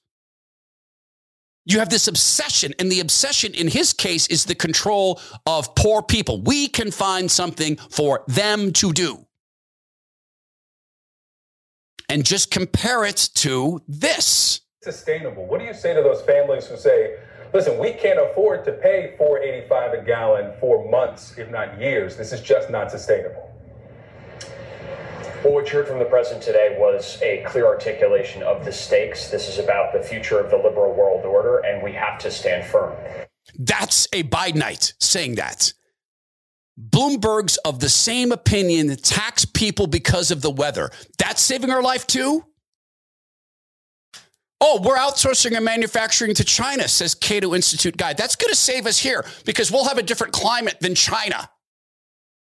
You 1.68 1.80
have 1.80 1.90
this 1.90 2.08
obsession, 2.08 2.72
and 2.78 2.90
the 2.90 3.00
obsession 3.00 3.52
in 3.52 3.68
his 3.68 3.92
case 3.92 4.26
is 4.28 4.46
the 4.46 4.54
control 4.54 5.20
of 5.44 5.74
poor 5.74 6.02
people. 6.02 6.40
We 6.40 6.66
can 6.66 6.90
find 6.90 7.30
something 7.30 7.76
for 7.76 8.24
them 8.26 8.72
to 8.72 8.90
do. 8.90 9.26
And 12.08 12.24
just 12.24 12.50
compare 12.50 13.04
it 13.04 13.28
to 13.34 13.82
this. 13.86 14.62
Sustainable. 14.82 15.44
What 15.44 15.60
do 15.60 15.66
you 15.66 15.74
say 15.74 15.92
to 15.92 16.00
those 16.00 16.22
families 16.22 16.64
who 16.64 16.78
say, 16.78 17.16
listen, 17.52 17.78
we 17.78 17.92
can't 17.92 18.18
afford 18.18 18.64
to 18.64 18.72
pay 18.72 19.14
485 19.18 19.92
a 19.92 20.02
gallon 20.06 20.52
for 20.60 20.90
months, 20.90 21.36
if 21.36 21.50
not 21.50 21.78
years. 21.78 22.16
This 22.16 22.32
is 22.32 22.40
just 22.40 22.70
not 22.70 22.90
sustainable. 22.90 23.47
What 25.42 25.72
you 25.72 25.78
heard 25.78 25.88
from 25.88 26.00
the 26.00 26.04
president 26.04 26.42
today 26.42 26.76
was 26.78 27.20
a 27.22 27.44
clear 27.46 27.66
articulation 27.66 28.42
of 28.42 28.64
the 28.64 28.72
stakes. 28.72 29.28
This 29.28 29.48
is 29.48 29.58
about 29.58 29.92
the 29.92 30.00
future 30.00 30.38
of 30.40 30.50
the 30.50 30.56
liberal 30.56 30.92
world 30.94 31.24
order, 31.24 31.58
and 31.58 31.82
we 31.82 31.92
have 31.92 32.18
to 32.20 32.30
stand 32.30 32.66
firm. 32.66 32.96
That's 33.56 34.08
a 34.12 34.24
Bidenite 34.24 34.94
saying 35.00 35.36
that. 35.36 35.72
Bloomberg's 36.90 37.56
of 37.58 37.78
the 37.78 37.88
same 37.88 38.32
opinion 38.32 38.94
tax 38.96 39.44
people 39.44 39.86
because 39.86 40.30
of 40.30 40.42
the 40.42 40.50
weather. 40.50 40.90
That's 41.18 41.40
saving 41.40 41.70
our 41.70 41.82
life 41.82 42.06
too? 42.06 42.44
Oh, 44.60 44.80
we're 44.82 44.96
outsourcing 44.96 45.54
our 45.54 45.60
manufacturing 45.60 46.34
to 46.34 46.44
China, 46.44 46.88
says 46.88 47.14
Cato 47.14 47.54
Institute 47.54 47.96
guy. 47.96 48.12
That's 48.12 48.34
going 48.34 48.50
to 48.50 48.56
save 48.56 48.86
us 48.86 48.98
here 48.98 49.24
because 49.44 49.70
we'll 49.70 49.84
have 49.84 49.98
a 49.98 50.02
different 50.02 50.32
climate 50.32 50.78
than 50.80 50.96
China. 50.96 51.48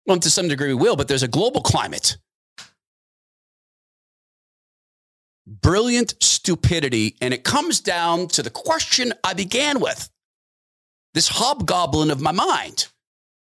Well, 0.07 0.17
to 0.19 0.29
some 0.29 0.47
degree, 0.47 0.69
we 0.69 0.81
will, 0.81 0.95
but 0.95 1.07
there's 1.07 1.23
a 1.23 1.27
global 1.27 1.61
climate. 1.61 2.17
Brilliant 5.47 6.15
stupidity. 6.21 7.15
And 7.21 7.33
it 7.33 7.45
comes 7.45 7.79
down 7.79 8.27
to 8.29 8.43
the 8.43 8.49
question 8.49 9.13
I 9.23 9.33
began 9.33 9.79
with 9.79 10.09
this 11.13 11.29
hobgoblin 11.29 12.11
of 12.11 12.21
my 12.21 12.33
mind. 12.33 12.89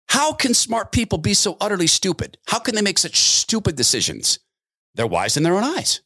How 0.10 0.34
can 0.34 0.54
smart 0.54 0.92
people 0.92 1.18
be 1.18 1.34
so 1.34 1.58
utterly 1.62 1.88
stupid? 1.88 2.38
How 2.48 2.60
can 2.60 2.76
they 2.76 2.82
make 2.82 3.00
such 3.00 3.18
stupid 3.18 3.78
decisions? 3.78 4.38
They're 4.96 5.08
wise 5.08 5.38
in 5.38 5.44
their 5.44 5.56
own 5.56 5.64
eyes. 5.64 6.02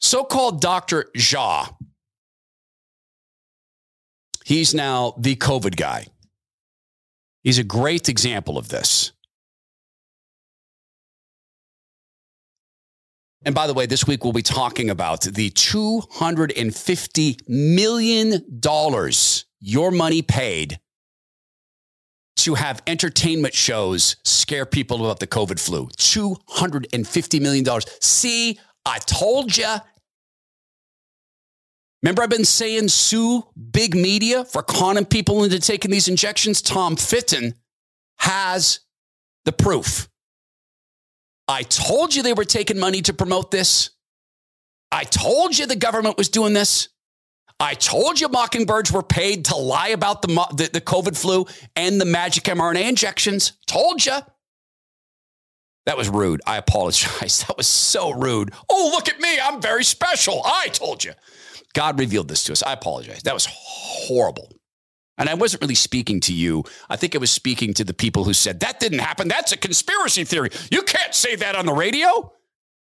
So 0.00 0.24
called 0.24 0.60
Dr. 0.60 1.10
Jha, 1.16 1.74
he's 4.44 4.74
now 4.74 5.14
the 5.18 5.36
COVID 5.36 5.76
guy. 5.76 6.06
He's 7.42 7.58
a 7.58 7.64
great 7.64 8.08
example 8.08 8.58
of 8.58 8.68
this. 8.68 9.12
And 13.44 13.54
by 13.54 13.66
the 13.66 13.74
way, 13.74 13.86
this 13.86 14.06
week 14.06 14.24
we'll 14.24 14.32
be 14.32 14.42
talking 14.42 14.90
about 14.90 15.22
the 15.22 15.50
$250 15.50 17.48
million 17.48 19.12
your 19.60 19.90
money 19.90 20.22
paid 20.22 20.80
to 22.38 22.54
have 22.54 22.82
entertainment 22.86 23.52
shows 23.54 24.16
scare 24.24 24.64
people 24.64 25.04
about 25.04 25.20
the 25.20 25.26
COVID 25.26 25.58
flu. 25.60 25.88
$250 25.98 27.40
million. 27.40 27.66
See, 28.00 28.58
I 28.86 28.98
told 28.98 29.56
you. 29.56 29.74
Remember, 32.02 32.22
I've 32.22 32.30
been 32.30 32.44
saying 32.44 32.88
sue 32.88 33.44
big 33.72 33.96
media 33.96 34.44
for 34.44 34.62
conning 34.62 35.04
people 35.04 35.42
into 35.42 35.58
taking 35.58 35.90
these 35.90 36.06
injections? 36.06 36.62
Tom 36.62 36.94
Fitton 36.94 37.54
has 38.18 38.80
the 39.44 39.52
proof. 39.52 40.08
I 41.48 41.62
told 41.62 42.14
you 42.14 42.22
they 42.22 42.34
were 42.34 42.44
taking 42.44 42.78
money 42.78 43.00
to 43.02 43.14
promote 43.14 43.50
this. 43.50 43.90
I 44.92 45.04
told 45.04 45.58
you 45.58 45.66
the 45.66 45.76
government 45.76 46.18
was 46.18 46.28
doing 46.28 46.52
this. 46.52 46.88
I 47.60 47.74
told 47.74 48.20
you 48.20 48.28
mockingbirds 48.28 48.92
were 48.92 49.02
paid 49.02 49.46
to 49.46 49.56
lie 49.56 49.88
about 49.88 50.22
the, 50.22 50.28
the, 50.54 50.70
the 50.74 50.80
COVID 50.80 51.16
flu 51.16 51.46
and 51.74 52.00
the 52.00 52.04
magic 52.04 52.44
mRNA 52.44 52.88
injections. 52.88 53.54
Told 53.66 54.04
you. 54.06 54.18
That 55.86 55.96
was 55.96 56.08
rude. 56.08 56.40
I 56.46 56.58
apologize. 56.58 57.44
That 57.48 57.56
was 57.56 57.66
so 57.66 58.10
rude. 58.10 58.52
Oh, 58.68 58.90
look 58.94 59.08
at 59.08 59.18
me. 59.20 59.40
I'm 59.40 59.60
very 59.60 59.84
special. 59.84 60.42
I 60.44 60.68
told 60.68 61.02
you. 61.02 61.12
God 61.72 61.98
revealed 61.98 62.28
this 62.28 62.44
to 62.44 62.52
us. 62.52 62.62
I 62.62 62.74
apologize. 62.74 63.22
That 63.22 63.34
was 63.34 63.48
horrible. 63.50 64.57
And 65.18 65.28
I 65.28 65.34
wasn't 65.34 65.62
really 65.62 65.74
speaking 65.74 66.20
to 66.20 66.32
you. 66.32 66.64
I 66.88 66.96
think 66.96 67.14
I 67.14 67.18
was 67.18 67.30
speaking 67.30 67.74
to 67.74 67.84
the 67.84 67.92
people 67.92 68.24
who 68.24 68.32
said, 68.32 68.60
that 68.60 68.80
didn't 68.80 69.00
happen. 69.00 69.28
That's 69.28 69.52
a 69.52 69.56
conspiracy 69.56 70.24
theory. 70.24 70.50
You 70.70 70.82
can't 70.82 71.14
say 71.14 71.34
that 71.36 71.56
on 71.56 71.66
the 71.66 71.72
radio. 71.72 72.32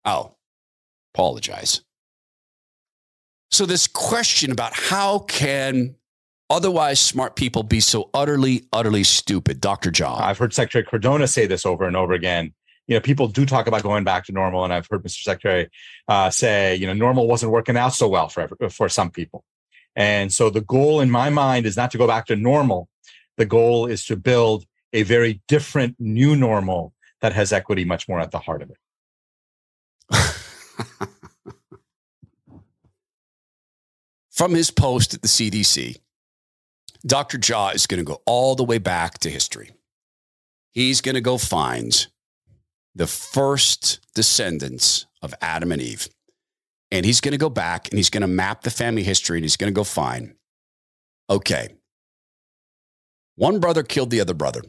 Oh, 0.05 0.37
apologize. 1.15 1.83
So, 3.51 3.67
this 3.67 3.87
question 3.87 4.51
about 4.51 4.73
how 4.73 5.21
can 5.21 5.97
otherwise 6.49 6.99
smart 6.99 7.37
people 7.37 7.63
be 7.63 7.81
so 7.81 8.09
utterly, 8.15 8.65
utterly 8.73 9.05
stupid, 9.05 9.61
Dr. 9.61 9.91
Jha? 9.91 10.21
I've 10.21 10.39
heard 10.39 10.55
Secretary 10.55 10.85
Cardona 10.85 11.27
say 11.27 11.47
this 11.47 11.67
over 11.67 11.85
and 11.85 11.95
over 11.95 12.15
again. 12.15 12.55
You 12.87 12.97
know, 12.97 13.01
people 13.01 13.29
do 13.29 13.45
talk 13.45 13.67
about 13.67 13.83
going 13.83 14.05
back 14.05 14.25
to 14.25 14.33
normal, 14.33 14.65
and 14.65 14.73
I've 14.73 14.87
heard 14.91 15.05
Mr. 15.05 15.23
Secretary 15.23 15.69
uh, 16.09 16.31
say, 16.31 16.75
you 16.77 16.87
know, 16.87 16.95
normal 16.95 17.29
wasn't 17.29 17.53
working 17.53 17.77
out 17.77 17.93
so 17.93 18.09
well 18.09 18.29
for 18.29 18.49
for 18.71 18.89
some 18.89 19.11
people. 19.11 19.45
And 19.95 20.33
so, 20.33 20.51
the 20.51 20.63
goal 20.63 21.01
in 21.01 21.11
my 21.11 21.31
mind 21.31 21.67
is 21.67 21.77
not 21.77 21.91
to 21.91 21.99
go 21.99 22.07
back 22.07 22.27
to 22.27 22.37
normal. 22.37 22.89
The 23.37 23.47
goal 23.47 23.87
is 23.87 24.05
to 24.07 24.17
build 24.17 24.65
a 24.93 25.03
very 25.03 25.43
different 25.49 25.97
new 25.99 26.37
normal 26.37 26.93
that 27.21 27.33
has 27.33 27.53
equity 27.53 27.85
much 27.85 28.09
more 28.09 28.21
at 28.21 28.31
the 28.31 28.39
heart 28.39 28.63
of 28.63 28.71
it. 28.71 28.79
from 34.31 34.55
his 34.55 34.71
post 34.71 35.15
at 35.15 35.23
the 35.23 35.29
CDC, 35.29 35.99
Dr. 37.07 37.39
Jha 37.39 37.75
is 37.75 37.87
going 37.87 37.99
to 37.99 38.05
go 38.05 38.23
all 38.27 38.55
the 38.55 38.65
way 38.65 38.79
back 38.79 39.19
to 39.21 39.31
history. 39.31 39.71
He's 40.73 41.01
going 41.01 41.15
to 41.15 41.21
go 41.21 41.39
find 41.39 42.07
the 42.95 43.07
first 43.07 44.01
descendants 44.15 45.07
of 45.21 45.35
Adam 45.41 45.73
and 45.73 45.81
Eve. 45.81 46.09
And 46.93 47.05
he's 47.05 47.21
going 47.21 47.33
to 47.33 47.39
go 47.39 47.51
back 47.51 47.89
and 47.89 47.99
he's 47.99 48.11
going 48.11 48.21
to 48.21 48.29
map 48.29 48.63
the 48.63 48.71
family 48.71 49.03
history 49.03 49.39
and 49.39 49.45
he's 49.45 49.57
going 49.57 49.73
to 49.73 49.75
go 49.75 49.83
find 49.83 50.35
okay, 51.29 51.69
one 53.37 53.59
brother 53.59 53.83
killed 53.83 54.11
the 54.11 54.21
other 54.21 54.35
brother. 54.35 54.61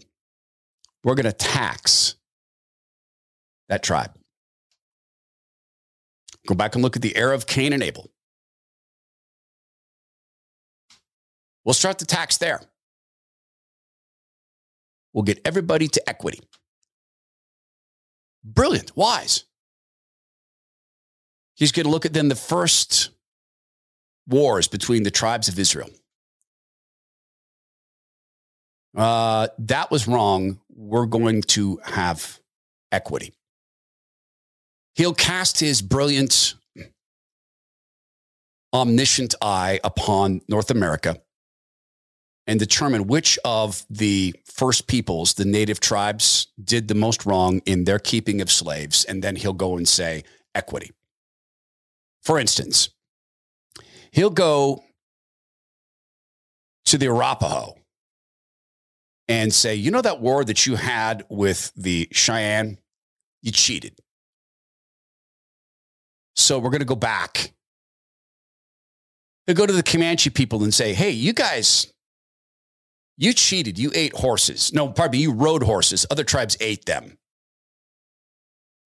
We're 1.04 1.16
going 1.16 1.26
to 1.26 1.34
tax 1.34 2.16
that 3.68 3.84
tribe. 3.84 4.18
Go 6.48 6.56
back 6.56 6.76
and 6.76 6.84
look 6.84 6.96
at 6.96 7.02
the 7.02 7.16
era 7.18 7.36
of 7.36 7.46
Cain 7.46 7.74
and 7.74 7.84
Abel. 7.84 8.10
We'll 11.66 11.74
start 11.74 12.00
the 12.00 12.06
tax 12.06 12.38
there. 12.38 12.62
We'll 15.14 15.24
get 15.24 15.40
everybody 15.46 15.88
to 15.90 16.10
equity. 16.10 16.40
Brilliant, 18.44 18.96
wise. 18.98 19.46
He's 21.56 21.72
going 21.72 21.86
to 21.86 21.92
look 21.92 22.06
at 22.06 22.14
then 22.14 22.30
the 22.30 22.36
first 22.36 23.10
wars 24.28 24.68
between 24.68 25.04
the 25.04 25.12
tribes 25.12 25.48
of 25.48 25.60
Israel. 25.60 25.90
Uh, 28.96 29.48
that 29.60 29.92
was 29.92 30.08
wrong. 30.08 30.60
We're 30.70 31.06
going 31.06 31.42
to 31.44 31.80
have 31.84 32.40
equity. 32.92 33.34
He'll 34.96 35.14
cast 35.14 35.60
his 35.60 35.82
brilliant, 35.82 36.54
omniscient 38.72 39.34
eye 39.42 39.80
upon 39.84 40.42
North 40.48 40.70
America 40.70 41.20
and 42.46 42.60
determine 42.60 43.08
which 43.08 43.40
of 43.46 43.86
the 43.90 44.36
first 44.46 44.88
peoples, 44.88 45.34
the 45.36 45.46
native 45.46 45.80
tribes, 45.80 46.48
did 46.64 46.88
the 46.88 46.96
most 46.96 47.26
wrong 47.26 47.62
in 47.66 47.86
their 47.86 48.00
keeping 48.00 48.42
of 48.42 48.52
slaves. 48.52 49.06
And 49.06 49.24
then 49.24 49.38
he'll 49.38 49.54
go 49.54 49.78
and 49.78 49.88
say 49.88 50.24
equity. 50.54 50.92
For 52.24 52.40
instance, 52.40 52.90
he'll 54.12 54.30
go 54.30 54.84
to 56.86 56.98
the 56.98 57.08
Arapaho 57.08 57.76
and 59.28 59.54
say, 59.54 59.76
you 59.76 59.92
know 59.92 60.02
that 60.02 60.22
war 60.22 60.44
that 60.44 60.66
you 60.66 60.76
had 60.76 61.26
with 61.30 61.72
the 61.76 62.08
Cheyenne? 62.12 62.78
You 63.42 63.52
cheated. 63.52 64.00
So 66.36 66.60
we're 66.60 66.70
going 66.70 66.80
to 66.80 66.86
go 66.86 66.96
back. 66.96 67.54
He'll 69.46 69.56
go 69.56 69.66
to 69.66 69.74
the 69.74 69.84
Comanche 69.84 70.30
people 70.30 70.64
and 70.64 70.74
say, 70.74 70.94
hey, 70.94 71.12
you 71.12 71.34
guys 71.34 71.94
you 73.18 73.34
cheated. 73.34 73.78
You 73.78 73.92
ate 73.94 74.16
horses. 74.16 74.74
No, 74.74 74.90
pardon 74.90 75.12
me, 75.18 75.24
you 75.24 75.32
rode 75.32 75.64
horses. 75.64 76.06
Other 76.10 76.24
tribes 76.24 76.58
ate 76.60 76.86
them. 76.86 77.18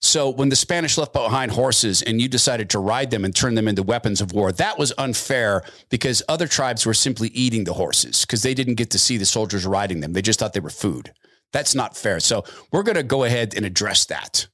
So 0.02 0.30
when 0.30 0.50
the 0.50 0.56
Spanish 0.56 0.98
left 0.98 1.12
behind 1.12 1.52
horses 1.52 2.02
and 2.04 2.22
you 2.22 2.28
decided 2.28 2.70
to 2.70 2.80
ride 2.80 3.10
them 3.10 3.26
and 3.26 3.36
turn 3.36 3.56
them 3.56 3.68
into 3.68 3.82
weapons 3.82 4.22
of 4.22 4.32
war, 4.32 4.52
that 4.54 4.78
was 4.78 4.93
unfair 4.98 5.64
because 5.89 6.22
other 6.30 6.48
tribes 6.48 6.86
were 6.86 6.93
simply 6.93 7.30
eating 7.30 7.64
the 7.64 7.74
horses 7.74 8.22
because 8.22 8.43
they 8.43 8.54
didn't 8.54 8.76
get 8.76 8.91
to 8.91 9.00
see 9.00 9.18
the 9.18 9.26
soldiers 9.26 9.66
riding 9.66 10.00
them. 10.00 10.14
They 10.14 10.22
just 10.22 10.39
thought 10.39 10.54
they 10.54 10.60
were 10.60 10.70
food. 10.70 11.14
That's 11.52 11.74
not 11.74 11.98
fair. 11.98 12.20
So 12.20 12.43
we're 12.72 12.84
going 12.84 12.95
to 12.95 13.04
go 13.04 13.24
ahead 13.24 13.56
and 13.56 13.66
address 13.66 14.06
that. 14.06 14.48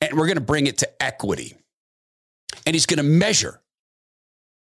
And 0.00 0.18
we're 0.18 0.26
going 0.26 0.36
to 0.36 0.40
bring 0.40 0.66
it 0.66 0.78
to 0.78 1.02
equity. 1.02 1.56
And 2.66 2.74
he's 2.74 2.86
going 2.86 2.98
to 2.98 3.04
measure 3.04 3.60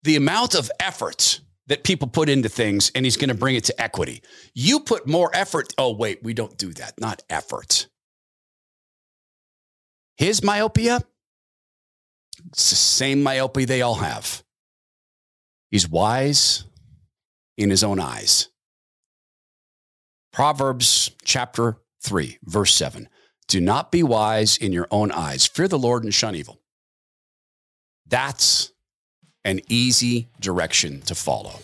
the 0.04 0.16
amount 0.16 0.54
of 0.54 0.70
effort 0.78 1.40
that 1.66 1.82
people 1.82 2.06
put 2.06 2.28
into 2.28 2.48
things 2.48 2.92
and 2.94 3.04
he's 3.04 3.16
going 3.16 3.28
to 3.28 3.34
bring 3.34 3.56
it 3.56 3.64
to 3.64 3.82
equity. 3.82 4.22
You 4.54 4.80
put 4.80 5.06
more 5.06 5.30
effort. 5.34 5.72
Oh, 5.78 5.94
wait, 5.94 6.22
we 6.22 6.34
don't 6.34 6.56
do 6.56 6.72
that. 6.74 7.00
Not 7.00 7.22
effort. 7.30 7.88
His 10.16 10.42
myopia, 10.42 11.00
it's 12.48 12.70
the 12.70 12.76
same 12.76 13.22
myopia 13.22 13.66
they 13.66 13.82
all 13.82 13.96
have. 13.96 14.42
He's 15.70 15.88
wise 15.88 16.64
in 17.56 17.70
his 17.70 17.82
own 17.82 17.98
eyes. 17.98 18.48
Proverbs 20.32 21.10
chapter 21.24 21.78
3, 22.02 22.38
verse 22.44 22.74
7. 22.74 23.08
Do 23.48 23.60
not 23.60 23.92
be 23.92 24.02
wise 24.02 24.56
in 24.56 24.72
your 24.72 24.88
own 24.90 25.12
eyes. 25.12 25.46
Fear 25.46 25.68
the 25.68 25.78
Lord 25.78 26.04
and 26.04 26.14
shun 26.14 26.34
evil. 26.34 26.60
That's 28.06 28.72
an 29.44 29.60
easy 29.68 30.28
direction 30.40 31.02
to 31.02 31.14
follow. 31.14 31.60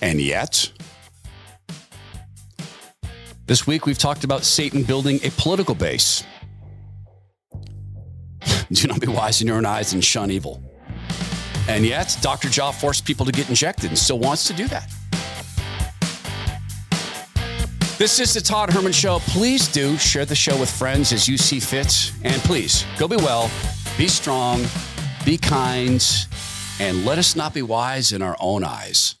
And 0.00 0.20
yet, 0.20 0.70
this 3.46 3.66
week 3.66 3.86
we've 3.86 3.98
talked 3.98 4.24
about 4.24 4.44
Satan 4.44 4.82
building 4.82 5.20
a 5.22 5.30
political 5.30 5.74
base. 5.74 6.24
Do 8.72 8.88
not 8.88 9.00
be 9.00 9.06
wise 9.06 9.40
in 9.40 9.46
your 9.46 9.56
own 9.56 9.66
eyes 9.66 9.92
and 9.92 10.04
shun 10.04 10.30
evil. 10.30 10.62
And 11.68 11.84
yet, 11.84 12.16
Dr. 12.20 12.48
Jha 12.48 12.74
forced 12.74 13.04
people 13.04 13.24
to 13.24 13.32
get 13.32 13.48
injected 13.48 13.90
and 13.90 13.98
still 13.98 14.18
wants 14.18 14.46
to 14.48 14.52
do 14.52 14.68
that. 14.68 14.90
This 17.96 18.20
is 18.20 18.34
the 18.34 18.40
Todd 18.40 18.70
Herman 18.70 18.92
Show. 18.92 19.20
Please 19.20 19.68
do 19.68 19.96
share 19.96 20.26
the 20.26 20.34
show 20.34 20.58
with 20.58 20.70
friends 20.70 21.12
as 21.12 21.26
you 21.28 21.38
see 21.38 21.60
fit. 21.60 22.12
And 22.22 22.42
please 22.42 22.84
go 22.98 23.08
be 23.08 23.16
well, 23.16 23.50
be 23.96 24.08
strong, 24.08 24.64
be 25.24 25.38
kind, 25.38 26.04
and 26.80 27.06
let 27.06 27.18
us 27.18 27.34
not 27.34 27.54
be 27.54 27.62
wise 27.62 28.12
in 28.12 28.20
our 28.20 28.36
own 28.40 28.64
eyes. 28.64 29.14